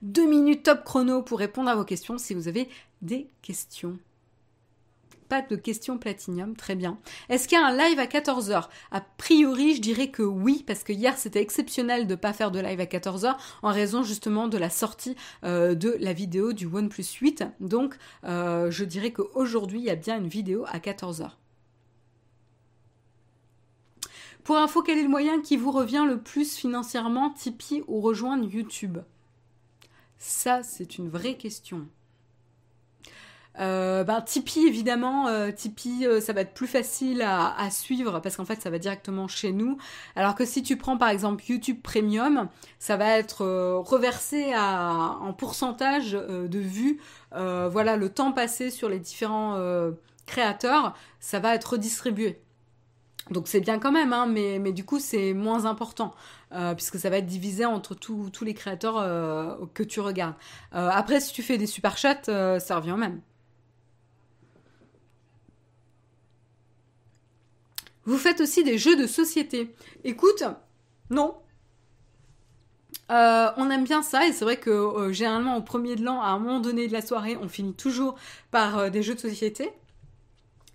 deux 0.02 0.28
minutes 0.28 0.64
top 0.64 0.84
chrono 0.84 1.22
pour 1.22 1.38
répondre 1.38 1.68
à 1.68 1.76
vos 1.76 1.84
questions 1.84 2.18
si 2.18 2.34
vous 2.34 2.48
avez 2.48 2.68
des 3.02 3.28
questions. 3.42 3.98
Pas 5.28 5.42
de 5.42 5.56
questions 5.56 5.98
platinium, 5.98 6.56
très 6.56 6.74
bien. 6.74 6.96
Est-ce 7.28 7.48
qu'il 7.48 7.58
y 7.58 7.60
a 7.60 7.66
un 7.66 7.76
live 7.76 7.98
à 7.98 8.06
14h 8.06 8.68
A 8.90 9.00
priori, 9.18 9.74
je 9.74 9.82
dirais 9.82 10.08
que 10.08 10.22
oui, 10.22 10.64
parce 10.66 10.82
que 10.82 10.92
hier 10.94 11.18
c'était 11.18 11.42
exceptionnel 11.42 12.06
de 12.06 12.12
ne 12.12 12.16
pas 12.16 12.32
faire 12.32 12.50
de 12.50 12.60
live 12.60 12.80
à 12.80 12.86
14h 12.86 13.36
en 13.62 13.70
raison 13.70 14.02
justement 14.02 14.48
de 14.48 14.56
la 14.56 14.70
sortie 14.70 15.16
euh, 15.44 15.74
de 15.74 15.98
la 16.00 16.14
vidéo 16.14 16.54
du 16.54 16.64
OnePlus 16.64 17.04
8. 17.20 17.44
Donc 17.60 17.96
euh, 18.24 18.70
je 18.70 18.84
dirais 18.86 19.12
qu'aujourd'hui 19.12 19.80
il 19.80 19.84
y 19.84 19.90
a 19.90 19.96
bien 19.96 20.16
une 20.16 20.28
vidéo 20.28 20.64
à 20.66 20.78
14h. 20.78 21.32
Pour 24.48 24.56
info, 24.56 24.80
quel 24.80 24.96
est 24.96 25.02
le 25.02 25.10
moyen 25.10 25.42
qui 25.42 25.58
vous 25.58 25.70
revient 25.70 26.06
le 26.08 26.22
plus 26.22 26.56
financièrement, 26.56 27.28
Tipeee 27.28 27.84
ou 27.86 28.00
rejoindre 28.00 28.48
YouTube? 28.48 28.96
Ça, 30.16 30.62
c'est 30.62 30.96
une 30.96 31.10
vraie 31.10 31.34
question. 31.34 31.86
Euh, 33.60 34.04
ben, 34.04 34.22
Tipeee, 34.22 34.66
évidemment, 34.66 35.28
euh, 35.28 35.50
Tipeee, 35.50 36.06
euh, 36.06 36.22
ça 36.22 36.32
va 36.32 36.40
être 36.40 36.54
plus 36.54 36.66
facile 36.66 37.20
à, 37.20 37.68
suivre 37.70 38.20
parce 38.20 38.38
qu'en 38.38 38.46
fait, 38.46 38.62
ça 38.62 38.70
va 38.70 38.78
directement 38.78 39.28
chez 39.28 39.52
nous. 39.52 39.76
Alors 40.16 40.34
que 40.34 40.46
si 40.46 40.62
tu 40.62 40.78
prends 40.78 40.96
par 40.96 41.10
exemple 41.10 41.44
YouTube 41.46 41.82
Premium, 41.82 42.48
ça 42.78 42.96
va 42.96 43.18
être 43.18 43.44
reversé 43.80 44.56
en 44.56 45.34
pourcentage 45.34 46.12
de 46.12 46.58
vues. 46.58 47.02
voilà, 47.32 47.98
le 47.98 48.08
temps 48.08 48.32
passé 48.32 48.70
sur 48.70 48.88
les 48.88 48.98
différents 48.98 49.60
créateurs, 50.24 50.94
ça 51.20 51.38
va 51.38 51.54
être 51.54 51.72
redistribué. 51.72 52.40
Donc 53.30 53.48
c'est 53.48 53.60
bien 53.60 53.78
quand 53.78 53.92
même, 53.92 54.12
hein, 54.12 54.26
mais, 54.26 54.72
du 54.72 54.84
coup 54.84 54.98
c'est 54.98 55.34
moins 55.34 55.66
important, 55.66 56.14
euh, 56.52 56.74
puisque 56.74 56.98
ça 56.98 57.10
va 57.10 57.18
être 57.18 57.26
divisé 57.26 57.64
entre 57.64 57.94
tous 57.94 58.44
les 58.44 58.54
créateurs 58.54 58.98
euh, 58.98 59.54
que 59.74 59.82
tu 59.82 60.00
regardes. 60.00 60.34
Euh, 60.74 60.88
après, 60.92 61.20
si 61.20 61.32
tu 61.32 61.42
fais 61.42 61.58
des 61.58 61.66
super 61.66 61.96
chats, 61.98 62.22
ça 62.60 62.76
revient 62.76 62.96
même. 62.98 63.20
Vous 68.04 68.16
faites 68.16 68.40
aussi 68.40 68.64
des 68.64 68.78
jeux 68.78 68.96
de 68.96 69.06
société. 69.06 69.74
Écoute, 70.04 70.42
non, 71.10 71.36
on 73.10 73.70
aime 73.70 73.84
bien 73.84 74.02
ça 74.02 74.26
et 74.26 74.32
c'est 74.32 74.44
vrai 74.46 74.56
que 74.56 75.12
généralement 75.12 75.56
au 75.56 75.62
premier 75.62 75.96
de 75.96 76.02
l'an, 76.02 76.22
à 76.22 76.28
un 76.28 76.38
moment 76.38 76.60
donné 76.60 76.88
de 76.88 76.92
la 76.94 77.02
soirée, 77.02 77.36
on 77.42 77.48
finit 77.48 77.74
toujours 77.74 78.14
par 78.50 78.90
des 78.90 79.02
jeux 79.02 79.14
de 79.14 79.20
société. 79.20 79.72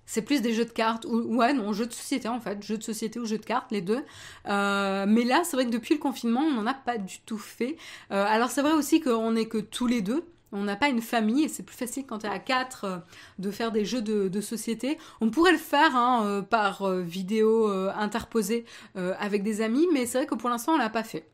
C'est 0.05 0.21
plus 0.21 0.41
des 0.41 0.53
jeux 0.53 0.65
de 0.65 0.71
cartes, 0.71 1.05
ou 1.05 1.37
ouais, 1.37 1.53
non, 1.53 1.73
jeux 1.73 1.85
de 1.85 1.93
société 1.93 2.27
en 2.27 2.39
fait, 2.39 2.61
jeux 2.63 2.77
de 2.77 2.83
société 2.83 3.19
ou 3.19 3.25
jeux 3.25 3.37
de 3.37 3.45
cartes, 3.45 3.71
les 3.71 3.81
deux. 3.81 4.03
mais 4.45 5.23
là, 5.23 5.41
c'est 5.43 5.55
vrai 5.55 5.65
que 5.65 5.71
depuis 5.71 5.93
le 5.95 5.99
confinement, 5.99 6.41
on 6.41 6.51
n'en 6.51 6.65
a 6.65 6.73
pas 6.73 6.97
du 6.97 7.19
tout 7.25 7.37
fait. 7.37 7.77
alors 8.09 8.51
c'est 8.51 8.61
vrai 8.61 8.73
aussi 8.73 9.01
qu'on 9.01 9.31
n'est 9.31 9.47
que 9.47 9.59
tous 9.59 9.87
les 9.87 10.01
deux, 10.01 10.25
on 10.51 10.63
n'a 10.63 10.75
pas 10.75 10.89
une 10.89 11.01
famille 11.01 11.43
et 11.43 11.47
c'est 11.47 11.63
plus 11.63 11.75
facile 11.75 12.05
quand 12.05 12.19
tu 12.19 12.27
es 12.27 12.29
à 12.29 12.37
quatre 12.37 13.01
de 13.39 13.49
faire 13.49 13.71
des 13.71 13.85
jeux 13.85 14.01
de, 14.01 14.41
société. 14.41 14.97
On 15.21 15.29
pourrait 15.29 15.53
le 15.53 15.57
faire 15.57 15.95
hein, 15.95 16.45
par 16.49 16.91
vidéo 16.91 17.67
interposée 17.67 18.65
avec 18.95 19.41
des 19.41 19.61
amis, 19.61 19.87
mais 19.93 20.05
c'est 20.05 20.19
vrai 20.19 20.27
que 20.27 20.35
pour 20.35 20.49
l'instant 20.49 20.73
on 20.73 20.77
l'a 20.77 20.89
pas 20.89 21.03
fait. 21.03 21.27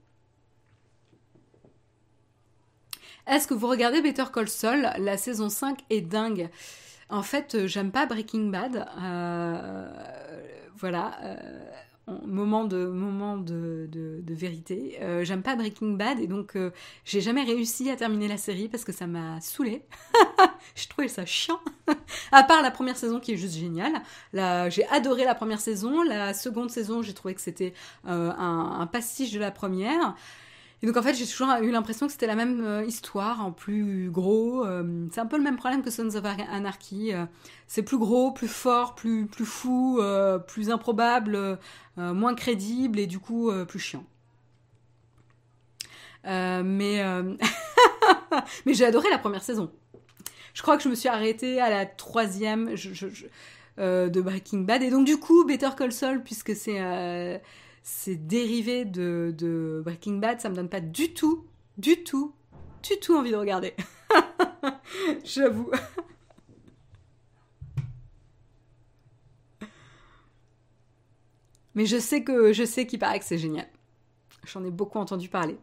Est-ce 3.30 3.45
que 3.45 3.53
vous 3.53 3.67
regardez 3.67 4.01
Better 4.01 4.26
Call 4.34 4.49
Saul? 4.49 4.89
La 4.97 5.15
saison 5.15 5.49
5 5.49 5.82
est 5.91 6.01
dingue. 6.01 6.49
En 7.10 7.24
fait, 7.24 7.55
euh, 7.55 7.68
j'aime 7.68 7.91
pas 7.91 8.05
Breaking 8.05 8.49
Bad. 8.49 8.88
Euh, 9.01 9.89
voilà. 10.78 11.18
Euh, 11.24 11.36
moment 12.26 12.66
de 12.66 12.88
de, 13.91 14.34
vérité. 14.34 14.99
j'aime 15.22 15.43
pas 15.43 15.55
Breaking 15.55 15.91
Bad 15.91 16.20
et 16.20 16.26
donc 16.26 16.57
j'ai 17.05 17.22
jamais 17.22 17.43
réussi 17.43 17.89
à 17.91 17.95
terminer 17.95 18.28
la 18.28 18.38
série 18.38 18.68
parce 18.68 18.84
que 18.84 18.91
ça 18.91 19.05
m'a 19.05 19.39
saoulé. 19.41 19.84
je 20.76 20.88
trouvais 20.88 21.07
ça 21.07 21.28
chiant. 21.28 21.60
à 22.32 22.41
part 22.41 22.64
la 22.64 22.72
première 22.72 22.97
saison 22.97 23.20
qui 23.20 23.34
est 23.34 23.38
juste 23.38 23.55
géniale. 23.55 24.01
j'ai 24.34 24.88
adoré 24.88 25.24
la 25.24 25.36
première 25.36 25.60
saison. 25.60 26.01
La 26.01 26.34
seconde 26.34 26.72
saison, 26.72 27.03
j'ai 27.03 27.14
trouvé 27.14 27.36
que 27.36 27.41
c'était 27.41 27.74
un, 28.05 28.89
pastiche 28.91 29.32
de 29.32 29.39
la 29.39 29.51
première. 29.51 30.16
Et 30.82 30.88
donc 30.88 30.96
en 30.96 31.02
fait, 31.02 31.14
j'ai 31.14 31.26
toujours 31.26 31.50
eu 31.62 31.72
l'impression 31.72 32.06
que 32.06 32.14
c'était 32.14 32.28
la 32.28 32.36
même 32.36 32.64
euh, 32.66 32.86
histoire 32.86 33.46
en 33.46 33.52
plus 33.52 34.10
gros. 34.10 34.66
Euh, 34.66 35.08
c'est 35.12 35.20
un 35.20 35.26
peu 35.26 35.38
le 35.38 35.44
même 35.44 35.58
problème 35.58 35.84
que 35.84 35.92
Sons 35.92 36.16
of 36.16 36.24
Anarchy. 36.24 37.14
Euh, 37.14 37.26
c'est 37.68 37.84
plus 37.84 37.98
gros, 37.98 38.32
plus 38.32 38.48
fort, 38.48 38.96
plus 38.96 39.28
plus 39.28 39.46
fou, 39.46 40.02
plus 40.48 40.72
improbable, 40.72 41.60
moins 41.98 42.34
crédible 42.34 42.98
et 42.98 43.08
du 43.08 43.20
coup 43.20 43.52
plus 43.68 43.80
chiant. 43.80 44.06
mais 46.24 46.64
mais 48.66 48.74
j'ai 48.74 48.86
adoré 48.86 49.10
la 49.12 49.20
première 49.20 49.44
saison. 49.44 49.72
Je 50.54 50.62
crois 50.64 50.78
que 50.78 50.84
je 50.84 50.90
me 50.90 50.96
suis 50.96 51.10
arrêtée 51.10 51.62
à 51.62 51.70
la 51.70 51.86
troisième 51.86 52.74
de 53.78 54.22
Breaking 54.22 54.62
Bad 54.62 54.82
et 54.82 54.90
donc 54.90 55.06
du 55.06 55.18
coup 55.18 55.46
Better 55.46 55.70
Call 55.78 55.92
Saul 55.92 56.24
puisque 56.24 56.56
c'est 56.56 56.80
c'est 57.84 58.16
dérivé 58.16 58.86
de, 58.86 59.82
Breaking 59.84 60.18
Bad, 60.18 60.40
ça 60.40 60.50
me 60.50 60.56
donne 60.56 60.70
pas 60.70 60.82
du 60.82 61.14
tout, 61.14 61.46
du 61.78 62.04
tout, 62.04 62.34
du 62.84 63.00
tout 63.00 63.16
envie 63.16 63.32
de 63.32 63.36
regarder. 63.36 63.74
J'avoue. 65.24 65.72
Mais 71.76 71.86
je 71.86 71.98
sais 71.98 72.24
que 72.24 72.52
je 72.52 72.66
sais 72.66 72.86
qu'il 72.86 73.00
paraît 73.00 73.20
que 73.20 73.26
c'est 73.26 73.38
génial. 73.38 73.68
J'en 74.46 74.64
ai 74.66 74.72
beaucoup 74.72 75.00
entendu 75.00 75.30
parler. 75.30 75.58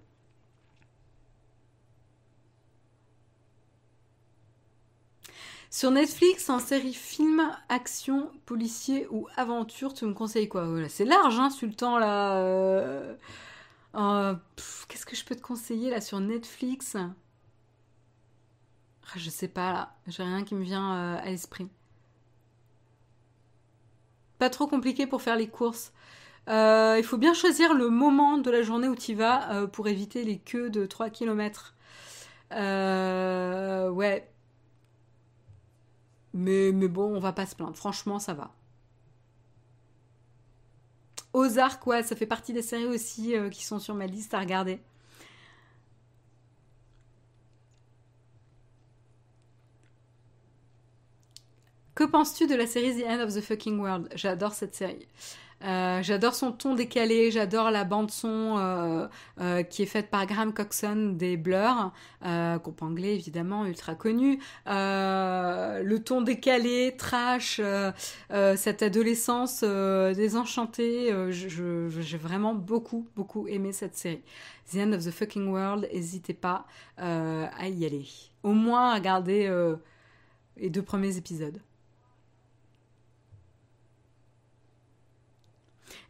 Sur 5.77 5.91
Netflix, 5.91 6.49
en 6.49 6.59
série 6.59 6.95
film, 6.95 7.55
action, 7.69 8.31
policier 8.47 9.07
ou 9.11 9.29
aventure, 9.37 9.93
tu 9.93 10.07
me 10.07 10.15
conseilles 10.15 10.49
quoi? 10.49 10.67
C'est 10.89 11.05
large, 11.05 11.39
hein, 11.39 11.51
Sultan, 11.51 11.99
là. 11.99 12.39
Euh, 12.39 13.15
euh, 13.95 14.35
qu'est-ce 14.89 15.05
que 15.05 15.15
je 15.15 15.23
peux 15.23 15.37
te 15.37 15.43
conseiller, 15.43 15.91
là, 15.91 16.01
sur 16.01 16.19
Netflix? 16.19 16.97
Ah, 16.97 17.13
Je 19.17 19.29
sais 19.29 19.49
pas, 19.49 19.71
là. 19.71 19.95
J'ai 20.07 20.23
rien 20.23 20.45
qui 20.45 20.55
me 20.55 20.63
vient 20.65 20.95
euh, 20.95 21.19
à 21.19 21.27
l'esprit. 21.27 21.69
Pas 24.39 24.49
trop 24.49 24.67
compliqué 24.67 25.07
pour 25.07 25.21
faire 25.21 25.37
les 25.37 25.49
courses. 25.49 25.93
il 26.49 27.05
faut 27.05 27.19
bien 27.19 27.35
choisir 27.35 27.75
le 27.75 27.91
moment 27.91 28.39
de 28.39 28.51
la 28.51 28.63
journée 28.63 28.89
où 28.89 28.97
tu 28.97 29.13
vas 29.13 29.67
pour 29.67 29.89
éviter 29.89 30.25
les 30.25 30.39
queues 30.39 30.71
de 30.71 30.87
3 30.87 31.11
km. 31.11 31.75
ouais, 32.51 34.27
mais, 36.37 36.73
bon, 36.89 37.17
on 37.17 37.21
va 37.21 37.33
pas 37.33 37.47
se 37.47 37.55
plaindre. 37.57 37.77
Franchement, 37.77 38.19
ça 38.19 38.35
va. 38.35 38.53
Ozark, 41.33 41.87
ouais, 41.87 42.03
ça 42.03 42.17
fait 42.17 42.27
partie 42.27 42.53
des 42.53 42.63
séries 42.63 42.87
aussi 42.87 43.37
euh, 43.37 43.51
qui 43.51 43.65
sont 43.65 43.79
sur 43.79 43.95
ma 43.95 44.07
liste 44.07 44.35
à 44.35 44.41
regarder. 44.41 44.81
Que 51.95 52.05
penses-tu 52.05 52.47
de 52.47 52.55
la 52.55 52.67
série 52.67 53.01
The 53.01 53.07
End 53.07 53.21
of 53.21 53.35
the 53.35 53.41
Fucking 53.41 53.79
World? 53.81 54.09
J'adore 54.15 54.53
cette 54.53 54.75
série. 54.75 55.09
Euh, 55.65 56.03
j'adore 56.03 56.35
son 56.35 56.53
ton 56.53 56.75
décalé, 56.75 57.31
j'adore 57.31 57.71
la 57.71 57.85
bande 57.85 58.11
son 58.11 58.57
euh, 58.59 59.09
euh, 59.41 59.63
qui 59.63 59.83
est 59.83 59.87
faite 59.87 60.11
par 60.11 60.27
Graham 60.27 60.53
Coxon 60.53 61.15
des 61.17 61.37
Blur, 61.37 61.93
groupe 62.23 62.83
anglais 62.83 63.15
évidemment 63.15 63.65
ultra 63.65 63.95
connu. 63.95 64.39
le 64.67 65.97
ton 65.99 66.21
décalé, 66.21 66.95
trash, 66.99 67.61
cette 68.57 68.83
adolescence 68.83 69.63
désenchantée, 69.63 71.15
j'ai 71.31 72.19
vraiment 72.19 72.55
beaucoup 72.55 73.07
beaucoup 73.17 73.49
aimé 73.49 73.73
cette 73.73 73.97
série. 73.97 74.23
The 74.73 74.79
End 74.79 74.93
of 74.93 75.05
the 75.05 75.11
Fucking 75.11 75.49
World, 75.49 75.89
n'hésitez 75.93 76.35
pas 76.35 76.67
à 76.99 77.69
y 77.69 77.87
aller. 77.87 78.07
Au 78.43 78.53
moins 78.53 78.91
à 78.91 78.95
regarder 78.95 79.51
les 80.57 80.71
deux 80.71 80.83
premiers 80.83 81.17
épisodes. 81.17 81.61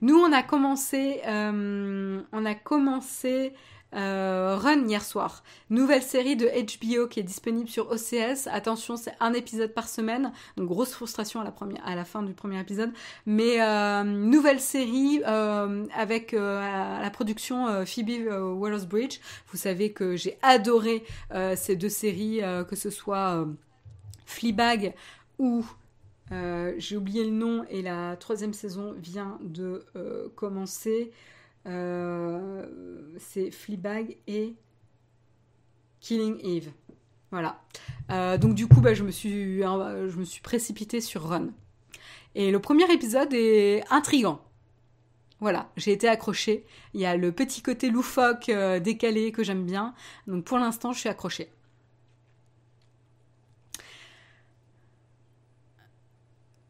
Nous, 0.01 0.17
on 0.17 0.33
a 0.33 0.43
commencé, 0.43 1.21
euh, 1.27 2.21
on 2.33 2.45
a 2.45 2.55
commencé 2.55 3.55
euh, 3.95 4.57
Run 4.57 4.87
hier 4.87 5.03
soir. 5.03 5.43
Nouvelle 5.71 6.03
série 6.03 6.37
de 6.37 6.47
HBO 6.47 7.07
qui 7.07 7.21
est 7.21 7.23
disponible 7.23 7.69
sur 7.69 7.91
OCS. 7.91 8.47
Attention, 8.51 8.97
c'est 8.97 9.15
un 9.21 9.33
épisode 9.33 9.73
par 9.73 9.89
semaine. 9.89 10.33
Donc 10.57 10.69
grosse 10.69 10.93
frustration 10.93 11.41
à 11.41 11.95
la, 11.95 12.05
fin 12.05 12.23
du 12.23 12.35
premier 12.35 12.61
épisode. 12.61 12.93
Mais 13.25 13.63
euh, 13.63 14.03
nouvelle 14.03 14.61
série 14.61 15.23
avec 15.25 16.33
la 16.33 17.11
production 17.13 17.87
Phoebe 17.87 18.29
Waller-Bridge. 18.29 19.21
Vous 19.53 19.59
savez 19.59 19.93
que 19.93 20.17
j'ai 20.17 20.39
adoré 20.43 21.05
ces 21.57 21.77
deux 21.77 21.89
séries, 21.89 22.43
que 22.69 22.77
ce 22.77 22.91
soit 22.91 23.47
Fleabag 24.27 24.95
ou 25.39 25.65
euh, 26.33 26.75
j'ai 26.79 26.97
oublié 26.97 27.25
le 27.25 27.31
nom 27.31 27.65
et 27.71 27.83
la 27.83 28.17
troisième 28.17 28.53
saison 28.53 28.95
vient 28.99 29.39
de 29.43 29.85
euh, 29.95 30.29
commencer. 30.35 31.13
Euh, 31.67 32.67
c'est 33.19 33.51
Fleabag 33.51 34.17
et 34.27 34.55
Killing 36.01 36.39
Eve. 36.43 36.71
Voilà. 37.33 37.61
donc 38.39 38.55
du 38.55 38.67
coup, 38.67 38.81
bah, 38.81 38.95
je, 38.95 39.03
me 39.03 39.11
suis, 39.11 39.59
je 39.59 40.17
me 40.17 40.25
suis 40.25 40.41
précipitée 40.41 41.01
sur 41.01 41.23
Run. 41.25 41.49
Et 42.35 42.51
le 42.51 42.61
premier 42.61 42.91
épisode 42.93 43.33
est 43.35 43.83
intrigant. 43.91 44.41
Voilà, 45.41 45.71
j'ai 45.77 45.93
été 45.93 46.09
accrochée. 46.09 46.65
Il 46.95 47.01
y 47.01 47.05
a 47.05 47.17
le 47.17 47.33
petit 47.33 47.61
côté 47.63 47.91
loufoque, 47.91 48.51
décalé 48.83 49.33
que 49.33 49.43
j'aime 49.43 49.65
bien. 49.65 49.93
Donc 50.29 50.45
pour 50.45 50.59
l'instant, 50.59 50.93
je 50.93 51.01
suis 51.01 51.09
accrochée. 51.09 51.51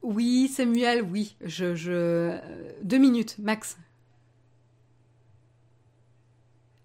Oui, 0.06 0.46
Samuel, 0.46 1.02
oui. 1.02 1.34
Je, 1.40 1.74
je... 1.74 2.38
Deux 2.84 2.98
minutes, 2.98 3.38
max. 3.40 3.76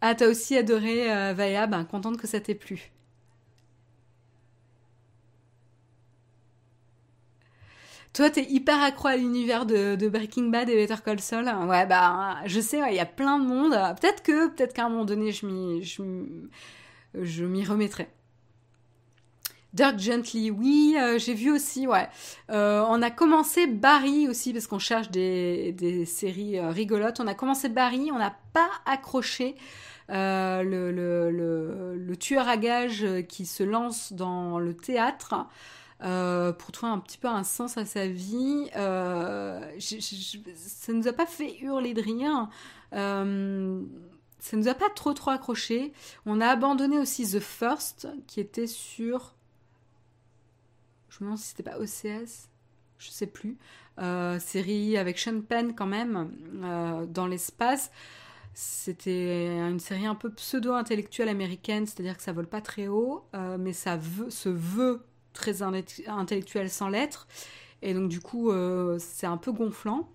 Ah, 0.02 0.16
t'as 0.16 0.28
aussi 0.28 0.58
adoré 0.58 1.12
euh, 1.12 1.34
Vaya, 1.34 1.68
ben 1.68 1.86
contente 1.86 2.18
que 2.18 2.26
ça 2.28 2.40
t'ait 2.40 2.56
plu. 2.56 2.92
Toi, 8.14 8.30
t'es 8.32 8.44
hyper 8.50 8.82
accro 8.82 9.08
à 9.10 9.16
l'univers 9.18 9.66
de, 9.68 10.08
Breaking 10.08 10.50
Bad 10.50 10.70
et 10.70 10.76
Better 10.76 11.02
Call 11.04 11.20
Saul. 11.22 11.46
Ouais, 11.68 11.86
bah, 11.86 12.38
je 12.46 12.60
sais, 12.60 12.80
il 12.90 12.96
y 12.96 13.00
a 13.00 13.06
plein 13.06 13.38
de 13.40 13.46
monde. 13.46 13.74
Peut-être 14.00 14.24
que, 14.24 14.48
peut-être 14.50 14.74
qu'à 14.74 14.86
un 14.86 14.90
moment 14.90 15.06
donné, 15.06 15.32
je 15.32 15.46
m'y 17.46 17.66
remettrai. 17.66 18.10
Dirk 19.74 20.00
Gently, 20.00 20.52
oui, 20.52 20.98
euh, 21.00 21.18
j'ai 21.18 21.34
vu 21.34 21.50
aussi, 21.50 21.88
ouais. 21.88 22.10
Euh, 22.50 22.84
on 22.90 23.02
a 23.02 23.10
commencé 23.10 23.68
Barry 23.68 24.28
aussi, 24.28 24.52
parce 24.52 24.68
qu'on 24.68 24.80
cherche 24.80 25.12
des, 25.12 25.72
des 25.72 26.06
séries 26.06 26.60
euh, 26.60 26.72
rigolotes. 26.72 27.22
On 27.22 27.28
a 27.28 27.36
commencé 27.36 27.70
Barry, 27.70 28.12
on 28.12 28.18
n'a 28.18 28.36
pas 28.54 28.70
accroché 28.86 29.56
le, 30.10 31.34
tueur 32.20 32.50
à 32.50 32.58
gages 32.58 33.06
qui 33.30 33.46
se 33.46 33.64
lance 33.64 34.12
dans 34.12 34.60
le 34.60 34.76
théâtre. 34.76 35.36
pour 36.00 36.72
trouver 36.74 36.92
un 36.92 37.00
petit 37.00 37.18
peu 37.18 37.30
un 37.30 37.46
sens 37.46 37.78
à 37.78 37.86
sa 37.86 38.08
vie. 38.08 38.68
ça 38.74 39.62
nous 40.90 41.08
a 41.08 41.14
pas 41.14 41.26
fait 41.26 41.60
hurler 41.62 41.94
de 41.94 42.02
rien. 42.02 42.50
ça 42.92 44.58
nous 44.58 44.68
a 44.68 44.74
pas 44.74 44.90
trop 44.90 45.14
trop 45.14 45.32
accroché. 45.32 45.94
On 46.26 46.42
a 46.42 46.48
abandonné 46.48 47.00
aussi 47.00 47.32
The 47.32 47.40
First, 47.40 48.10
qui 48.28 48.42
était 48.42 48.68
sur. 48.68 49.36
Je 51.12 51.18
me 51.20 51.26
demande 51.26 51.40
si 51.40 51.50
c'était 51.50 51.64
pas 51.64 51.78
OCS, 51.78 52.48
je 52.98 53.10
sais 53.10 53.28
plus. 53.28 53.58
Euh, 54.00 54.40
série 54.40 54.98
avec 54.98 55.20
Sean 55.20 55.42
Penn 55.42 55.76
quand 55.76 55.86
même, 55.86 56.32
euh, 56.64 57.06
dans 57.06 57.28
l'espace. 57.28 57.92
C'était 58.54 59.58
une 59.58 59.80
série 59.80 60.06
un 60.06 60.16
peu 60.16 60.32
pseudo-intellectuelle 60.32 61.28
américaine, 61.28 61.86
c'est-à-dire 61.86 62.16
que 62.16 62.24
ça 62.24 62.32
vole 62.32 62.48
pas 62.48 62.62
très 62.62 62.88
haut, 62.88 63.26
euh, 63.36 63.58
mais 63.60 63.74
ça 63.74 64.00
se 64.30 64.50
veut 64.50 65.02
très 65.34 65.62
intellectuel 65.62 66.70
sans 66.70 66.88
l'être. 66.88 67.28
Et 67.82 67.94
donc 67.94 68.10
du 68.10 68.22
coup, 68.22 68.52
c'est 69.00 69.28
un 69.28 69.38
peu 69.38 69.52
gonflant 69.52 70.08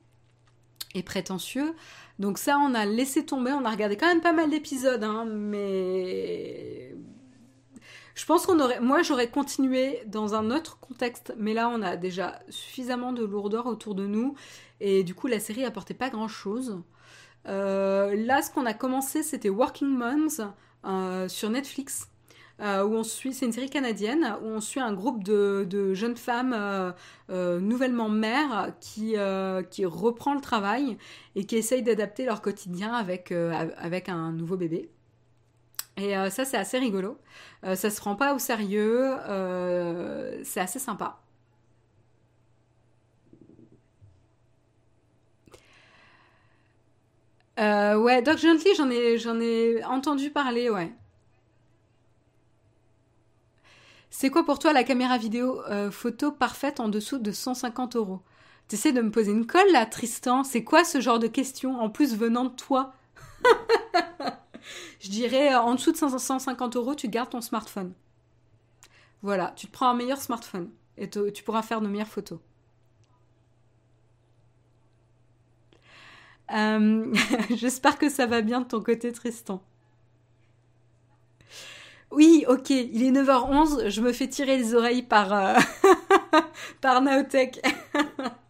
et 0.95 1.03
prétentieux. 1.03 1.75
Donc 2.19 2.39
ça, 2.39 2.59
on 2.59 2.75
a 2.75 2.87
laissé 2.87 3.25
tomber. 3.27 3.53
On 3.53 3.65
a 3.65 3.71
regardé 3.71 3.97
quand 3.97 4.07
même 4.07 4.21
pas 4.21 4.33
mal 4.33 4.51
d'épisodes, 4.51 5.03
hein, 5.03 5.25
mais 5.27 6.95
je 8.17 8.25
pense 8.25 8.47
qu'on 8.47 8.59
aurait, 8.61 8.81
moi, 8.81 9.03
j'aurais 9.03 9.29
continué 9.29 10.03
dans 10.07 10.35
un 10.35 10.51
autre 10.51 10.81
contexte. 10.81 11.35
Mais 11.37 11.53
là, 11.53 11.69
on 11.69 11.83
a 11.83 11.97
déjà 11.97 12.41
suffisamment 12.49 13.13
de 13.13 13.23
lourdeur 13.23 13.67
autour 13.67 13.95
de 13.95 14.07
nous, 14.07 14.35
et 14.81 15.05
du 15.05 15.15
coup, 15.15 15.27
la 15.27 15.39
série 15.39 15.65
apportait 15.65 15.95
pas 15.95 16.09
grand 16.09 16.27
chose. 16.27 16.81
Euh, 17.47 18.17
là, 18.17 18.41
ce 18.41 18.51
qu'on 18.51 18.65
a 18.65 18.73
commencé, 18.73 19.23
c'était 19.23 19.51
Working 19.51 19.89
Moms 19.89 20.51
euh, 20.87 21.29
sur 21.29 21.51
Netflix. 21.51 22.09
Euh, 22.63 22.83
où 22.87 22.95
on 22.95 23.03
suit, 23.03 23.35
c'est 23.35 23.45
une 23.45 23.53
série 23.53 23.69
canadienne, 23.69 24.35
où 24.43 24.47
on 24.47 24.63
suit 24.63 24.81
un 24.81 24.95
groupe 24.95 25.23
de, 25.23 25.93
jeunes 25.93 26.17
femmes 26.17 26.95
nouvellement 27.29 28.09
mères 28.09 28.73
qui, 28.81 29.15
qui 29.71 29.85
reprend 29.85 30.33
le 30.33 30.41
travail 30.41 30.97
et 31.35 31.45
qui 31.45 31.57
essayent 31.57 31.83
d'adapter 31.83 32.25
leur 32.25 32.41
quotidien 32.41 32.95
avec, 32.95 33.31
avec 33.31 34.09
un 34.09 34.33
nouveau 34.33 34.57
bébé. 34.57 34.89
Et 35.97 36.13
ça, 36.31 36.45
c'est 36.45 36.57
assez 36.59 36.79
rigolo. 36.79 37.19
ça 37.63 37.91
se 37.91 38.01
rend 38.01 38.17
pas 38.17 38.35
au 38.35 38.39
sérieux. 38.39 39.15
c'est 40.45 40.61
assez 40.61 40.79
sympa. 40.79 41.19
ouais, 47.59 48.23
Doc 48.23 48.39
Gently, 48.39 48.75
j'en 48.77 48.91
ai, 48.91 49.19
j'en 49.19 49.41
ai 49.41 49.83
entendu 49.85 50.31
parler, 50.31 50.71
ouais. 50.71 50.93
C'est 54.11 54.31
quoi 54.31 54.45
pour 54.45 54.59
toi 54.59 54.73
la 54.73 54.83
caméra 54.83 55.19
vidéo 55.19 55.61
euh, 55.69 55.91
photo 55.91 56.33
parfaite 56.33 56.81
en 56.81 56.89
dessous 56.89 57.19
de 57.19 57.33
150 57.33 57.97
euros? 57.97 58.21
T'essaies 58.67 58.93
de 58.93 59.03
me 59.03 59.11
poser 59.11 59.31
une 59.33 59.47
colle 59.47 59.71
là, 59.73 59.85
Tristan? 59.87 60.43
C'est 60.43 60.65
quoi 60.65 60.85
ce 60.85 61.01
genre 61.01 61.19
de 61.19 61.27
question 61.27 61.79
En 61.79 61.91
plus 61.91 62.17
venant 62.17 62.45
de 62.45 62.55
toi? 62.57 62.95
Je 65.01 65.11
dirais 65.11 65.55
euh, 65.55 65.61
en 65.61 65.75
dessous 65.75 65.93
de 65.93 65.97
150 65.97 66.77
euros, 66.77 66.95
tu 66.95 67.09
gardes 67.09 67.31
ton 67.31 67.41
smartphone. 67.41 67.93
Voilà, 69.23 69.53
tu 69.57 69.67
te 69.67 69.73
prends 69.73 69.89
un 69.89 69.95
meilleur 69.95 70.21
smartphone 70.21 70.71
et 70.99 71.09
tu 71.09 71.43
pourras 71.43 71.63
faire 71.63 71.81
de 71.81 71.89
meilleures 71.89 72.07
photos. 72.09 72.39
Euh, 76.53 77.13
j'espère 77.57 77.99
que 77.99 78.09
ça 78.09 78.27
va 78.27 78.41
bien 78.43 78.61
de 78.61 78.67
ton 78.67 78.81
côté, 78.83 79.13
Tristan. 79.13 79.63
Oui, 82.13 82.45
ok, 82.49 82.71
il 82.71 83.03
est 83.03 83.11
9h11, 83.11 83.89
je 83.91 84.01
me 84.01 84.13
fais 84.13 84.29
tirer 84.29 84.57
les 84.57 84.75
oreilles 84.75 85.03
par, 85.03 85.33
euh, 85.33 85.59
par 86.81 87.03
Naotech. 87.03 87.61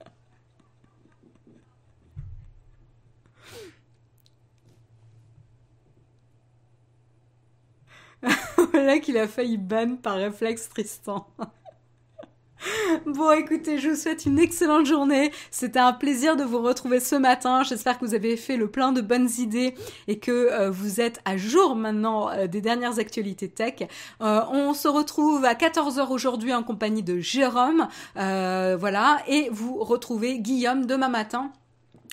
voilà 8.76 8.98
qu'il 8.98 9.16
a 9.16 9.26
failli 9.26 9.56
ban 9.56 9.96
par 9.96 10.16
réflexe 10.16 10.68
Tristan. 10.68 11.26
Bon, 13.06 13.32
écoutez, 13.32 13.78
je 13.78 13.90
vous 13.90 13.96
souhaite 13.96 14.24
une 14.24 14.38
excellente 14.38 14.86
journée. 14.86 15.30
C'était 15.50 15.78
un 15.78 15.92
plaisir 15.92 16.36
de 16.36 16.42
vous 16.42 16.60
retrouver 16.60 17.00
ce 17.00 17.14
matin. 17.14 17.62
J'espère 17.62 17.98
que 17.98 18.04
vous 18.04 18.14
avez 18.14 18.36
fait 18.36 18.56
le 18.56 18.68
plein 18.68 18.92
de 18.92 19.02
bonnes 19.02 19.28
idées 19.38 19.74
et 20.08 20.18
que 20.18 20.32
euh, 20.32 20.70
vous 20.70 21.00
êtes 21.00 21.20
à 21.26 21.36
jour 21.36 21.76
maintenant 21.76 22.30
euh, 22.30 22.46
des 22.46 22.62
dernières 22.62 22.98
actualités 22.98 23.48
tech. 23.48 23.82
Euh, 24.22 24.40
on 24.50 24.72
se 24.72 24.88
retrouve 24.88 25.44
à 25.44 25.52
14h 25.52 26.08
aujourd'hui 26.08 26.54
en 26.54 26.62
compagnie 26.62 27.02
de 27.02 27.18
Jérôme. 27.18 27.88
voilà. 28.14 29.18
Et 29.28 29.48
vous 29.52 29.76
retrouvez 29.84 30.38
Guillaume 30.40 30.86
demain 30.86 31.08
matin 31.08 31.52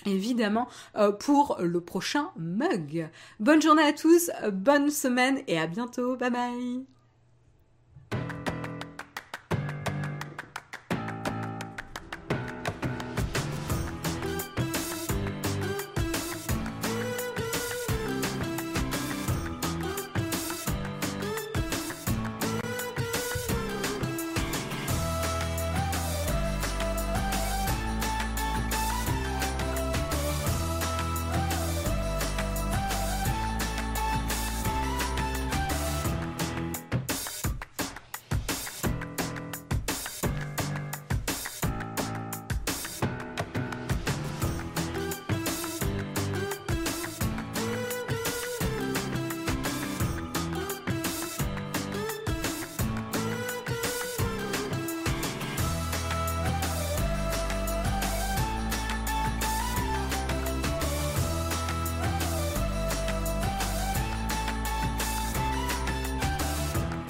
évidemment 0.06 0.68
euh, 0.96 1.12
pour 1.12 1.58
le 1.60 1.80
prochain 1.80 2.30
mug. 2.36 3.08
Bonne 3.40 3.62
journée 3.62 3.84
à 3.84 3.92
tous, 3.92 4.30
bonne 4.52 4.90
semaine 4.90 5.42
et 5.46 5.58
à 5.58 5.66
bientôt. 5.66 6.16
Bye 6.16 6.30
bye. 6.30 6.84